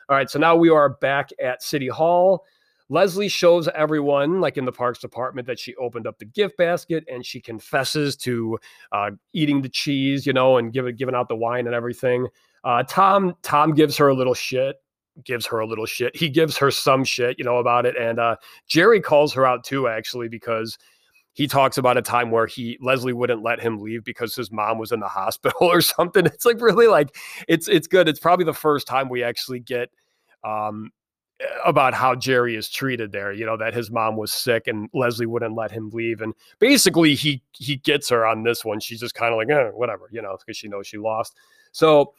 All 0.08 0.16
right, 0.16 0.28
so 0.28 0.38
now 0.38 0.54
we 0.54 0.68
are 0.68 0.90
back 0.90 1.30
at 1.42 1.62
City 1.62 1.88
Hall. 1.88 2.44
Leslie 2.94 3.28
shows 3.28 3.66
everyone, 3.74 4.40
like 4.40 4.56
in 4.56 4.64
the 4.64 4.72
parks 4.72 5.00
department, 5.00 5.48
that 5.48 5.58
she 5.58 5.74
opened 5.74 6.06
up 6.06 6.16
the 6.20 6.24
gift 6.24 6.56
basket 6.56 7.04
and 7.10 7.26
she 7.26 7.40
confesses 7.40 8.16
to 8.18 8.56
uh, 8.92 9.10
eating 9.32 9.60
the 9.62 9.68
cheese, 9.68 10.24
you 10.24 10.32
know, 10.32 10.58
and 10.58 10.72
giving 10.72 10.94
giving 10.94 11.14
out 11.14 11.28
the 11.28 11.34
wine 11.34 11.66
and 11.66 11.74
everything. 11.74 12.28
Uh, 12.62 12.84
Tom 12.84 13.34
Tom 13.42 13.74
gives 13.74 13.96
her 13.96 14.08
a 14.08 14.14
little 14.14 14.32
shit, 14.32 14.76
gives 15.24 15.44
her 15.44 15.58
a 15.58 15.66
little 15.66 15.86
shit. 15.86 16.14
He 16.14 16.28
gives 16.28 16.56
her 16.56 16.70
some 16.70 17.02
shit, 17.02 17.36
you 17.36 17.44
know, 17.44 17.56
about 17.56 17.84
it. 17.84 17.96
And 17.96 18.20
uh, 18.20 18.36
Jerry 18.68 19.00
calls 19.00 19.34
her 19.34 19.44
out 19.44 19.64
too, 19.64 19.88
actually, 19.88 20.28
because 20.28 20.78
he 21.32 21.48
talks 21.48 21.76
about 21.78 21.98
a 21.98 22.02
time 22.02 22.30
where 22.30 22.46
he 22.46 22.78
Leslie 22.80 23.12
wouldn't 23.12 23.42
let 23.42 23.60
him 23.60 23.80
leave 23.80 24.04
because 24.04 24.36
his 24.36 24.52
mom 24.52 24.78
was 24.78 24.92
in 24.92 25.00
the 25.00 25.08
hospital 25.20 25.62
or 25.62 25.80
something. 25.80 26.26
It's 26.26 26.44
like 26.44 26.60
really 26.60 26.86
like 26.86 27.16
it's 27.48 27.66
it's 27.66 27.88
good. 27.88 28.08
It's 28.08 28.20
probably 28.20 28.44
the 28.44 28.54
first 28.54 28.86
time 28.86 29.08
we 29.08 29.24
actually 29.24 29.58
get 29.58 29.90
um 30.44 30.92
about 31.64 31.94
how 31.94 32.14
Jerry 32.14 32.56
is 32.56 32.68
treated 32.68 33.12
there, 33.12 33.32
you 33.32 33.44
know, 33.44 33.56
that 33.56 33.74
his 33.74 33.90
mom 33.90 34.16
was 34.16 34.32
sick 34.32 34.66
and 34.66 34.88
Leslie 34.94 35.26
wouldn't 35.26 35.56
let 35.56 35.70
him 35.70 35.90
leave. 35.90 36.20
And 36.20 36.34
basically 36.58 37.14
he 37.14 37.42
he 37.52 37.76
gets 37.76 38.08
her 38.08 38.24
on 38.24 38.44
this 38.44 38.64
one. 38.64 38.80
She's 38.80 39.00
just 39.00 39.14
kind 39.14 39.32
of 39.32 39.38
like, 39.38 39.50
eh, 39.50 39.70
whatever, 39.70 40.08
you 40.12 40.22
know, 40.22 40.36
because 40.38 40.56
she 40.56 40.68
knows 40.68 40.86
she 40.86 40.98
lost. 40.98 41.36
So 41.72 42.14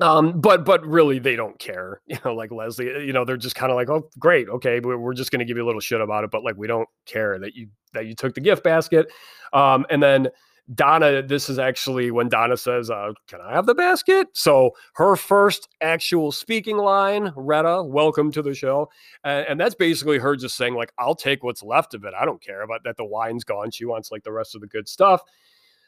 um, 0.00 0.40
but 0.40 0.64
but 0.64 0.86
really 0.86 1.18
they 1.18 1.36
don't 1.36 1.58
care, 1.58 2.00
you 2.06 2.18
know, 2.24 2.34
like 2.34 2.52
Leslie, 2.52 2.86
you 3.04 3.12
know, 3.12 3.24
they're 3.24 3.36
just 3.36 3.56
kind 3.56 3.70
of 3.70 3.76
like, 3.76 3.88
oh, 3.88 4.08
great, 4.18 4.48
okay, 4.48 4.80
we're 4.80 5.14
just 5.14 5.30
gonna 5.30 5.44
give 5.44 5.56
you 5.56 5.64
a 5.64 5.66
little 5.66 5.80
shit 5.80 6.00
about 6.00 6.24
it, 6.24 6.30
but 6.30 6.44
like 6.44 6.56
we 6.56 6.66
don't 6.66 6.88
care 7.06 7.38
that 7.38 7.54
you 7.54 7.68
that 7.92 8.06
you 8.06 8.14
took 8.14 8.34
the 8.34 8.40
gift 8.40 8.62
basket. 8.62 9.10
Um, 9.52 9.86
and 9.90 10.02
then 10.02 10.28
Donna, 10.74 11.22
this 11.22 11.48
is 11.48 11.58
actually 11.58 12.10
when 12.10 12.28
Donna 12.28 12.56
says, 12.56 12.90
uh, 12.90 13.12
Can 13.26 13.40
I 13.40 13.54
have 13.54 13.66
the 13.66 13.74
basket? 13.74 14.28
So 14.34 14.72
her 14.94 15.16
first 15.16 15.68
actual 15.80 16.30
speaking 16.30 16.76
line, 16.76 17.32
Retta, 17.36 17.82
welcome 17.82 18.30
to 18.32 18.42
the 18.42 18.54
show. 18.54 18.90
And, 19.24 19.46
and, 19.48 19.60
that's 19.60 19.74
basically 19.74 20.18
her 20.18 20.36
just 20.36 20.56
saying, 20.56 20.74
like, 20.74 20.92
I'll 20.98 21.14
take 21.14 21.42
what's 21.42 21.62
left 21.62 21.94
of 21.94 22.04
it. 22.04 22.12
I 22.18 22.24
don't 22.24 22.42
care 22.42 22.62
about 22.62 22.84
that 22.84 22.96
the 22.96 23.04
wine's 23.04 23.44
gone. 23.44 23.70
She 23.70 23.86
wants 23.86 24.12
like 24.12 24.24
the 24.24 24.32
rest 24.32 24.54
of 24.54 24.60
the 24.60 24.66
good 24.66 24.88
stuff. 24.88 25.22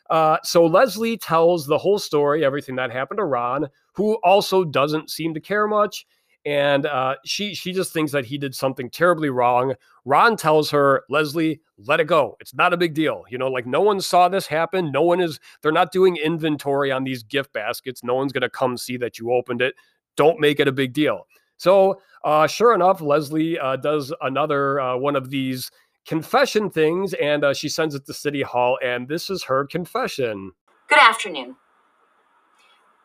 Uh, 0.08 0.38
so 0.42 0.66
Leslie 0.66 1.16
tells 1.16 1.66
the 1.66 1.78
whole 1.78 1.98
story, 1.98 2.44
everything 2.44 2.74
that 2.76 2.90
happened 2.90 3.18
to 3.18 3.24
Ron, 3.24 3.68
who 3.92 4.14
also 4.24 4.64
doesn't 4.64 5.10
seem 5.10 5.34
to 5.34 5.40
care 5.40 5.68
much 5.68 6.06
and 6.44 6.87
uh, 6.87 7.16
she 7.24 7.55
she 7.55 7.72
just 7.72 7.92
thinks 7.92 8.12
that 8.12 8.24
he 8.24 8.38
did 8.38 8.55
something 8.55 8.88
terribly 8.90 9.31
wrong. 9.31 9.74
Ron 10.05 10.37
tells 10.37 10.70
her, 10.70 11.03
Leslie, 11.11 11.61
let 11.76 12.00
it 12.00 12.07
go. 12.07 12.37
It's 12.40 12.55
not 12.55 12.72
a 12.72 12.76
big 12.76 12.94
deal. 12.94 13.24
You 13.29 13.38
know, 13.38 13.48
like 13.48 13.66
no 13.66 13.81
one 13.81 14.00
saw 14.00 14.29
this 14.29 14.46
happen. 14.46 14.90
No 14.90 15.03
one 15.03 15.20
is. 15.20 15.38
They're 15.62 15.72
not 15.72 15.92
doing 15.92 16.16
inventory 16.16 16.90
on 16.90 17.05
these 17.05 17.22
gift 17.22 17.53
baskets. 17.53 18.03
No 18.03 18.14
one's 18.14 18.33
gonna 18.33 18.50
come 18.50 18.76
see 18.76 18.96
that 18.98 19.18
you 19.18 19.33
opened 19.33 19.61
it. 19.61 19.74
Don't 20.16 20.40
make 20.40 20.61
it 20.61 20.68
a 20.68 20.72
big 20.72 20.92
deal. 20.92 21.26
So, 21.57 22.00
uh, 22.24 22.46
sure 22.46 22.74
enough, 22.74 23.03
Leslie 23.03 23.59
uh, 23.59 23.76
does 23.76 24.14
another 24.22 24.81
uh, 24.81 24.96
one 24.96 25.16
of 25.16 25.29
these 25.29 25.70
confession 26.07 26.70
things, 26.70 27.12
and 27.14 27.44
uh, 27.44 27.53
she 27.53 27.68
sends 27.68 27.94
it 27.94 28.07
to 28.07 28.14
City 28.14 28.42
Hall. 28.42 28.79
And 28.83 29.09
this 29.09 29.29
is 29.29 29.44
her 29.44 29.66
confession. 29.66 30.53
Good 30.88 30.98
afternoon. 30.98 31.57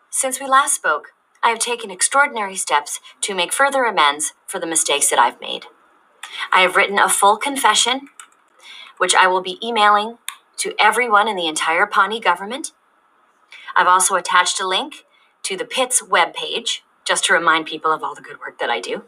Since 0.09 0.39
we 0.39 0.47
last 0.47 0.75
spoke, 0.75 1.11
I 1.45 1.49
have 1.49 1.59
taken 1.59 1.91
extraordinary 1.91 2.55
steps 2.55 2.99
to 3.21 3.35
make 3.35 3.53
further 3.53 3.83
amends 3.83 4.33
for 4.47 4.59
the 4.59 4.65
mistakes 4.65 5.11
that 5.11 5.19
I've 5.19 5.39
made. 5.39 5.67
I 6.51 6.61
have 6.61 6.75
written 6.75 6.97
a 6.97 7.07
full 7.07 7.37
confession, 7.37 8.07
which 8.97 9.13
I 9.13 9.27
will 9.27 9.43
be 9.43 9.59
emailing 9.63 10.17
to 10.57 10.73
everyone 10.79 11.27
in 11.27 11.35
the 11.35 11.45
entire 11.45 11.85
Pawnee 11.85 12.19
government. 12.19 12.71
I've 13.75 13.85
also 13.85 14.15
attached 14.15 14.59
a 14.59 14.67
link 14.67 15.05
to 15.43 15.55
the 15.55 15.65
Pit's 15.65 16.01
webpage, 16.01 16.79
just 17.05 17.25
to 17.25 17.33
remind 17.33 17.67
people 17.67 17.91
of 17.91 18.01
all 18.01 18.15
the 18.15 18.23
good 18.23 18.39
work 18.39 18.57
that 18.57 18.71
I 18.71 18.79
do. 18.79 19.03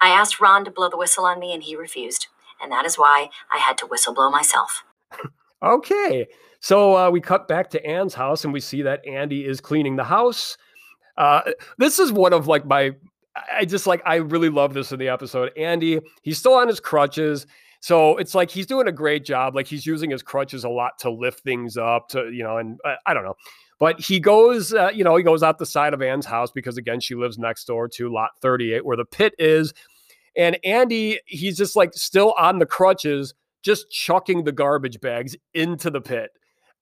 I 0.00 0.08
asked 0.08 0.40
Ron 0.40 0.64
to 0.64 0.70
blow 0.72 0.90
the 0.90 0.96
whistle 0.96 1.26
on 1.26 1.38
me, 1.38 1.54
and 1.54 1.62
he 1.62 1.76
refused. 1.76 2.26
And 2.60 2.72
that 2.72 2.84
is 2.84 2.98
why 2.98 3.30
I 3.52 3.58
had 3.58 3.78
to 3.78 3.86
whistle 3.86 4.14
blow 4.14 4.30
myself. 4.30 4.82
Okay. 5.62 6.26
So 6.60 6.96
uh, 6.96 7.10
we 7.10 7.20
cut 7.20 7.46
back 7.46 7.68
to 7.70 7.86
Anne's 7.86 8.14
house 8.14 8.44
and 8.44 8.52
we 8.52 8.60
see 8.60 8.80
that 8.82 9.06
Andy 9.06 9.44
is 9.44 9.60
cleaning 9.60 9.96
the 9.96 10.04
house. 10.04 10.56
Uh, 11.20 11.42
this 11.76 11.98
is 11.98 12.10
one 12.10 12.32
of 12.32 12.46
like 12.46 12.64
my, 12.64 12.92
I 13.52 13.66
just 13.66 13.86
like, 13.86 14.00
I 14.06 14.16
really 14.16 14.48
love 14.48 14.72
this 14.72 14.90
in 14.90 14.98
the 14.98 15.08
episode. 15.08 15.52
Andy, 15.54 16.00
he's 16.22 16.38
still 16.38 16.54
on 16.54 16.66
his 16.66 16.80
crutches. 16.80 17.46
So 17.80 18.16
it's 18.16 18.34
like 18.34 18.50
he's 18.50 18.66
doing 18.66 18.88
a 18.88 18.92
great 18.92 19.26
job. 19.26 19.54
Like 19.54 19.66
he's 19.66 19.84
using 19.84 20.10
his 20.10 20.22
crutches 20.22 20.64
a 20.64 20.70
lot 20.70 20.92
to 21.00 21.10
lift 21.10 21.40
things 21.40 21.76
up 21.76 22.08
to, 22.08 22.30
you 22.30 22.42
know, 22.42 22.56
and 22.56 22.80
uh, 22.86 22.94
I 23.04 23.12
don't 23.12 23.24
know. 23.24 23.34
But 23.78 24.00
he 24.00 24.18
goes, 24.18 24.72
uh, 24.72 24.92
you 24.94 25.04
know, 25.04 25.14
he 25.14 25.22
goes 25.22 25.42
out 25.42 25.58
the 25.58 25.66
side 25.66 25.92
of 25.92 26.00
Ann's 26.00 26.24
house 26.24 26.50
because 26.50 26.78
again, 26.78 27.00
she 27.00 27.14
lives 27.14 27.38
next 27.38 27.66
door 27.66 27.86
to 27.88 28.10
lot 28.10 28.30
38 28.40 28.86
where 28.86 28.96
the 28.96 29.04
pit 29.04 29.34
is. 29.38 29.74
And 30.38 30.58
Andy, 30.64 31.20
he's 31.26 31.58
just 31.58 31.76
like 31.76 31.92
still 31.92 32.34
on 32.38 32.60
the 32.60 32.66
crutches, 32.66 33.34
just 33.62 33.90
chucking 33.90 34.44
the 34.44 34.52
garbage 34.52 35.00
bags 35.02 35.36
into 35.52 35.90
the 35.90 36.00
pit. 36.00 36.30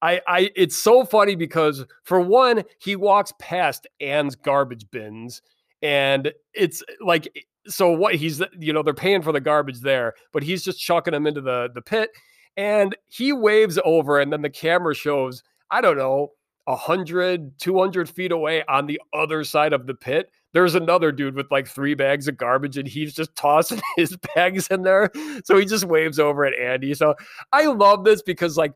I, 0.01 0.21
I, 0.27 0.51
it's 0.55 0.77
so 0.77 1.05
funny 1.05 1.35
because 1.35 1.85
for 2.05 2.21
one, 2.21 2.65
he 2.79 2.97
walks 2.97 3.33
past 3.39 3.87
Ann's 4.01 4.37
garbage 4.37 4.91
bins, 4.91 5.43
and 5.83 6.33
it's 6.55 6.83
like, 7.01 7.47
so 7.67 7.91
what 7.91 8.15
he's, 8.15 8.43
you 8.59 8.73
know, 8.73 8.83
they're 8.83 8.95
paying 8.95 9.23
for 9.23 9.33
the 9.33 9.41
garbage 9.41 9.81
there, 9.81 10.15
but 10.33 10.43
he's 10.43 10.63
just 10.63 10.81
chucking 10.81 11.13
them 11.13 11.27
into 11.27 11.41
the 11.41 11.69
the 11.75 11.83
pit, 11.83 12.11
and 12.57 12.97
he 13.07 13.33
waves 13.33 13.79
over, 13.85 14.21
and 14.21 14.33
then 14.33 14.43
the 14.43 14.51
camera 14.51 14.95
shows, 14.95 15.43
I 15.71 15.81
don't 15.81 15.99
know, 15.99 16.33
100, 16.65 17.59
200 17.59 18.09
feet 18.09 18.33
away 18.33 18.65
on 18.69 18.87
the 18.87 19.01
other 19.13 19.43
side 19.45 19.73
of 19.73 19.87
the 19.87 19.95
pit 19.95 20.31
there's 20.53 20.75
another 20.75 21.13
dude 21.13 21.35
with 21.35 21.51
like 21.51 21.69
three 21.69 21.95
bags 21.95 22.29
of 22.29 22.37
garbage 22.37 22.77
and 22.79 22.89
he's 22.89 23.15
just 23.15 23.33
tossing 23.37 23.81
his 23.97 24.17
bags 24.35 24.69
in 24.69 24.83
there. 24.83 25.11
So 25.45 25.57
he 25.57 25.65
just 25.65 25.85
waves 25.85 26.19
over 26.19 26.45
at 26.45 26.59
Andy. 26.59 26.95
So 26.95 27.15
I 27.53 27.67
love 27.67 28.05
this 28.05 28.23
because 28.23 28.57
like 28.57 28.73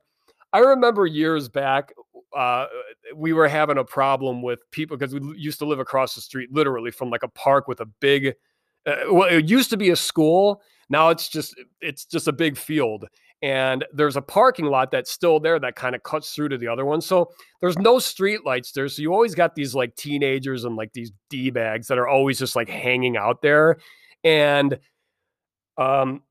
I 0.52 0.58
remember 0.58 1.06
years 1.06 1.48
back, 1.48 1.92
uh, 2.36 2.66
we 3.14 3.32
were 3.32 3.48
having 3.48 3.78
a 3.78 3.84
problem 3.84 4.42
with 4.42 4.70
people 4.70 4.96
because 4.96 5.14
we 5.14 5.36
used 5.36 5.58
to 5.60 5.66
live 5.66 5.78
across 5.78 6.14
the 6.14 6.20
street, 6.20 6.52
literally 6.52 6.90
from 6.90 7.10
like 7.10 7.22
a 7.22 7.28
park 7.28 7.68
with 7.68 7.80
a 7.80 7.86
big. 7.86 8.34
Uh, 8.86 8.96
well, 9.10 9.28
it 9.28 9.48
used 9.48 9.70
to 9.70 9.76
be 9.76 9.90
a 9.90 9.96
school. 9.96 10.62
Now 10.88 11.10
it's 11.10 11.28
just 11.28 11.54
it's 11.80 12.04
just 12.04 12.28
a 12.28 12.32
big 12.32 12.56
field, 12.56 13.06
and 13.40 13.84
there's 13.92 14.16
a 14.16 14.22
parking 14.22 14.66
lot 14.66 14.90
that's 14.90 15.10
still 15.10 15.40
there 15.40 15.58
that 15.58 15.76
kind 15.76 15.94
of 15.94 16.02
cuts 16.02 16.34
through 16.34 16.50
to 16.50 16.58
the 16.58 16.68
other 16.68 16.84
one. 16.84 17.00
So 17.00 17.30
there's 17.60 17.78
no 17.78 17.98
street 17.98 18.44
lights 18.44 18.72
there. 18.72 18.88
So 18.88 19.02
you 19.02 19.12
always 19.12 19.34
got 19.34 19.54
these 19.54 19.74
like 19.74 19.94
teenagers 19.96 20.64
and 20.64 20.76
like 20.76 20.92
these 20.92 21.12
D 21.30 21.50
bags 21.50 21.86
that 21.88 21.98
are 21.98 22.08
always 22.08 22.38
just 22.38 22.56
like 22.56 22.68
hanging 22.68 23.16
out 23.16 23.42
there. 23.42 23.78
And 24.24 24.78
um, 25.78 26.22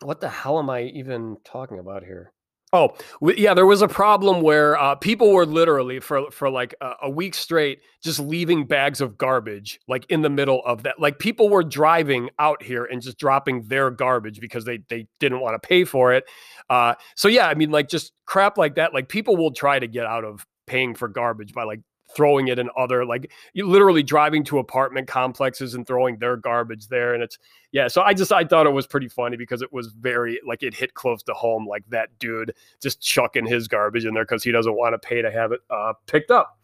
what 0.00 0.20
the 0.20 0.28
hell 0.28 0.58
am 0.58 0.70
I 0.70 0.82
even 0.82 1.36
talking 1.44 1.78
about 1.78 2.02
here? 2.02 2.32
Oh, 2.74 2.94
yeah, 3.20 3.52
there 3.52 3.66
was 3.66 3.82
a 3.82 3.88
problem 3.88 4.40
where 4.40 4.78
uh, 4.78 4.94
people 4.94 5.30
were 5.30 5.44
literally 5.44 6.00
for 6.00 6.30
for 6.30 6.48
like 6.48 6.74
a, 6.80 6.92
a, 7.02 7.10
week 7.10 7.34
straight 7.34 7.80
just 8.02 8.18
leaving 8.18 8.64
bags 8.64 9.02
of 9.02 9.18
garbage 9.18 9.78
like 9.88 10.06
in 10.08 10.22
the 10.22 10.30
middle 10.30 10.62
of 10.64 10.82
that. 10.84 10.98
Like 10.98 11.18
people 11.18 11.50
were 11.50 11.62
driving 11.62 12.30
out 12.38 12.62
here 12.62 12.86
and 12.86 13.02
just 13.02 13.18
dropping 13.18 13.64
their 13.64 13.90
garbage 13.90 14.40
because 14.40 14.64
they 14.64 14.78
they 14.88 15.06
didn't 15.20 15.40
want 15.40 15.60
to 15.60 15.68
pay 15.68 15.84
for 15.84 16.14
it. 16.14 16.24
Uh, 16.70 16.94
so 17.14 17.28
yeah, 17.28 17.46
I 17.46 17.54
mean 17.54 17.70
like 17.70 17.90
just 17.90 18.12
crap 18.24 18.56
like 18.56 18.76
that. 18.76 18.94
Like 18.94 19.10
people 19.10 19.36
will 19.36 19.52
try 19.52 19.78
to 19.78 19.86
get 19.86 20.06
out 20.06 20.24
of 20.24 20.46
paying 20.66 20.94
for 20.94 21.08
garbage 21.08 21.52
by 21.52 21.64
like 21.64 21.80
throwing 22.14 22.48
it 22.48 22.58
in 22.58 22.68
other 22.76 23.04
like 23.04 23.30
literally 23.54 24.02
driving 24.02 24.44
to 24.44 24.58
apartment 24.58 25.08
complexes 25.08 25.74
and 25.74 25.86
throwing 25.86 26.18
their 26.18 26.36
garbage 26.36 26.88
there 26.88 27.14
and 27.14 27.22
it's 27.22 27.38
yeah 27.72 27.88
so 27.88 28.02
i 28.02 28.12
just 28.12 28.32
i 28.32 28.44
thought 28.44 28.66
it 28.66 28.70
was 28.70 28.86
pretty 28.86 29.08
funny 29.08 29.36
because 29.36 29.62
it 29.62 29.72
was 29.72 29.88
very 29.88 30.40
like 30.46 30.62
it 30.62 30.74
hit 30.74 30.94
close 30.94 31.22
to 31.22 31.32
home 31.32 31.66
like 31.66 31.84
that 31.88 32.08
dude 32.18 32.54
just 32.82 33.00
chucking 33.00 33.46
his 33.46 33.68
garbage 33.68 34.04
in 34.04 34.14
there 34.14 34.24
because 34.24 34.42
he 34.42 34.52
doesn't 34.52 34.76
want 34.76 34.92
to 34.92 34.98
pay 34.98 35.22
to 35.22 35.30
have 35.30 35.52
it 35.52 35.60
uh, 35.70 35.92
picked 36.06 36.30
up. 36.30 36.58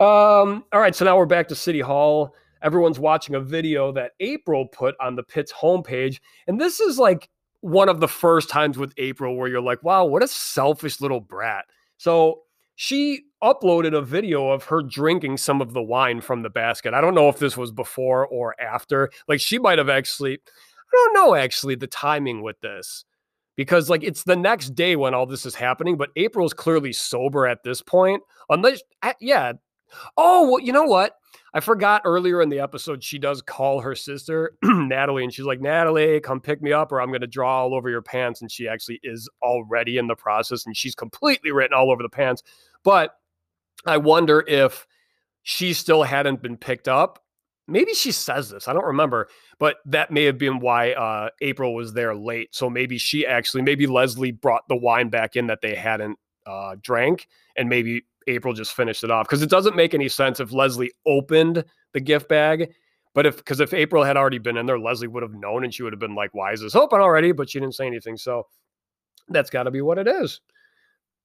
Um 0.00 0.64
all 0.72 0.80
right 0.80 0.94
so 0.94 1.04
now 1.04 1.16
we're 1.16 1.26
back 1.26 1.48
to 1.48 1.54
city 1.54 1.80
hall. 1.80 2.34
Everyone's 2.62 2.98
watching 2.98 3.34
a 3.34 3.40
video 3.40 3.92
that 3.92 4.12
april 4.20 4.66
put 4.66 4.94
on 5.00 5.16
the 5.16 5.22
pit's 5.22 5.52
homepage 5.52 6.20
and 6.46 6.60
this 6.60 6.80
is 6.80 6.98
like 6.98 7.28
one 7.60 7.88
of 7.88 8.00
the 8.00 8.08
first 8.08 8.50
times 8.50 8.76
with 8.76 8.92
april 8.98 9.36
where 9.36 9.48
you're 9.48 9.60
like 9.60 9.82
wow 9.82 10.04
what 10.04 10.22
a 10.22 10.28
selfish 10.28 11.00
little 11.00 11.20
brat. 11.20 11.66
So 11.96 12.43
she 12.76 13.22
uploaded 13.42 13.96
a 13.96 14.02
video 14.02 14.50
of 14.50 14.64
her 14.64 14.82
drinking 14.82 15.36
some 15.36 15.60
of 15.60 15.72
the 15.72 15.82
wine 15.82 16.20
from 16.20 16.42
the 16.42 16.50
basket. 16.50 16.94
I 16.94 17.00
don't 17.00 17.14
know 17.14 17.28
if 17.28 17.38
this 17.38 17.56
was 17.56 17.70
before 17.70 18.26
or 18.26 18.60
after. 18.60 19.10
Like 19.28 19.40
she 19.40 19.58
might 19.58 19.78
have 19.78 19.88
actually, 19.88 20.34
I 20.34 20.92
don't 20.92 21.14
know 21.14 21.34
actually 21.34 21.76
the 21.76 21.86
timing 21.86 22.42
with 22.42 22.60
this 22.60 23.04
because 23.56 23.88
like 23.88 24.02
it's 24.02 24.24
the 24.24 24.36
next 24.36 24.70
day 24.74 24.96
when 24.96 25.14
all 25.14 25.26
this 25.26 25.46
is 25.46 25.54
happening, 25.54 25.96
but 25.96 26.10
April's 26.16 26.54
clearly 26.54 26.92
sober 26.92 27.46
at 27.46 27.62
this 27.62 27.82
point. 27.82 28.22
Unless, 28.48 28.82
yeah. 29.20 29.52
Oh, 30.16 30.50
well, 30.50 30.60
you 30.60 30.72
know 30.72 30.84
what? 30.84 31.14
I 31.56 31.60
forgot 31.60 32.02
earlier 32.04 32.42
in 32.42 32.48
the 32.48 32.58
episode, 32.58 33.04
she 33.04 33.16
does 33.16 33.40
call 33.40 33.80
her 33.80 33.94
sister, 33.94 34.54
Natalie, 34.64 35.22
and 35.22 35.32
she's 35.32 35.44
like, 35.44 35.60
Natalie, 35.60 36.18
come 36.18 36.40
pick 36.40 36.60
me 36.60 36.72
up 36.72 36.90
or 36.90 37.00
I'm 37.00 37.10
going 37.10 37.20
to 37.20 37.28
draw 37.28 37.62
all 37.62 37.76
over 37.76 37.88
your 37.88 38.02
pants. 38.02 38.42
And 38.42 38.50
she 38.50 38.66
actually 38.66 38.98
is 39.04 39.30
already 39.40 39.96
in 39.96 40.08
the 40.08 40.16
process 40.16 40.66
and 40.66 40.76
she's 40.76 40.96
completely 40.96 41.52
written 41.52 41.72
all 41.72 41.92
over 41.92 42.02
the 42.02 42.08
pants. 42.08 42.42
But 42.82 43.14
I 43.86 43.98
wonder 43.98 44.44
if 44.48 44.84
she 45.44 45.74
still 45.74 46.02
hadn't 46.02 46.42
been 46.42 46.56
picked 46.56 46.88
up. 46.88 47.20
Maybe 47.68 47.94
she 47.94 48.10
says 48.10 48.50
this. 48.50 48.66
I 48.66 48.72
don't 48.72 48.84
remember, 48.84 49.28
but 49.60 49.76
that 49.86 50.10
may 50.10 50.24
have 50.24 50.36
been 50.36 50.58
why 50.58 50.92
uh, 50.92 51.30
April 51.40 51.72
was 51.72 51.92
there 51.92 52.16
late. 52.16 52.52
So 52.52 52.68
maybe 52.68 52.98
she 52.98 53.24
actually, 53.26 53.62
maybe 53.62 53.86
Leslie 53.86 54.32
brought 54.32 54.66
the 54.68 54.76
wine 54.76 55.08
back 55.08 55.36
in 55.36 55.46
that 55.46 55.60
they 55.62 55.74
hadn't 55.76 56.18
uh, 56.46 56.76
drank, 56.82 57.26
and 57.56 57.70
maybe 57.70 58.02
April 58.26 58.54
just 58.54 58.72
finished 58.72 59.04
it 59.04 59.10
off 59.10 59.26
because 59.26 59.42
it 59.42 59.50
doesn't 59.50 59.76
make 59.76 59.94
any 59.94 60.08
sense 60.08 60.40
if 60.40 60.52
Leslie 60.52 60.92
opened 61.06 61.64
the 61.92 62.00
gift 62.00 62.28
bag. 62.28 62.72
But 63.14 63.26
if 63.26 63.36
because 63.36 63.60
if 63.60 63.72
April 63.72 64.02
had 64.02 64.16
already 64.16 64.38
been 64.38 64.56
in 64.56 64.66
there, 64.66 64.78
Leslie 64.78 65.08
would 65.08 65.22
have 65.22 65.34
known 65.34 65.64
and 65.64 65.72
she 65.72 65.82
would 65.82 65.92
have 65.92 66.00
been 66.00 66.14
like, 66.14 66.34
Why 66.34 66.52
is 66.52 66.60
this 66.60 66.74
open 66.74 67.00
already? 67.00 67.32
But 67.32 67.50
she 67.50 67.60
didn't 67.60 67.74
say 67.74 67.86
anything. 67.86 68.16
So 68.16 68.46
that's 69.28 69.50
got 69.50 69.64
to 69.64 69.70
be 69.70 69.80
what 69.80 69.98
it 69.98 70.08
is. 70.08 70.40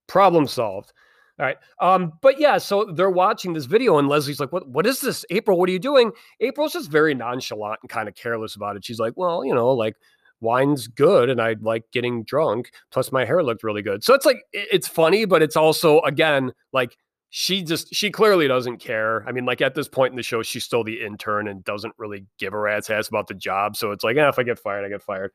Problem 0.06 0.46
solved. 0.46 0.92
All 1.38 1.46
right. 1.46 1.56
Um, 1.80 2.12
but 2.20 2.38
yeah, 2.38 2.58
so 2.58 2.84
they're 2.84 3.10
watching 3.10 3.54
this 3.54 3.64
video, 3.64 3.96
and 3.98 4.08
Leslie's 4.08 4.40
like, 4.40 4.52
What 4.52 4.68
what 4.68 4.86
is 4.86 5.00
this? 5.00 5.24
April, 5.30 5.58
what 5.58 5.68
are 5.68 5.72
you 5.72 5.78
doing? 5.78 6.12
April's 6.40 6.74
just 6.74 6.90
very 6.90 7.14
nonchalant 7.14 7.78
and 7.82 7.90
kind 7.90 8.08
of 8.08 8.14
careless 8.14 8.56
about 8.56 8.76
it. 8.76 8.84
She's 8.84 9.00
like, 9.00 9.14
Well, 9.16 9.44
you 9.44 9.54
know, 9.54 9.70
like 9.70 9.96
wine's 10.40 10.88
good 10.88 11.28
and 11.30 11.40
I 11.40 11.56
like 11.60 11.84
getting 11.92 12.24
drunk. 12.24 12.72
Plus, 12.90 13.12
my 13.12 13.24
hair 13.24 13.42
looked 13.42 13.62
really 13.62 13.82
good. 13.82 14.04
So 14.04 14.14
it's 14.14 14.26
like 14.26 14.42
it's 14.52 14.88
funny, 14.88 15.24
but 15.24 15.42
it's 15.42 15.56
also 15.56 16.00
again 16.00 16.52
like 16.72 16.96
she 17.30 17.62
just 17.62 17.94
she 17.94 18.10
clearly 18.10 18.48
doesn't 18.48 18.78
care. 18.78 19.26
I 19.26 19.32
mean, 19.32 19.44
like 19.44 19.60
at 19.60 19.74
this 19.74 19.88
point 19.88 20.12
in 20.12 20.16
the 20.16 20.22
show, 20.22 20.42
she's 20.42 20.64
still 20.64 20.84
the 20.84 21.00
intern 21.00 21.48
and 21.48 21.64
doesn't 21.64 21.94
really 21.96 22.26
give 22.38 22.52
a 22.52 22.58
rat's 22.58 22.90
ass 22.90 23.08
about 23.08 23.28
the 23.28 23.34
job. 23.34 23.76
So 23.76 23.92
it's 23.92 24.02
like, 24.02 24.16
eh, 24.16 24.28
if 24.28 24.38
I 24.38 24.42
get 24.42 24.58
fired, 24.58 24.84
I 24.84 24.88
get 24.88 25.02
fired. 25.02 25.32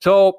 So 0.00 0.38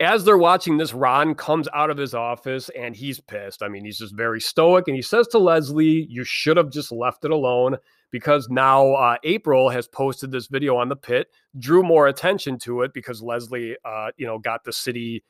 as 0.00 0.24
they're 0.24 0.38
watching 0.38 0.76
this, 0.76 0.92
Ron 0.92 1.34
comes 1.34 1.68
out 1.72 1.90
of 1.90 1.96
his 1.96 2.14
office 2.14 2.68
and 2.70 2.96
he's 2.96 3.20
pissed. 3.20 3.62
I 3.62 3.68
mean, 3.68 3.84
he's 3.84 3.98
just 3.98 4.14
very 4.14 4.40
stoic 4.40 4.88
and 4.88 4.96
he 4.96 5.02
says 5.02 5.28
to 5.28 5.38
Leslie, 5.38 6.06
You 6.10 6.24
should 6.24 6.56
have 6.56 6.70
just 6.70 6.90
left 6.90 7.24
it 7.24 7.30
alone 7.30 7.76
because 8.10 8.48
now 8.48 8.92
uh, 8.94 9.16
April 9.22 9.68
has 9.68 9.86
posted 9.86 10.32
this 10.32 10.48
video 10.48 10.76
on 10.76 10.88
the 10.88 10.96
pit, 10.96 11.28
drew 11.58 11.82
more 11.82 12.08
attention 12.08 12.58
to 12.60 12.82
it 12.82 12.92
because 12.92 13.22
Leslie, 13.22 13.76
uh, 13.84 14.08
you 14.16 14.26
know, 14.26 14.38
got 14.38 14.64
the 14.64 14.72
city, 14.72 15.22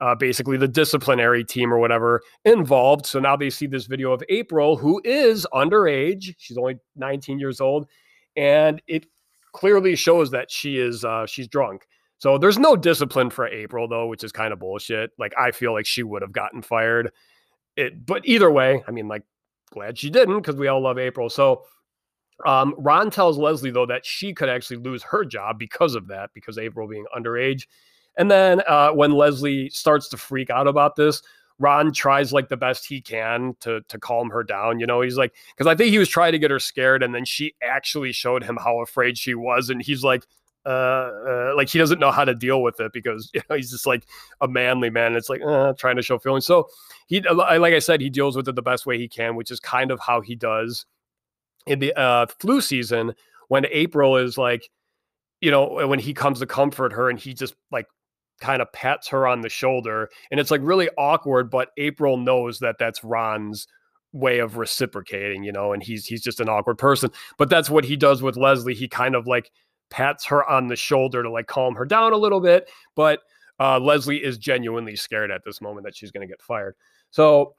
uh, 0.00 0.14
basically 0.14 0.56
the 0.56 0.68
disciplinary 0.68 1.44
team 1.44 1.72
or 1.72 1.78
whatever 1.78 2.22
involved. 2.44 3.06
So 3.06 3.20
now 3.20 3.36
they 3.36 3.50
see 3.50 3.66
this 3.66 3.86
video 3.86 4.12
of 4.12 4.22
April, 4.28 4.76
who 4.76 5.00
is 5.04 5.46
underage. 5.52 6.34
She's 6.38 6.58
only 6.58 6.76
19 6.96 7.38
years 7.38 7.60
old. 7.60 7.86
And 8.36 8.80
it 8.86 9.06
clearly 9.52 9.96
shows 9.96 10.30
that 10.30 10.50
she 10.50 10.78
is, 10.78 11.04
uh, 11.04 11.26
she's 11.26 11.48
drunk. 11.48 11.86
So 12.18 12.38
there's 12.38 12.58
no 12.58 12.76
discipline 12.76 13.30
for 13.30 13.46
April 13.46 13.88
though, 13.88 14.06
which 14.06 14.24
is 14.24 14.32
kind 14.32 14.52
of 14.52 14.58
bullshit. 14.58 15.10
Like 15.18 15.34
I 15.38 15.50
feel 15.50 15.72
like 15.72 15.86
she 15.86 16.02
would 16.02 16.22
have 16.22 16.32
gotten 16.32 16.62
fired. 16.62 17.12
It, 17.76 18.06
but 18.06 18.26
either 18.26 18.50
way, 18.50 18.82
I 18.88 18.90
mean, 18.90 19.06
like, 19.06 19.22
glad 19.70 19.98
she 19.98 20.08
didn't 20.08 20.36
because 20.38 20.56
we 20.56 20.68
all 20.68 20.80
love 20.80 20.98
April. 20.98 21.28
So 21.28 21.64
um, 22.46 22.74
Ron 22.78 23.10
tells 23.10 23.36
Leslie, 23.36 23.70
though, 23.70 23.86
that 23.86 24.06
she 24.06 24.32
could 24.32 24.48
actually 24.48 24.78
lose 24.78 25.02
her 25.02 25.24
job 25.24 25.58
because 25.58 25.94
of 25.94 26.08
that, 26.08 26.30
because 26.32 26.56
April 26.56 26.88
being 26.88 27.04
underage. 27.14 27.66
And 28.16 28.30
then 28.30 28.62
uh, 28.66 28.90
when 28.92 29.12
Leslie 29.12 29.68
starts 29.68 30.08
to 30.08 30.16
freak 30.16 30.48
out 30.48 30.66
about 30.66 30.96
this, 30.96 31.22
Ron 31.58 31.92
tries 31.92 32.32
like 32.32 32.48
the 32.48 32.56
best 32.56 32.86
he 32.86 33.00
can 33.00 33.54
to 33.60 33.80
to 33.88 33.98
calm 33.98 34.30
her 34.30 34.42
down. 34.42 34.78
You 34.78 34.86
know, 34.86 35.00
he's 35.00 35.16
like, 35.16 35.34
because 35.54 35.66
I 35.66 35.74
think 35.74 35.90
he 35.90 35.98
was 35.98 36.08
trying 36.08 36.32
to 36.32 36.38
get 36.38 36.50
her 36.50 36.58
scared, 36.58 37.02
and 37.02 37.14
then 37.14 37.24
she 37.24 37.54
actually 37.62 38.12
showed 38.12 38.44
him 38.44 38.56
how 38.56 38.80
afraid 38.80 39.16
she 39.16 39.34
was, 39.34 39.70
and 39.70 39.82
he's 39.82 40.02
like, 40.02 40.26
uh, 40.66 41.10
uh 41.28 41.52
like 41.56 41.68
he 41.68 41.78
doesn't 41.78 42.00
know 42.00 42.10
how 42.10 42.24
to 42.24 42.34
deal 42.34 42.62
with 42.62 42.80
it 42.80 42.92
because 42.92 43.30
you 43.34 43.40
know 43.48 43.56
he's 43.56 43.70
just 43.70 43.86
like 43.86 44.04
a 44.40 44.48
manly 44.48 44.90
man. 44.90 45.14
It's 45.14 45.28
like 45.28 45.42
uh, 45.42 45.72
trying 45.78 45.96
to 45.96 46.02
show 46.02 46.18
feelings. 46.18 46.46
So 46.46 46.68
he, 47.06 47.20
like 47.20 47.72
I 47.74 47.78
said, 47.78 48.00
he 48.00 48.10
deals 48.10 48.36
with 48.36 48.48
it 48.48 48.54
the 48.54 48.62
best 48.62 48.86
way 48.86 48.98
he 48.98 49.08
can, 49.08 49.36
which 49.36 49.50
is 49.50 49.60
kind 49.60 49.90
of 49.90 50.00
how 50.00 50.20
he 50.20 50.34
does 50.34 50.86
in 51.66 51.78
the 51.78 51.92
uh, 51.98 52.26
flu 52.40 52.60
season 52.60 53.14
when 53.48 53.66
April 53.70 54.16
is 54.16 54.36
like, 54.36 54.68
you 55.40 55.50
know, 55.50 55.86
when 55.86 55.98
he 55.98 56.14
comes 56.14 56.40
to 56.40 56.46
comfort 56.46 56.92
her 56.92 57.08
and 57.08 57.18
he 57.18 57.34
just 57.34 57.54
like 57.70 57.86
kind 58.40 58.60
of 58.60 58.72
pats 58.72 59.08
her 59.08 59.26
on 59.26 59.40
the 59.40 59.48
shoulder 59.48 60.10
and 60.30 60.38
it's 60.38 60.50
like 60.50 60.60
really 60.62 60.88
awkward 60.98 61.50
but 61.50 61.70
April 61.78 62.16
knows 62.16 62.58
that 62.58 62.76
that's 62.78 63.02
Ron's 63.02 63.66
way 64.12 64.38
of 64.38 64.56
reciprocating 64.56 65.42
you 65.42 65.52
know 65.52 65.72
and 65.72 65.82
he's 65.82 66.06
he's 66.06 66.22
just 66.22 66.40
an 66.40 66.48
awkward 66.48 66.76
person 66.76 67.10
but 67.38 67.48
that's 67.48 67.70
what 67.70 67.84
he 67.84 67.96
does 67.96 68.22
with 68.22 68.36
Leslie 68.36 68.74
he 68.74 68.88
kind 68.88 69.14
of 69.14 69.26
like 69.26 69.50
pats 69.90 70.24
her 70.24 70.48
on 70.48 70.68
the 70.68 70.76
shoulder 70.76 71.22
to 71.22 71.30
like 71.30 71.46
calm 71.46 71.74
her 71.74 71.84
down 71.84 72.12
a 72.12 72.16
little 72.16 72.40
bit 72.40 72.68
but 72.94 73.20
uh, 73.58 73.80
Leslie 73.80 74.22
is 74.22 74.36
genuinely 74.36 74.96
scared 74.96 75.30
at 75.30 75.42
this 75.44 75.60
moment 75.60 75.84
that 75.84 75.96
she's 75.96 76.10
going 76.10 76.26
to 76.26 76.30
get 76.30 76.42
fired 76.42 76.74
so 77.10 77.54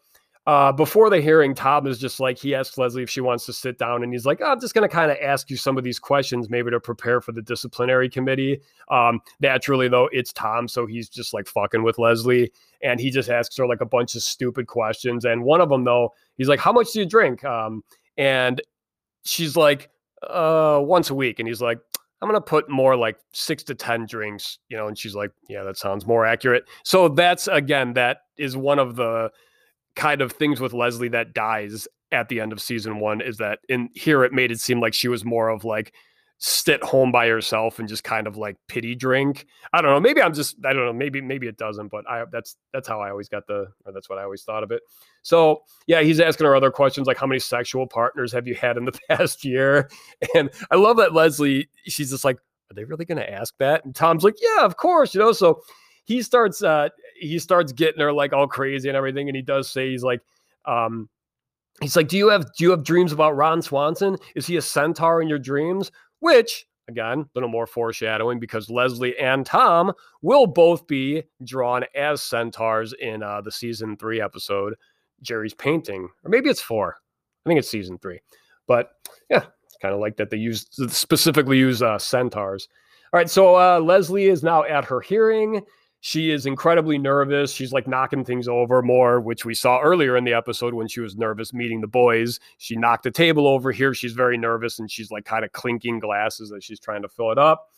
uh, 0.48 0.72
before 0.72 1.10
the 1.10 1.20
hearing, 1.20 1.54
Tom 1.54 1.86
is 1.88 2.00
just 2.00 2.22
like, 2.22 2.38
he 2.38 2.56
asks 2.56 2.78
Leslie 2.78 3.04
if 3.04 3.10
she 3.10 3.20
wants 3.20 3.46
to 3.46 3.52
sit 3.52 3.78
down, 3.78 4.02
and 4.02 4.14
he's 4.14 4.26
like, 4.26 4.40
oh, 4.42 4.46
I'm 4.46 4.62
just 4.62 4.74
going 4.74 4.88
to 4.88 4.94
kind 4.94 5.12
of 5.12 5.18
ask 5.22 5.50
you 5.50 5.58
some 5.58 5.78
of 5.78 5.84
these 5.84 6.00
questions, 6.00 6.50
maybe 6.50 6.72
to 6.72 6.80
prepare 6.80 7.20
for 7.20 7.34
the 7.34 7.42
disciplinary 7.42 8.10
committee. 8.10 8.62
Um, 8.90 9.20
naturally, 9.42 9.90
though, 9.90 10.08
it's 10.14 10.32
Tom, 10.32 10.70
so 10.70 10.86
he's 10.86 11.10
just 11.10 11.34
like 11.34 11.48
fucking 11.48 11.84
with 11.84 12.00
Leslie, 12.00 12.50
and 12.82 12.98
he 12.98 13.10
just 13.10 13.30
asks 13.30 13.58
her 13.58 13.68
like 13.68 13.82
a 13.82 13.86
bunch 13.86 14.16
of 14.16 14.24
stupid 14.24 14.68
questions. 14.68 15.26
And 15.26 15.44
one 15.44 15.60
of 15.60 15.68
them, 15.68 15.84
though, 15.84 16.14
he's 16.38 16.48
like, 16.48 16.62
How 16.62 16.72
much 16.72 16.94
do 16.94 17.00
you 17.00 17.06
drink? 17.06 17.44
Um, 17.44 17.84
and 18.18 18.62
she's 19.26 19.58
like, 19.58 19.90
uh, 20.30 20.80
Once 20.82 21.10
a 21.10 21.16
week. 21.16 21.40
And 21.40 21.48
he's 21.50 21.62
like, 21.62 21.80
I'm 22.22 22.30
going 22.30 22.42
to 22.42 22.46
put 22.46 22.70
more 22.70 22.96
like 22.96 23.18
six 23.34 23.64
to 23.64 23.76
10 23.76 24.08
drinks, 24.08 24.58
you 24.70 24.78
know, 24.78 24.88
and 24.88 24.98
she's 24.98 25.16
like, 25.16 25.32
yeah, 25.48 25.64
that 25.64 25.78
sounds 25.78 26.06
more 26.08 26.26
accurate. 26.26 26.66
So 26.84 27.10
that's 27.10 27.48
again, 27.48 27.94
that 27.94 28.22
is 28.38 28.58
one 28.58 28.80
of 28.80 28.96
the 28.96 29.32
kind 29.96 30.22
of 30.22 30.32
things 30.32 30.60
with 30.60 30.74
Leslie 30.74 31.10
that 31.10 31.34
dies 31.34 31.88
at 32.12 32.30
the 32.30 32.40
end 32.40 32.54
of 32.54 32.62
season 32.62 33.00
one 33.00 33.20
is 33.22 33.38
that 33.38 33.60
in 33.68 33.90
here 33.94 34.24
it 34.24 34.32
made 34.32 34.52
it 34.52 34.60
seem 34.60 34.80
like 34.80 34.94
she 34.94 35.08
was 35.08 35.26
more 35.26 35.50
of 35.50 35.66
like 35.66 35.94
sit 36.40 36.84
home 36.84 37.12
by 37.12 37.28
herself 37.28 37.80
and 37.80 37.88
just 37.90 38.04
kind 38.04 38.28
of 38.28 38.38
like 38.38 38.56
pity 38.68 38.94
drink. 38.94 39.48
I 39.74 39.82
don't 39.82 39.92
know. 39.92 40.00
Maybe 40.00 40.22
I'm 40.22 40.34
just 40.34 40.58
I 40.66 40.74
don't 40.74 40.86
know. 40.86 40.94
Maybe 40.94 41.20
maybe 41.22 41.48
it 41.48 41.58
doesn't, 41.58 41.88
but 41.88 42.08
I 42.08 42.26
that's 42.32 42.58
that's 42.74 42.88
how 42.88 43.02
I 43.02 43.10
always 43.10 43.28
got 43.28 43.48
the 43.48 43.68
or 43.86 43.92
that's 43.92 44.10
what 44.10 44.20
I 44.20 44.24
always 44.24 44.44
thought 44.44 44.64
of 44.64 44.72
it. 44.72 44.82
So 45.24 45.64
yeah, 45.88 46.02
he's 46.02 46.20
asking 46.20 46.46
her 46.46 46.56
other 46.56 46.72
questions 46.72 47.08
like 47.08 47.18
how 47.18 47.28
many 47.28 47.40
sexual 47.40 47.88
partners 47.88 48.32
have 48.34 48.48
you 48.48 48.56
had 48.56 48.78
in 48.78 48.86
the 48.86 48.92
past 49.10 49.44
year? 49.44 49.90
And 50.36 50.52
I 50.70 50.76
love 50.76 50.98
that 50.98 51.14
Leslie, 51.14 51.70
she's 51.86 52.12
just 52.12 52.24
like, 52.26 52.38
are 52.70 52.76
they 52.76 52.84
really 52.84 53.06
gonna 53.06 53.22
ask 53.22 53.56
that? 53.58 53.84
And 53.86 53.96
Tom's 53.96 54.24
like, 54.24 54.36
yeah, 54.42 54.64
of 54.64 54.78
course, 54.78 55.16
you 55.16 55.20
know. 55.20 55.32
So 55.32 55.62
he 56.08 56.22
starts 56.22 56.64
uh 56.64 56.90
he 57.20 57.38
starts 57.38 57.72
getting 57.72 58.02
her 58.02 58.14
like 58.14 58.34
all 58.34 58.48
crazy 58.48 58.90
and 58.90 58.98
everything 58.98 59.28
and 59.28 59.36
he 59.36 59.42
does 59.42 59.70
say 59.70 59.90
he's 59.92 60.04
like 60.04 60.22
um 60.66 61.10
he's 61.82 61.96
like 61.96 62.08
do 62.08 62.18
you 62.18 62.30
have 62.30 62.46
do 62.56 62.64
you 62.64 62.72
have 62.72 62.84
dreams 62.84 63.12
about 63.12 63.36
ron 63.36 63.62
swanson 63.62 64.18
is 64.36 64.48
he 64.48 64.56
a 64.56 64.62
centaur 64.62 65.22
in 65.22 65.28
your 65.28 65.38
dreams 65.38 65.92
which 66.20 66.66
again 66.88 67.20
a 67.20 67.26
little 67.36 67.50
more 67.50 67.68
foreshadowing 67.68 68.40
because 68.40 68.70
leslie 68.70 69.18
and 69.18 69.46
tom 69.46 69.92
will 70.22 70.48
both 70.48 70.88
be 70.88 71.24
drawn 71.44 71.84
as 71.96 72.22
centaurs 72.22 72.94
in 73.00 73.22
uh 73.22 73.42
the 73.42 73.52
season 73.52 73.98
three 73.98 74.22
episode 74.22 74.74
jerry's 75.22 75.54
painting. 75.54 76.10
Or 76.24 76.30
maybe 76.30 76.50
it's 76.50 76.62
four. 76.62 76.98
I 77.46 77.50
think 77.50 77.60
it's 77.60 77.70
season 77.70 77.98
three. 77.98 78.20
But 78.68 78.92
yeah 79.30 79.46
it's 79.64 79.78
kind 79.82 79.94
of 79.94 80.00
like 80.00 80.18
that 80.18 80.30
they 80.30 80.38
use 80.38 80.66
specifically 80.90 81.58
use 81.58 81.82
uh 81.82 82.00
centaurs. 82.00 82.68
All 83.14 83.18
right 83.18 83.30
so 83.30 83.56
uh 83.56 83.80
leslie 83.80 84.28
is 84.28 84.44
now 84.44 84.64
at 84.64 84.86
her 84.86 85.02
hearing 85.02 85.62
she 86.02 86.32
is 86.32 86.46
incredibly 86.46 86.98
nervous. 86.98 87.52
She's 87.52 87.74
like 87.74 87.88
knocking 87.88 88.24
things 88.24 88.48
over 88.48 88.82
more, 88.82 89.20
which 89.20 89.46
we 89.46 89.54
saw 89.54 89.80
earlier 89.82 90.16
in 90.16 90.24
the 90.24 90.34
episode 90.34 90.74
when 90.74 90.88
she 90.88 91.00
was 91.00 91.18
nervous 91.18 91.54
meeting 91.54 91.82
the 91.82 91.88
boys. 91.88 92.40
She 92.60 92.76
knocked 92.76 93.06
a 93.06 93.12
table 93.12 93.48
over 93.48 93.72
here. 93.72 93.94
She's 93.94 94.14
very 94.14 94.38
nervous 94.38 94.80
and 94.80 94.90
she's 94.90 95.12
like 95.12 95.26
kind 95.26 95.44
of 95.44 95.52
clinking 95.54 96.00
glasses 96.00 96.52
as 96.52 96.64
she's 96.64 96.80
trying 96.80 97.02
to 97.02 97.10
fill 97.10 97.32
it 97.32 97.40
up. 97.40 97.72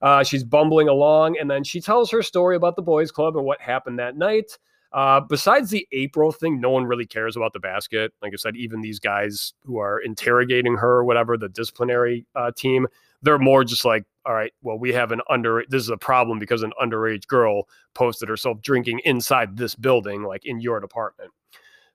Uh, 0.00 0.24
she's 0.24 0.42
bumbling 0.42 0.88
along 0.88 1.36
and 1.38 1.50
then 1.50 1.62
she 1.62 1.80
tells 1.80 2.10
her 2.10 2.22
story 2.22 2.56
about 2.56 2.76
the 2.76 2.82
boys' 2.82 3.10
club 3.10 3.36
and 3.36 3.44
what 3.44 3.60
happened 3.60 3.98
that 3.98 4.16
night. 4.16 4.56
Uh, 4.92 5.20
besides 5.20 5.70
the 5.70 5.86
April 5.92 6.32
thing, 6.32 6.60
no 6.60 6.70
one 6.70 6.84
really 6.84 7.06
cares 7.06 7.36
about 7.36 7.52
the 7.52 7.60
basket. 7.60 8.12
Like 8.22 8.32
I 8.32 8.36
said, 8.36 8.56
even 8.56 8.80
these 8.80 8.98
guys 8.98 9.52
who 9.64 9.78
are 9.78 10.00
interrogating 10.00 10.76
her 10.76 10.90
or 10.96 11.04
whatever, 11.04 11.36
the 11.36 11.48
disciplinary 11.48 12.26
uh, 12.34 12.50
team, 12.56 12.88
they're 13.22 13.38
more 13.38 13.64
just 13.64 13.84
like, 13.84 14.04
all 14.26 14.34
right, 14.34 14.52
well, 14.62 14.78
we 14.78 14.92
have 14.92 15.12
an 15.12 15.20
under, 15.28 15.64
this 15.68 15.82
is 15.82 15.88
a 15.88 15.96
problem 15.96 16.38
because 16.38 16.62
an 16.62 16.72
underage 16.80 17.26
girl 17.26 17.68
posted 17.94 18.28
herself 18.28 18.60
drinking 18.62 19.00
inside 19.04 19.56
this 19.56 19.74
building, 19.74 20.22
like 20.22 20.44
in 20.44 20.60
your 20.60 20.80
department. 20.80 21.30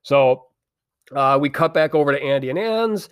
So 0.02 0.46
uh, 1.14 1.38
we 1.40 1.50
cut 1.50 1.74
back 1.74 1.94
over 1.94 2.12
to 2.12 2.22
Andy 2.22 2.50
and 2.50 2.58
Ann's. 2.58 3.08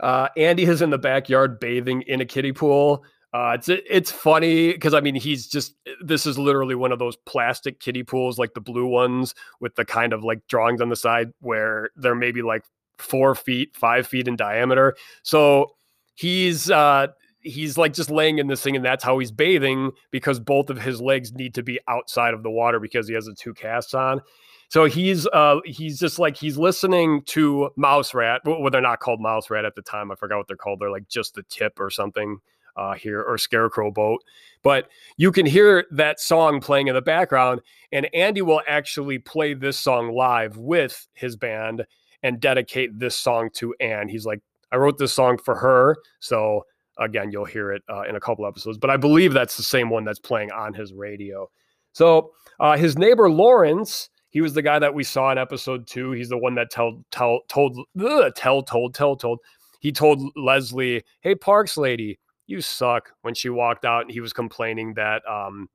Uh, 0.00 0.28
Andy 0.36 0.64
is 0.64 0.82
in 0.82 0.90
the 0.90 0.98
backyard 0.98 1.58
bathing 1.60 2.02
in 2.02 2.20
a 2.20 2.26
kiddie 2.26 2.52
pool. 2.52 3.04
Uh, 3.32 3.52
it's 3.54 3.68
it's 3.68 4.10
funny 4.10 4.72
because 4.72 4.94
I 4.94 5.00
mean 5.00 5.14
he's 5.14 5.46
just 5.46 5.74
this 6.00 6.24
is 6.24 6.38
literally 6.38 6.74
one 6.74 6.92
of 6.92 6.98
those 6.98 7.16
plastic 7.16 7.80
kiddie 7.80 8.02
pools 8.02 8.38
like 8.38 8.54
the 8.54 8.60
blue 8.60 8.86
ones 8.86 9.34
with 9.60 9.74
the 9.74 9.84
kind 9.84 10.14
of 10.14 10.24
like 10.24 10.46
drawings 10.48 10.80
on 10.80 10.88
the 10.88 10.96
side 10.96 11.32
where 11.40 11.90
they're 11.96 12.14
maybe 12.14 12.40
like 12.40 12.64
four 12.98 13.34
feet, 13.34 13.76
five 13.76 14.06
feet 14.06 14.28
in 14.28 14.36
diameter. 14.36 14.96
So 15.22 15.72
he's 16.14 16.70
uh 16.70 17.08
he's 17.46 17.78
like 17.78 17.92
just 17.92 18.10
laying 18.10 18.38
in 18.38 18.46
this 18.46 18.62
thing 18.62 18.76
and 18.76 18.84
that's 18.84 19.04
how 19.04 19.18
he's 19.18 19.30
bathing 19.30 19.92
because 20.10 20.40
both 20.40 20.70
of 20.70 20.80
his 20.80 21.00
legs 21.00 21.32
need 21.32 21.54
to 21.54 21.62
be 21.62 21.78
outside 21.88 22.34
of 22.34 22.42
the 22.42 22.50
water 22.50 22.80
because 22.80 23.08
he 23.08 23.14
has 23.14 23.26
the 23.26 23.34
two 23.34 23.54
casts 23.54 23.94
on. 23.94 24.20
So 24.68 24.86
he's 24.86 25.26
uh 25.28 25.60
he's 25.64 25.98
just 25.98 26.18
like 26.18 26.36
he's 26.36 26.58
listening 26.58 27.22
to 27.26 27.70
mouse 27.76 28.14
rat. 28.14 28.42
Well 28.44 28.70
they're 28.70 28.80
not 28.80 29.00
called 29.00 29.20
mouse 29.20 29.48
rat 29.48 29.64
at 29.64 29.74
the 29.74 29.82
time. 29.82 30.10
I 30.10 30.16
forgot 30.16 30.38
what 30.38 30.48
they're 30.48 30.56
called. 30.56 30.80
They're 30.80 30.90
like 30.90 31.08
just 31.08 31.34
the 31.34 31.44
tip 31.44 31.78
or 31.78 31.90
something 31.90 32.38
uh 32.76 32.94
here 32.94 33.22
or 33.22 33.38
scarecrow 33.38 33.90
boat. 33.90 34.22
But 34.62 34.88
you 35.16 35.30
can 35.30 35.46
hear 35.46 35.86
that 35.92 36.18
song 36.20 36.60
playing 36.60 36.88
in 36.88 36.94
the 36.94 37.02
background 37.02 37.60
and 37.92 38.12
andy 38.14 38.42
will 38.42 38.62
actually 38.66 39.18
play 39.18 39.54
this 39.54 39.78
song 39.78 40.12
live 40.12 40.56
with 40.56 41.06
his 41.12 41.36
band 41.36 41.86
and 42.22 42.40
dedicate 42.40 42.98
this 42.98 43.16
song 43.16 43.50
to 43.54 43.74
ann 43.80 44.08
he's 44.08 44.26
like 44.26 44.40
i 44.72 44.76
wrote 44.76 44.98
this 44.98 45.12
song 45.12 45.38
for 45.38 45.54
her 45.54 45.96
so 46.18 46.64
Again, 46.98 47.30
you'll 47.30 47.44
hear 47.44 47.72
it 47.72 47.82
uh, 47.90 48.02
in 48.02 48.16
a 48.16 48.20
couple 48.20 48.46
episodes, 48.46 48.78
but 48.78 48.90
I 48.90 48.96
believe 48.96 49.32
that's 49.32 49.56
the 49.56 49.62
same 49.62 49.90
one 49.90 50.04
that's 50.04 50.18
playing 50.18 50.50
on 50.52 50.74
his 50.74 50.92
radio. 50.92 51.50
So 51.92 52.32
uh, 52.60 52.76
his 52.76 52.96
neighbor 52.98 53.30
Lawrence, 53.30 54.08
he 54.30 54.40
was 54.40 54.54
the 54.54 54.62
guy 54.62 54.78
that 54.78 54.94
we 54.94 55.04
saw 55.04 55.30
in 55.30 55.38
episode 55.38 55.86
two. 55.86 56.12
He's 56.12 56.28
the 56.28 56.38
one 56.38 56.54
that 56.56 56.70
tell 56.70 57.02
tell 57.10 57.40
told 57.48 57.78
ugh, 58.00 58.32
tell 58.34 58.62
told 58.62 58.94
tell 58.94 59.16
told. 59.16 59.40
He 59.80 59.92
told 59.92 60.22
Leslie, 60.36 61.04
"Hey, 61.20 61.34
Parks 61.34 61.76
lady, 61.76 62.18
you 62.46 62.60
suck." 62.60 63.12
When 63.22 63.34
she 63.34 63.48
walked 63.48 63.84
out, 63.84 64.02
and 64.02 64.10
he 64.10 64.20
was 64.20 64.32
complaining 64.32 64.94
that 64.94 65.22
um, 65.28 65.68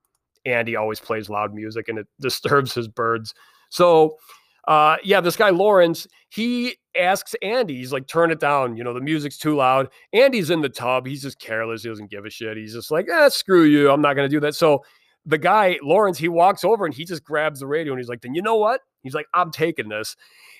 Andy 0.45 0.76
always 0.76 0.99
plays 0.99 1.30
loud 1.30 1.53
music 1.53 1.88
and 1.88 1.99
it 1.99 2.07
disturbs 2.19 2.74
his 2.74 2.88
birds. 2.88 3.34
So 3.69 4.17
uh, 4.67 4.97
yeah, 5.03 5.22
this 5.22 5.36
guy 5.36 5.49
Lawrence, 5.49 6.07
he 6.30 6.76
asks 6.96 7.36
Andy, 7.42 7.78
he's 7.78 7.94
like, 7.94 8.08
turn 8.08 8.32
it 8.32 8.39
down. 8.39 8.76
You 8.76 8.84
know, 8.84 8.94
the 8.94 9.02
music's 9.02 9.38
too 9.38 9.56
loud. 9.56 9.89
Andy's 10.14 10.50
in 10.50 10.62
the 10.62 10.70
tub. 10.70 11.08
He's 11.08 11.22
just 11.22 11.39
careless. 11.39 11.84
He 11.84 11.89
doesn't 11.89 12.10
give 12.10 12.26
a 12.26 12.30
shit. 12.30 12.58
He's 12.58 12.74
just 12.74 12.92
like, 12.92 13.08
ah, 13.12 13.30
screw 13.30 13.64
you. 13.64 13.89
I'm 13.92 14.02
not 14.02 14.16
going 14.16 14.30
to 14.30 14.36
do 14.36 14.39
that. 14.42 14.56
So 14.56 14.84
the 15.26 15.38
guy, 15.38 15.78
Lawrence, 15.84 16.18
he 16.18 16.28
walks 16.28 16.64
over 16.64 16.86
and 16.86 16.94
he 16.94 17.06
just 17.06 17.24
grabs 17.24 17.60
the 17.60 17.68
radio 17.68 17.94
and 17.94 18.00
he's 18.00 18.10
like, 18.10 18.22
then 18.22 18.34
you 18.34 18.42
know 18.42 18.56
what? 18.56 18.82
He's 19.04 19.14
like, 19.14 19.28
I'm 19.34 19.52
taking 19.52 19.89
this. 19.89 20.16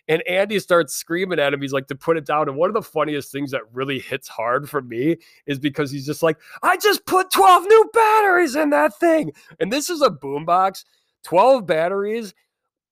And 0.08 0.22
Andy 0.28 0.60
starts 0.60 0.94
screaming 0.94 1.40
at 1.40 1.54
him. 1.54 1.62
He's 1.62 1.74
like, 1.74 1.88
to 1.88 1.96
put 1.96 2.18
it 2.18 2.26
down. 2.26 2.48
And 2.48 2.58
one 2.58 2.70
of 2.70 2.74
the 2.74 2.82
funniest 2.82 3.32
things 3.32 3.52
that 3.52 3.62
really 3.72 4.00
hits 4.00 4.28
hard 4.28 4.70
for 4.70 4.82
me 4.82 5.18
is 5.46 5.60
because 5.60 5.92
he's 5.92 6.06
just 6.06 6.24
like, 6.24 6.38
I 6.64 6.78
just 6.78 7.06
put 7.06 7.32
12 7.32 7.64
new 7.64 7.90
batteries 7.94 8.56
in 8.56 8.72
that 8.72 8.98
thing. 9.00 9.32
And 9.60 9.72
this 9.72 9.90
is 9.90 10.02
a 10.02 10.10
boombox, 10.10 10.86
12 11.24 11.66
batteries 11.66 12.34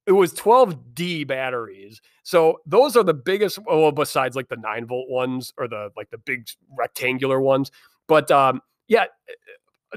it 0.10 0.14
was 0.14 0.34
12D 0.34 1.28
batteries. 1.28 2.02
So 2.24 2.62
those 2.66 2.98
are 2.98 3.04
the 3.04 3.14
biggest 3.14 3.60
well 3.68 3.92
besides 3.92 4.36
like 4.36 4.50
the 4.50 4.58
9 4.58 4.88
volt 4.88 5.08
ones 5.08 5.54
or 5.56 5.68
the 5.68 5.92
like 5.96 6.10
the 6.10 6.18
big 6.18 6.48
rectangular 6.76 7.40
ones. 7.40 7.70
But 8.08 8.32
um 8.32 8.60
yeah, 8.88 9.06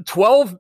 12 0.05 0.55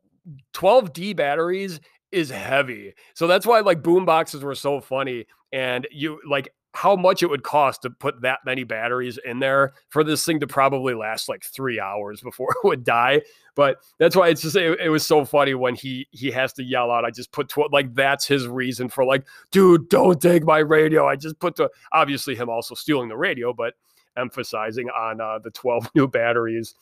12D 0.55 1.15
batteries 1.15 1.81
is 2.13 2.31
heavy. 2.31 2.95
So 3.15 3.27
that's 3.27 3.45
why 3.45 3.61
like 3.61 3.83
boom 3.83 4.07
boxes 4.07 4.43
were 4.43 4.55
so 4.55 4.81
funny 4.81 5.27
and 5.53 5.87
you 5.91 6.19
like 6.27 6.55
how 6.75 6.97
much 6.97 7.23
it 7.23 7.29
would 7.29 7.43
cost 7.43 7.83
to 7.83 7.91
put 7.91 8.23
that 8.23 8.41
many 8.47 8.65
batteries 8.65 9.19
in 9.25 9.39
there 9.39 9.75
for 9.91 10.03
this 10.03 10.25
thing 10.25 10.41
to 10.41 10.47
probably 10.47 10.95
last 10.95 11.29
like 11.29 11.45
three 11.45 11.79
hours 11.79 12.21
before 12.21 12.49
it 12.65 12.67
would 12.67 12.85
die. 12.85 13.23
But 13.55 13.79
that's 13.99 14.17
why 14.17 14.29
it's 14.29 14.41
just 14.41 14.57
it, 14.57 14.81
it 14.81 14.89
was 14.89 15.07
so 15.07 15.25
funny 15.25 15.55
when 15.55 15.75
he 15.75 16.07
he 16.11 16.31
has 16.31 16.53
to 16.55 16.63
yell 16.63 16.91
out. 16.91 17.05
I 17.05 17.11
just 17.11 17.33
put 17.33 17.51
tw-, 17.51 17.71
like 17.71 17.95
that's 17.95 18.27
his 18.27 18.47
reason 18.47 18.89
for 18.89 19.05
like, 19.05 19.25
dude, 19.51 19.89
don't 19.91 20.21
take 20.21 20.45
my 20.45 20.59
radio. 20.59 21.07
I 21.07 21.17
just 21.17 21.39
put 21.39 21.57
the 21.57 21.69
obviously 21.93 22.35
him 22.35 22.49
also 22.49 22.75
stealing 22.75 23.09
the 23.09 23.17
radio, 23.17 23.53
but 23.53 23.75
emphasizing 24.17 24.89
on 24.91 25.21
uh, 25.21 25.39
the 25.39 25.51
12 25.51 25.91
new 25.95 26.09
batteries. 26.09 26.75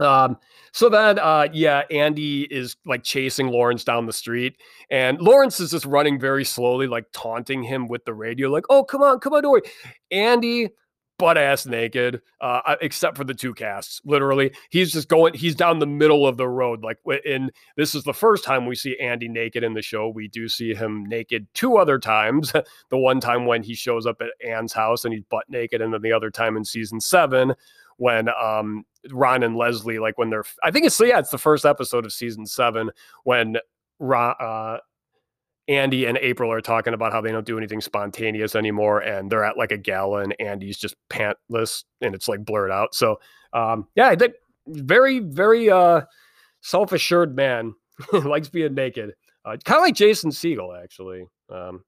Um, 0.00 0.38
so 0.72 0.88
then, 0.88 1.18
uh, 1.18 1.48
yeah, 1.52 1.82
Andy 1.90 2.42
is 2.42 2.76
like 2.84 3.04
chasing 3.04 3.48
Lawrence 3.48 3.84
down 3.84 4.06
the 4.06 4.12
street, 4.12 4.56
and 4.90 5.20
Lawrence 5.20 5.60
is 5.60 5.70
just 5.70 5.86
running 5.86 6.18
very 6.18 6.44
slowly, 6.44 6.86
like 6.86 7.06
taunting 7.12 7.62
him 7.62 7.86
with 7.86 8.04
the 8.04 8.14
radio, 8.14 8.50
like, 8.50 8.64
"Oh, 8.70 8.82
come 8.84 9.02
on, 9.02 9.20
come 9.20 9.34
on, 9.34 9.48
worry." 9.48 9.62
Andy, 10.10 10.70
butt 11.18 11.38
ass 11.38 11.64
naked, 11.64 12.20
uh, 12.40 12.60
uh 12.66 12.76
except 12.80 13.16
for 13.16 13.24
the 13.24 13.34
two 13.34 13.54
casts. 13.54 14.00
Literally, 14.04 14.52
he's 14.70 14.92
just 14.92 15.08
going. 15.08 15.34
He's 15.34 15.54
down 15.54 15.78
the 15.78 15.86
middle 15.86 16.26
of 16.26 16.36
the 16.36 16.48
road, 16.48 16.82
like. 16.82 16.98
And 17.24 17.52
this 17.76 17.94
is 17.94 18.02
the 18.04 18.12
first 18.14 18.44
time 18.44 18.66
we 18.66 18.74
see 18.74 18.98
Andy 18.98 19.28
naked 19.28 19.62
in 19.62 19.74
the 19.74 19.82
show. 19.82 20.08
We 20.08 20.28
do 20.28 20.48
see 20.48 20.74
him 20.74 21.04
naked 21.06 21.46
two 21.54 21.76
other 21.76 21.98
times. 21.98 22.52
the 22.90 22.98
one 22.98 23.20
time 23.20 23.46
when 23.46 23.62
he 23.62 23.74
shows 23.74 24.06
up 24.06 24.20
at 24.20 24.28
Ann's 24.46 24.72
house 24.72 25.04
and 25.04 25.14
he's 25.14 25.24
butt 25.24 25.48
naked, 25.48 25.80
and 25.80 25.94
then 25.94 26.02
the 26.02 26.12
other 26.12 26.30
time 26.30 26.56
in 26.56 26.64
season 26.64 27.00
seven 27.00 27.54
when 27.96 28.28
um 28.28 28.84
Ron 29.10 29.42
and 29.42 29.56
Leslie, 29.56 29.98
like 29.98 30.18
when 30.18 30.30
they're, 30.30 30.44
I 30.62 30.70
think 30.70 30.86
it's 30.86 31.00
yeah, 31.00 31.18
it's 31.18 31.30
the 31.30 31.38
first 31.38 31.64
episode 31.64 32.04
of 32.04 32.12
season 32.12 32.46
seven 32.46 32.90
when 33.24 33.58
Ron, 33.98 34.34
uh, 34.40 34.78
Andy 35.68 36.04
and 36.04 36.18
April 36.18 36.52
are 36.52 36.60
talking 36.60 36.92
about 36.92 37.12
how 37.12 37.20
they 37.20 37.32
don't 37.32 37.46
do 37.46 37.56
anything 37.56 37.80
spontaneous 37.80 38.54
anymore, 38.54 39.00
and 39.00 39.30
they're 39.30 39.44
at 39.44 39.56
like 39.56 39.72
a 39.72 39.78
gala, 39.78 40.20
and 40.22 40.34
Andy's 40.38 40.76
just 40.76 40.94
pantless, 41.08 41.84
and 42.00 42.14
it's 42.14 42.28
like 42.28 42.44
blurred 42.44 42.70
out. 42.70 42.94
So, 42.94 43.18
um, 43.52 43.86
yeah, 43.94 44.08
I 44.08 44.16
think 44.16 44.34
very, 44.66 45.20
very 45.20 45.70
uh, 45.70 46.02
self 46.60 46.92
assured 46.92 47.34
man 47.34 47.74
likes 48.12 48.48
being 48.48 48.74
naked, 48.74 49.14
uh, 49.44 49.56
kind 49.64 49.78
of 49.78 49.82
like 49.84 49.94
Jason 49.94 50.30
Segel, 50.30 50.82
actually. 50.82 51.26
Um, 51.48 51.82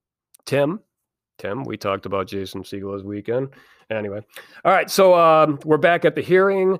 Tim, 0.46 0.80
Tim, 1.38 1.64
we 1.64 1.76
talked 1.76 2.06
about 2.06 2.28
Jason 2.28 2.62
Segel 2.62 2.96
this 2.96 3.04
weekend. 3.04 3.50
Anyway, 3.90 4.20
all 4.64 4.72
right, 4.72 4.90
so 4.90 5.14
um, 5.14 5.58
we're 5.64 5.76
back 5.76 6.04
at 6.04 6.14
the 6.14 6.22
hearing. 6.22 6.78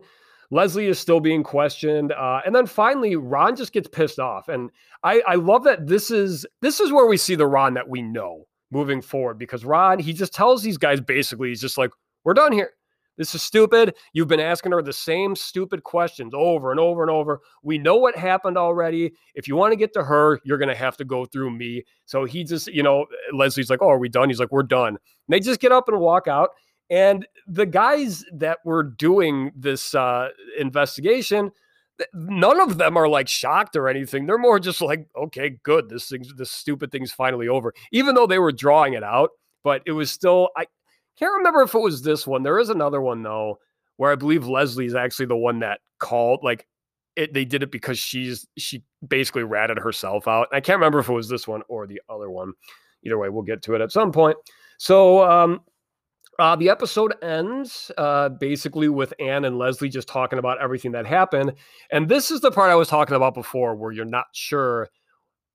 Leslie 0.50 0.86
is 0.86 0.98
still 0.98 1.20
being 1.20 1.42
questioned, 1.42 2.12
uh, 2.12 2.40
and 2.44 2.54
then 2.54 2.66
finally 2.66 3.16
Ron 3.16 3.56
just 3.56 3.72
gets 3.72 3.88
pissed 3.88 4.18
off, 4.18 4.48
and 4.48 4.70
I, 5.02 5.22
I 5.26 5.34
love 5.36 5.64
that 5.64 5.86
this 5.86 6.10
is 6.10 6.46
this 6.62 6.80
is 6.80 6.92
where 6.92 7.06
we 7.06 7.16
see 7.16 7.34
the 7.34 7.46
Ron 7.46 7.74
that 7.74 7.88
we 7.88 8.02
know 8.02 8.46
moving 8.70 9.00
forward 9.00 9.38
because 9.38 9.64
Ron 9.64 9.98
he 9.98 10.12
just 10.12 10.34
tells 10.34 10.62
these 10.62 10.78
guys 10.78 11.00
basically 11.00 11.48
he's 11.50 11.60
just 11.60 11.78
like 11.78 11.90
we're 12.24 12.34
done 12.34 12.52
here. 12.52 12.72
This 13.16 13.34
is 13.34 13.42
stupid. 13.42 13.94
You've 14.12 14.28
been 14.28 14.40
asking 14.40 14.72
her 14.72 14.82
the 14.82 14.92
same 14.92 15.36
stupid 15.36 15.82
questions 15.84 16.34
over 16.34 16.70
and 16.70 16.78
over 16.78 17.02
and 17.02 17.10
over. 17.10 17.40
We 17.62 17.78
know 17.78 17.96
what 17.96 18.16
happened 18.16 18.58
already. 18.58 19.12
If 19.34 19.48
you 19.48 19.56
want 19.56 19.72
to 19.72 19.76
get 19.76 19.94
to 19.94 20.04
her, 20.04 20.38
you're 20.44 20.58
going 20.58 20.68
to 20.68 20.74
have 20.74 20.98
to 20.98 21.04
go 21.04 21.24
through 21.24 21.50
me. 21.50 21.84
So 22.04 22.24
he 22.24 22.44
just, 22.44 22.66
you 22.68 22.82
know, 22.82 23.06
Leslie's 23.32 23.70
like, 23.70 23.80
Oh, 23.80 23.88
are 23.88 23.98
we 23.98 24.10
done? 24.10 24.28
He's 24.28 24.40
like, 24.40 24.52
We're 24.52 24.62
done. 24.62 24.88
And 24.88 24.98
they 25.28 25.40
just 25.40 25.60
get 25.60 25.72
up 25.72 25.88
and 25.88 25.98
walk 25.98 26.28
out. 26.28 26.50
And 26.88 27.26
the 27.46 27.66
guys 27.66 28.24
that 28.32 28.58
were 28.64 28.82
doing 28.82 29.52
this 29.56 29.94
uh, 29.94 30.28
investigation, 30.58 31.50
none 32.14 32.60
of 32.60 32.78
them 32.78 32.96
are 32.96 33.08
like 33.08 33.28
shocked 33.28 33.76
or 33.76 33.88
anything. 33.88 34.26
They're 34.26 34.38
more 34.38 34.60
just 34.60 34.80
like, 34.80 35.08
okay, 35.16 35.58
good. 35.62 35.88
This 35.88 36.08
thing's 36.08 36.32
this 36.34 36.50
stupid 36.50 36.92
thing's 36.92 37.12
finally 37.12 37.48
over. 37.48 37.74
Even 37.92 38.14
though 38.14 38.26
they 38.26 38.38
were 38.38 38.52
drawing 38.52 38.94
it 38.94 39.02
out, 39.02 39.30
but 39.64 39.82
it 39.86 39.92
was 39.92 40.10
still 40.10 40.50
I 40.56 40.66
can't 41.18 41.34
remember 41.34 41.62
if 41.62 41.74
it 41.74 41.80
was 41.80 42.02
this 42.02 42.26
one. 42.26 42.42
There 42.42 42.58
is 42.58 42.68
another 42.68 43.00
one 43.00 43.22
though, 43.22 43.58
where 43.96 44.12
I 44.12 44.16
believe 44.16 44.46
Leslie's 44.46 44.94
actually 44.94 45.26
the 45.26 45.36
one 45.36 45.60
that 45.60 45.80
called 45.98 46.40
like 46.44 46.66
it 47.16 47.32
they 47.32 47.44
did 47.44 47.62
it 47.62 47.72
because 47.72 47.98
she's 47.98 48.46
she 48.56 48.84
basically 49.06 49.42
ratted 49.42 49.78
herself 49.78 50.28
out. 50.28 50.48
I 50.52 50.60
can't 50.60 50.78
remember 50.78 51.00
if 51.00 51.08
it 51.08 51.14
was 51.14 51.28
this 51.28 51.48
one 51.48 51.62
or 51.68 51.86
the 51.86 52.00
other 52.08 52.30
one. 52.30 52.52
Either 53.04 53.18
way, 53.18 53.28
we'll 53.28 53.42
get 53.42 53.62
to 53.62 53.74
it 53.74 53.80
at 53.80 53.92
some 53.92 54.12
point. 54.12 54.36
So 54.78 55.28
um 55.28 55.62
uh, 56.38 56.56
the 56.56 56.68
episode 56.68 57.14
ends 57.22 57.90
uh, 57.98 58.28
basically 58.28 58.88
with 58.88 59.14
Ann 59.18 59.44
and 59.44 59.58
Leslie 59.58 59.88
just 59.88 60.08
talking 60.08 60.38
about 60.38 60.60
everything 60.60 60.92
that 60.92 61.06
happened. 61.06 61.54
And 61.90 62.08
this 62.08 62.30
is 62.30 62.40
the 62.40 62.50
part 62.50 62.70
I 62.70 62.74
was 62.74 62.88
talking 62.88 63.16
about 63.16 63.34
before 63.34 63.74
where 63.74 63.92
you're 63.92 64.04
not 64.04 64.26
sure 64.32 64.88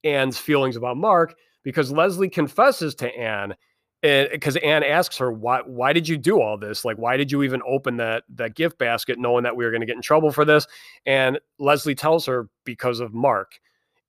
Ann's 0.04 0.38
feelings 0.38 0.76
about 0.76 0.98
Mark 0.98 1.36
because 1.64 1.92
Leslie 1.92 2.30
confesses 2.30 2.96
to 2.96 3.16
Ann 3.16 3.56
because 4.02 4.56
Ann 4.58 4.84
asks 4.84 5.18
her 5.18 5.32
why 5.32 5.62
why 5.66 5.94
did 5.94 6.08
you 6.08 6.18
do 6.18 6.42
all 6.42 6.58
this 6.58 6.84
like 6.84 6.98
why 6.98 7.18
did 7.18 7.32
you 7.32 7.44
even 7.44 7.62
open 7.68 7.98
that 7.98 8.24
that 8.30 8.56
gift 8.56 8.80
basket 8.80 9.20
knowing 9.20 9.44
that 9.44 9.56
we 9.56 9.64
were 9.64 9.70
going 9.70 9.82
to 9.82 9.86
get 9.86 9.96
in 9.96 10.02
trouble 10.02 10.32
for 10.32 10.44
this 10.44 10.66
and 11.06 11.40
Leslie 11.60 11.94
tells 11.94 12.26
her 12.26 12.50
because 12.66 13.00
of 13.00 13.14
Mark 13.14 13.60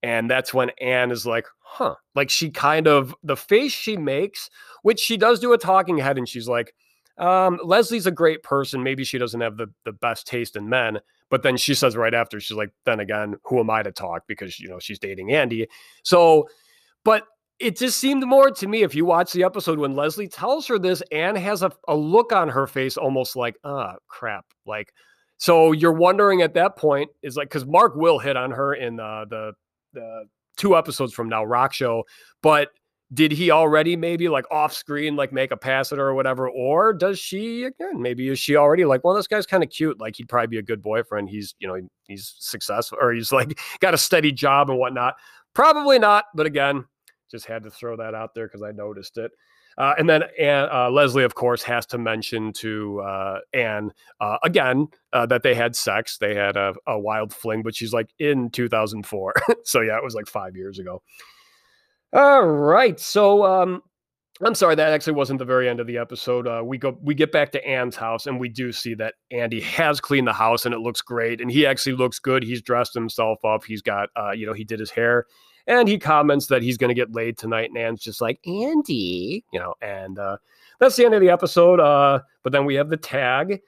and 0.03 0.31
that's 0.31 0.53
when 0.53 0.71
Ann 0.81 1.11
is 1.11 1.27
like 1.27 1.47
huh 1.61 1.95
like 2.15 2.31
she 2.31 2.51
kind 2.51 2.87
of 2.87 3.15
the 3.23 3.37
face 3.37 3.73
she 3.73 3.97
makes 3.97 4.51
which 4.83 5.01
she 5.01 5.17
does 5.17 5.41
do 5.41 5.53
a 5.53 5.59
talking 5.59 5.99
head 5.99 6.19
and 6.19 6.29
she's 6.29 6.49
like 6.49 6.75
um, 7.19 7.61
Leslie's 7.63 8.07
a 8.07 8.11
great 8.11 8.43
person 8.43 8.83
maybe 8.83 9.05
she 9.05 9.19
doesn't 9.19 9.41
have 9.41 9.57
the 9.57 9.69
the 9.85 9.93
best 9.93 10.27
taste 10.27 10.57
in 10.57 10.69
men 10.69 10.99
but 11.31 11.43
then 11.43 11.57
she 11.57 11.75
says 11.75 11.97
right 11.97 12.15
after 12.15 12.41
she's 12.41 12.57
like 12.57 12.71
then 12.85 13.01
again 13.01 13.37
who 13.45 13.61
am 13.61 13.71
I 13.71 13.83
to 13.83 13.93
talk 13.93 14.23
because 14.27 14.59
you 14.59 14.69
know 14.69 14.79
she's 14.79 14.99
dating 14.99 15.33
Andy 15.33 15.67
so 16.03 16.49
but 17.05 17.27
it 17.63 17.79
just 17.79 17.99
seemed 17.99 18.27
more 18.27 18.51
to 18.51 18.67
me 18.67 18.83
if 18.83 18.95
you 18.95 19.05
watch 19.05 19.33
the 19.33 19.45
episode 19.45 19.79
when 19.79 19.95
Leslie 19.95 20.27
tells 20.27 20.67
her 20.67 20.79
this, 20.81 21.01
Ann 21.13 21.37
has 21.37 21.63
a, 21.63 21.71
a 21.87 21.95
look 21.95 22.33
on 22.33 22.49
her 22.49 22.67
face 22.67 22.97
almost 22.97 23.37
like, 23.37 23.57
ah, 23.63 23.95
oh, 23.95 23.99
crap. 24.09 24.45
Like, 24.67 24.93
so 25.39 25.71
you're 25.71 25.93
wondering 25.93 26.43
at 26.43 26.55
that 26.55 26.77
point 26.77 27.11
is 27.23 27.37
like, 27.37 27.49
because 27.49 27.65
Mark 27.65 27.95
will 27.95 28.19
hit 28.19 28.37
on 28.37 28.51
her 28.51 28.75
in 28.75 28.99
uh, 28.99 29.27
the, 29.31 29.53
the 29.93 30.25
two 30.57 30.77
episodes 30.77 31.13
from 31.13 31.29
now, 31.29 31.45
Rock 31.45 31.73
Show, 31.73 32.05
but 32.43 32.71
did 33.15 33.33
he 33.33 33.51
already 33.51 33.95
maybe 33.95 34.29
like 34.29 34.47
off 34.51 34.73
screen, 34.73 35.17
like 35.17 35.33
make 35.33 35.51
a 35.51 35.57
pass 35.57 35.93
at 35.93 35.99
her 35.99 36.09
or 36.09 36.15
whatever? 36.15 36.49
Or 36.49 36.93
does 36.95 37.19
she 37.19 37.65
again, 37.65 38.01
maybe 38.01 38.29
is 38.29 38.39
she 38.39 38.57
already 38.57 38.85
like, 38.85 39.05
well, 39.05 39.15
this 39.15 39.27
guy's 39.27 39.47
kind 39.47 39.63
of 39.63 39.71
cute. 39.71 40.01
Like 40.01 40.17
he'd 40.17 40.29
probably 40.29 40.47
be 40.47 40.59
a 40.59 40.63
good 40.63 40.83
boyfriend. 40.83 41.29
He's, 41.29 41.55
you 41.59 41.69
know, 41.69 41.79
he's 42.09 42.35
successful 42.39 42.99
or 43.01 43.13
he's 43.13 43.31
like 43.31 43.59
got 43.81 43.95
a 43.95 43.99
steady 43.99 44.33
job 44.33 44.71
and 44.71 44.79
whatnot. 44.79 45.15
Probably 45.55 45.99
not. 45.99 46.25
But 46.35 46.47
again, 46.47 46.87
just 47.31 47.47
had 47.47 47.65
to 47.65 47.71
throw 47.71 47.97
that 47.97 48.15
out 48.15 48.35
there 48.35 48.47
because 48.47 48.63
I 48.63 48.73
noticed 48.73 49.19
it. 49.19 49.31
Uh, 49.79 49.95
and 49.99 50.09
then 50.09 50.23
uh, 50.43 50.91
Leslie, 50.91 51.25
of 51.25 51.35
course, 51.35 51.63
has 51.63 51.87
to 51.87 51.99
mention 51.99 52.53
to 52.55 53.01
uh, 53.01 53.39
Ann 53.53 53.93
uh, 54.21 54.39
again 54.45 54.89
uh, 55.13 55.27
that 55.27 55.43
they 55.43 55.55
had 55.55 55.75
sex. 55.75 56.19
They 56.19 56.35
had 56.35 56.57
a, 56.57 56.75
a, 56.87 56.99
wild 56.99 57.33
fling, 57.33 57.63
but 57.63 57.75
she's 57.75 57.93
like 57.93 58.11
in 58.19 58.51
2004. 58.51 59.35
so 59.65 59.81
yeah, 59.81 59.97
it 59.97 60.05
was 60.05 60.15
like 60.15 60.27
five 60.27 60.57
years 60.57 60.79
ago. 60.79 61.03
All 62.13 62.47
right. 62.47 63.01
So 63.01 63.45
um, 63.45 63.83
I'm 64.43 64.55
sorry, 64.55 64.75
that 64.75 64.93
actually 64.93 65.15
wasn't 65.15 65.39
the 65.39 65.45
very 65.45 65.69
end 65.69 65.81
of 65.81 65.87
the 65.87 65.99
episode. 65.99 66.47
Uh, 66.47 66.63
we 66.65 66.77
go, 66.77 66.99
we 67.01 67.15
get 67.15 67.33
back 67.33 67.53
to 67.53 67.67
Ann's 67.67 67.97
house, 67.97 68.27
and 68.27 68.39
we 68.39 68.49
do 68.49 68.73
see 68.73 68.95
that 68.95 69.15
Andy 69.31 69.61
has 69.61 70.01
cleaned 70.01 70.27
the 70.27 70.33
house, 70.33 70.67
and 70.67 70.75
it 70.75 70.81
looks 70.81 71.01
great. 71.01 71.41
And 71.41 71.51
he 71.51 71.65
actually 71.65 71.95
looks 71.95 72.19
good. 72.19 72.43
He's 72.43 72.61
dressed 72.61 72.93
himself 72.93 73.45
up. 73.45 73.65
He's 73.65 73.83
got, 73.83 74.11
you 74.37 74.47
know, 74.47 74.53
he 74.53 74.65
did 74.65 74.81
his 74.81 74.91
hair 74.91 75.27
and 75.67 75.89
he 75.89 75.99
comments 75.99 76.47
that 76.47 76.63
he's 76.63 76.77
going 76.77 76.89
to 76.89 76.95
get 76.95 77.13
laid 77.13 77.39
tonight. 77.39 77.71
And 77.71 77.79
Ann's 77.79 78.03
just 78.03 78.21
like, 78.21 78.41
Andy, 78.47 79.45
you 79.53 79.61
know, 79.61 79.75
and 79.81 80.19
uh, 80.19 80.37
that's 80.79 80.97
the 80.97 81.05
end 81.05 81.15
of 81.15 81.21
the 81.21 81.31
episode. 81.31 81.81
Uh, 81.81 82.21
but 82.43 82.53
then 82.53 82.65
we 82.65 82.75
have 82.75 82.89
the 82.89 82.97
tag. 82.97 83.61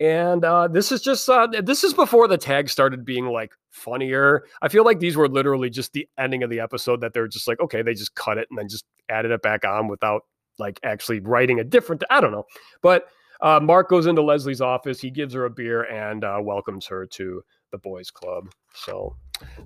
And 0.00 0.44
uh, 0.44 0.68
this 0.68 0.92
is 0.92 1.00
just 1.02 1.28
uh, 1.28 1.48
this 1.62 1.82
is 1.82 1.92
before 1.92 2.28
the 2.28 2.38
tag 2.38 2.68
started 2.68 3.04
being 3.04 3.26
like 3.26 3.52
funnier. 3.70 4.44
I 4.62 4.68
feel 4.68 4.84
like 4.84 5.00
these 5.00 5.16
were 5.16 5.28
literally 5.28 5.70
just 5.70 5.92
the 5.92 6.06
ending 6.16 6.44
of 6.44 6.50
the 6.50 6.60
episode 6.60 7.00
that 7.00 7.14
they're 7.14 7.26
just 7.26 7.48
like, 7.48 7.58
okay, 7.58 7.82
they 7.82 7.94
just 7.94 8.14
cut 8.14 8.38
it 8.38 8.46
and 8.48 8.56
then 8.56 8.68
just 8.68 8.84
added 9.08 9.32
it 9.32 9.42
back 9.42 9.64
on 9.64 9.88
without 9.88 10.22
like 10.56 10.78
actually 10.84 11.18
writing 11.18 11.58
a 11.58 11.64
different. 11.64 12.04
I 12.10 12.20
don't 12.20 12.30
know, 12.30 12.44
but 12.80 13.08
uh, 13.40 13.58
Mark 13.60 13.88
goes 13.88 14.06
into 14.06 14.22
Leslie's 14.22 14.60
office. 14.60 15.00
He 15.00 15.10
gives 15.10 15.34
her 15.34 15.46
a 15.46 15.50
beer 15.50 15.82
and 15.84 16.22
uh, 16.22 16.38
welcomes 16.40 16.86
her 16.86 17.04
to 17.06 17.42
the 17.72 17.78
boys' 17.78 18.10
club. 18.10 18.50
So 18.74 19.16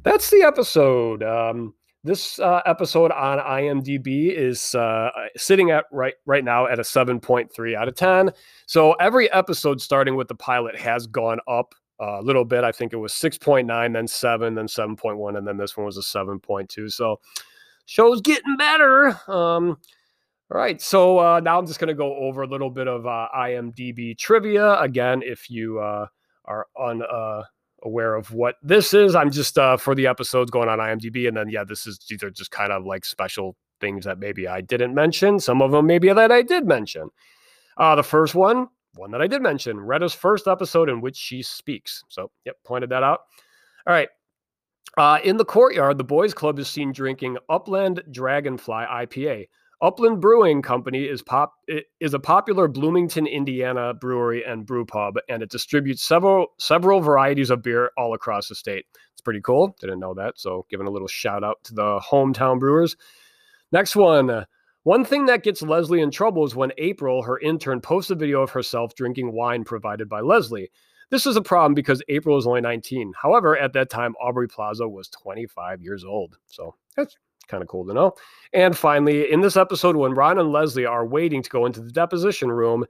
that's 0.02 0.30
the 0.30 0.42
episode. 0.42 1.22
Um, 1.22 1.74
this 2.04 2.38
uh, 2.40 2.62
episode 2.66 3.12
on 3.12 3.38
IMDb 3.38 4.34
is 4.34 4.74
uh, 4.74 5.10
sitting 5.36 5.70
at 5.70 5.84
right 5.92 6.14
right 6.26 6.44
now 6.44 6.66
at 6.66 6.78
a 6.78 6.82
7.3 6.82 7.76
out 7.76 7.88
of 7.88 7.94
10. 7.94 8.30
So 8.66 8.92
every 8.94 9.30
episode 9.32 9.80
starting 9.80 10.16
with 10.16 10.28
the 10.28 10.34
pilot 10.34 10.76
has 10.78 11.06
gone 11.06 11.38
up 11.46 11.74
a 12.00 12.20
little 12.20 12.44
bit. 12.44 12.64
I 12.64 12.72
think 12.72 12.92
it 12.92 12.96
was 12.96 13.12
6.9, 13.12 13.92
then 13.92 14.08
7, 14.08 14.54
then 14.54 14.66
7.1, 14.66 15.38
and 15.38 15.46
then 15.46 15.56
this 15.56 15.76
one 15.76 15.86
was 15.86 15.96
a 15.96 16.00
7.2. 16.00 16.90
So 16.90 17.20
show's 17.86 18.20
getting 18.20 18.56
better. 18.56 19.08
Um, 19.28 19.78
all 20.50 20.58
right, 20.58 20.82
so 20.82 21.18
uh, 21.18 21.40
now 21.40 21.58
I'm 21.58 21.66
just 21.66 21.78
going 21.78 21.88
to 21.88 21.94
go 21.94 22.14
over 22.16 22.42
a 22.42 22.46
little 22.46 22.70
bit 22.70 22.88
of 22.88 23.06
uh, 23.06 23.28
IMDb 23.34 24.18
trivia. 24.18 24.78
Again, 24.80 25.22
if 25.24 25.48
you 25.48 25.78
uh, 25.78 26.06
are 26.44 26.66
on 26.76 27.02
uh, 27.02 27.42
aware 27.84 28.14
of 28.14 28.32
what 28.32 28.56
this 28.62 28.94
is. 28.94 29.14
I'm 29.14 29.30
just 29.30 29.58
uh, 29.58 29.76
for 29.76 29.94
the 29.94 30.06
episodes 30.06 30.50
going 30.50 30.68
on 30.68 30.78
IMDb, 30.78 31.28
and 31.28 31.36
then 31.36 31.48
yeah, 31.48 31.64
this 31.64 31.86
is 31.86 31.98
these 32.08 32.22
are 32.22 32.30
just 32.30 32.50
kind 32.50 32.72
of 32.72 32.84
like 32.84 33.04
special 33.04 33.56
things 33.82 34.06
that 34.06 34.18
maybe 34.18 34.48
I 34.48 34.62
didn't 34.62 34.94
mention, 34.94 35.38
some 35.38 35.60
of 35.60 35.72
them 35.72 35.86
maybe 35.86 36.10
that 36.10 36.32
I 36.32 36.40
did 36.40 36.66
mention. 36.66 37.10
Uh, 37.76 37.94
the 37.94 38.02
first 38.02 38.34
one, 38.34 38.68
one 38.94 39.10
that 39.10 39.20
I 39.20 39.26
did 39.26 39.42
mention, 39.42 39.76
Retta's 39.76 40.14
first 40.14 40.46
episode 40.48 40.88
in 40.88 41.02
which 41.02 41.16
she 41.16 41.42
speaks. 41.42 42.02
So, 42.08 42.30
yep, 42.46 42.56
pointed 42.64 42.90
that 42.90 43.02
out. 43.02 43.20
All 43.86 43.92
right. 43.92 44.08
Uh, 44.96 45.18
in 45.24 45.36
the 45.36 45.44
courtyard, 45.44 45.98
the 45.98 46.04
boys' 46.04 46.34
club 46.34 46.58
is 46.58 46.68
seen 46.68 46.92
drinking 46.92 47.38
Upland 47.48 48.02
Dragonfly 48.10 48.84
IPA. 48.84 49.48
Upland 49.82 50.20
Brewing 50.20 50.62
Company 50.62 51.06
is 51.06 51.22
pop 51.22 51.54
is 52.00 52.14
a 52.14 52.20
popular 52.20 52.68
Bloomington, 52.68 53.26
Indiana 53.26 53.92
brewery 53.92 54.44
and 54.44 54.64
brew 54.64 54.86
pub, 54.86 55.16
and 55.28 55.42
it 55.42 55.50
distributes 55.50 56.04
several 56.04 56.52
several 56.58 57.00
varieties 57.00 57.50
of 57.50 57.62
beer 57.62 57.90
all 57.98 58.14
across 58.14 58.48
the 58.48 58.54
state. 58.54 58.86
It's 59.12 59.20
pretty 59.20 59.40
cool. 59.40 59.76
Didn't 59.80 59.98
know 59.98 60.14
that, 60.14 60.38
so 60.38 60.66
giving 60.70 60.86
a 60.86 60.90
little 60.90 61.08
shout 61.08 61.42
out 61.42 61.56
to 61.64 61.74
the 61.74 61.98
hometown 61.98 62.60
brewers. 62.60 62.96
Next 63.72 63.96
one. 63.96 64.46
One 64.84 65.04
thing 65.04 65.26
that 65.26 65.44
gets 65.44 65.62
Leslie 65.62 66.00
in 66.00 66.10
trouble 66.10 66.44
is 66.44 66.56
when 66.56 66.72
April, 66.78 67.22
her 67.22 67.38
intern, 67.38 67.80
posts 67.80 68.10
a 68.10 68.16
video 68.16 68.42
of 68.42 68.50
herself 68.50 68.94
drinking 68.94 69.32
wine 69.32 69.64
provided 69.64 70.08
by 70.08 70.20
Leslie. 70.20 70.70
This 71.10 71.26
is 71.26 71.36
a 71.36 71.42
problem 71.42 71.74
because 71.74 72.02
April 72.08 72.38
is 72.38 72.46
only 72.46 72.60
19. 72.60 73.12
However, 73.20 73.56
at 73.56 73.72
that 73.74 73.90
time, 73.90 74.14
Aubrey 74.20 74.48
Plaza 74.48 74.88
was 74.88 75.08
25 75.08 75.82
years 75.82 76.04
old. 76.04 76.36
So 76.46 76.74
that's 76.96 77.16
kind 77.52 77.62
of 77.62 77.68
cool 77.68 77.86
to 77.86 77.94
know. 77.94 78.14
And 78.52 78.76
finally, 78.76 79.30
in 79.30 79.42
this 79.42 79.56
episode, 79.56 79.94
when 79.94 80.14
Ron 80.14 80.38
and 80.38 80.50
Leslie 80.50 80.86
are 80.86 81.06
waiting 81.06 81.42
to 81.42 81.50
go 81.50 81.66
into 81.66 81.80
the 81.80 81.92
deposition 81.92 82.50
room, 82.50 82.84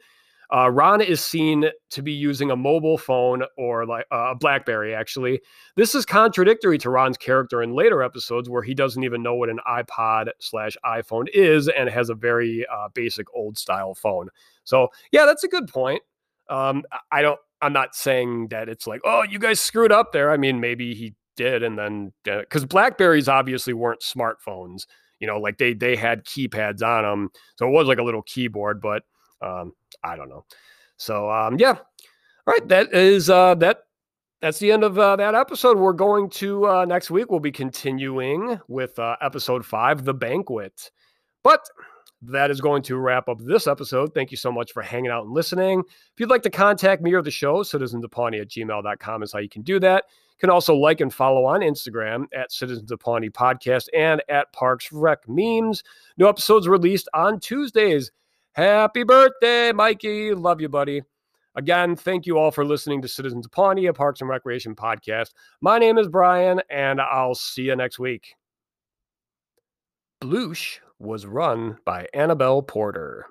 uh, 0.55 0.71
Ron 0.71 1.01
is 1.01 1.21
seen 1.21 1.71
to 1.91 2.03
be 2.03 2.13
using 2.13 2.51
a 2.51 2.57
mobile 2.57 2.99
phone 2.99 3.43
or 3.57 3.87
like 3.87 4.05
uh, 4.13 4.33
a 4.33 4.35
BlackBerry, 4.35 4.95
actually. 4.95 5.41
This 5.77 5.95
is 5.95 6.05
contradictory 6.05 6.79
to 6.79 6.91
Ron's 6.91 7.17
character 7.17 7.63
in 7.63 7.75
later 7.75 8.03
episodes 8.03 8.51
where 8.51 8.63
he 8.63 8.75
doesn't 8.75 9.03
even 9.03 9.23
know 9.23 9.35
what 9.35 9.49
an 9.49 9.61
iPod 9.67 10.29
slash 10.41 10.77
iPhone 10.85 11.27
is 11.33 11.69
and 11.69 11.89
has 11.89 12.11
a 12.11 12.15
very 12.15 12.67
uh, 12.73 12.89
basic 12.93 13.27
old 13.35 13.57
style 13.57 13.95
phone. 13.95 14.29
So, 14.65 14.89
yeah, 15.11 15.25
that's 15.25 15.43
a 15.43 15.49
good 15.49 15.69
point. 15.69 16.03
Um, 16.51 16.85
I 17.11 17.23
don't, 17.23 17.41
I'm 17.63 17.73
not 17.73 17.95
saying 17.95 18.49
that 18.49 18.69
it's 18.69 18.87
like, 18.87 19.01
oh, 19.05 19.23
you 19.23 19.39
guys 19.39 19.59
screwed 19.59 19.93
up 19.93 20.13
there. 20.13 20.31
I 20.31 20.37
mean, 20.37 20.61
maybe 20.61 20.95
he 20.95 21.15
did. 21.37 21.63
And 21.63 21.79
then, 21.79 22.13
because 22.25 22.65
Blackberries 22.65 23.29
obviously 23.29 23.73
weren't 23.73 24.01
smartphones, 24.01 24.87
you 25.21 25.27
know, 25.27 25.39
like 25.39 25.59
they, 25.59 25.75
they 25.75 25.97
had 25.97 26.25
keypads 26.25 26.83
on 26.83 27.05
them. 27.05 27.31
So 27.57 27.67
it 27.67 27.71
was 27.71 27.87
like 27.87 27.99
a 27.99 28.03
little 28.03 28.23
keyboard, 28.23 28.81
but 28.81 29.03
um, 29.41 29.73
I 30.03 30.17
don't 30.17 30.29
know. 30.29 30.45
So 30.97 31.31
um, 31.31 31.59
yeah, 31.59 31.77
all 32.47 32.55
right. 32.55 32.69
That 32.69 32.95
is 32.95 33.29
uh, 33.29 33.55
that. 33.57 33.85
That's 34.41 34.59
the 34.59 34.73
end 34.73 34.83
of 34.83 34.99
uh, 34.99 35.15
that 35.17 35.37
episode. 35.37 35.79
We're 35.79 35.93
going 35.93 36.29
to 36.31 36.67
uh, 36.67 36.85
next 36.85 37.13
week. 37.13 37.31
We'll 37.31 37.39
be 37.39 37.53
continuing 37.53 38.61
with 38.67 38.99
uh, 38.99 39.15
episode 39.21 39.65
five, 39.65 40.05
the 40.05 40.15
banquet. 40.15 40.91
But 41.45 41.65
that 42.23 42.51
is 42.51 42.61
going 42.61 42.83
to 42.85 42.97
wrap 42.97 43.29
up 43.29 43.39
this 43.41 43.69
episode. 43.69 44.15
Thank 44.15 44.33
you 44.33 44.37
so 44.37 44.51
much 44.51 44.73
for 44.73 44.83
hanging 44.83 45.11
out 45.11 45.25
and 45.25 45.33
listening. 45.33 45.81
If 45.89 46.19
you'd 46.19 46.31
like 46.31 46.43
to 46.43 46.51
contact 46.51 47.03
me 47.03 47.13
or 47.13 47.23
the 47.23 47.31
show, 47.31 47.63
citizensofpawnee 47.63 48.41
at 48.41 48.49
gmail.com 48.49 49.23
is 49.23 49.33
how 49.33 49.39
you 49.39 49.49
can 49.49 49.63
do 49.63 49.79
that. 49.81 50.05
Can 50.43 50.51
also 50.51 50.75
like 50.75 51.01
and 51.01 51.15
follow 51.15 51.45
on 51.45 51.61
Instagram 51.61 52.25
at 52.35 52.51
Citizens 52.51 52.91
of 52.91 52.99
Pawnee 52.99 53.31
Podcast 53.31 53.87
and 53.95 54.21
at 54.29 54.53
Parks 54.53 54.91
Rec 54.91 55.21
Memes. 55.29 55.85
New 56.19 56.29
episodes 56.29 56.67
released 56.67 57.09
on 57.15 57.39
Tuesdays. 57.39 58.11
Happy 58.51 59.05
birthday, 59.05 59.71
Mikey. 59.71 60.35
Love 60.35 60.61
you, 60.61 60.69
buddy. 60.69 61.03
Again, 61.55 61.95
thank 61.95 62.27
you 62.27 62.39
all 62.39 62.51
for 62.51 62.65
listening 62.65 63.01
to 63.03 63.09
Citizens 63.09 63.47
of 63.47 63.53
Pawnee, 63.53 63.87
a 63.87 63.93
Parks 63.93 64.21
and 64.21 64.29
Recreation 64.29 64.75
podcast. 64.75 65.31
My 65.61 65.79
name 65.79 65.97
is 65.97 66.09
Bryon, 66.09 66.61
and 66.69 67.01
I'll 67.01 67.37
see 67.37 67.63
you 67.63 67.77
next 67.77 68.01
week. 68.01 68.35
Bloosh 70.21 70.81
was 70.99 71.25
run 71.25 71.79
by 71.85 72.09
Annabelle 72.15 72.63
Porter. 72.63 73.27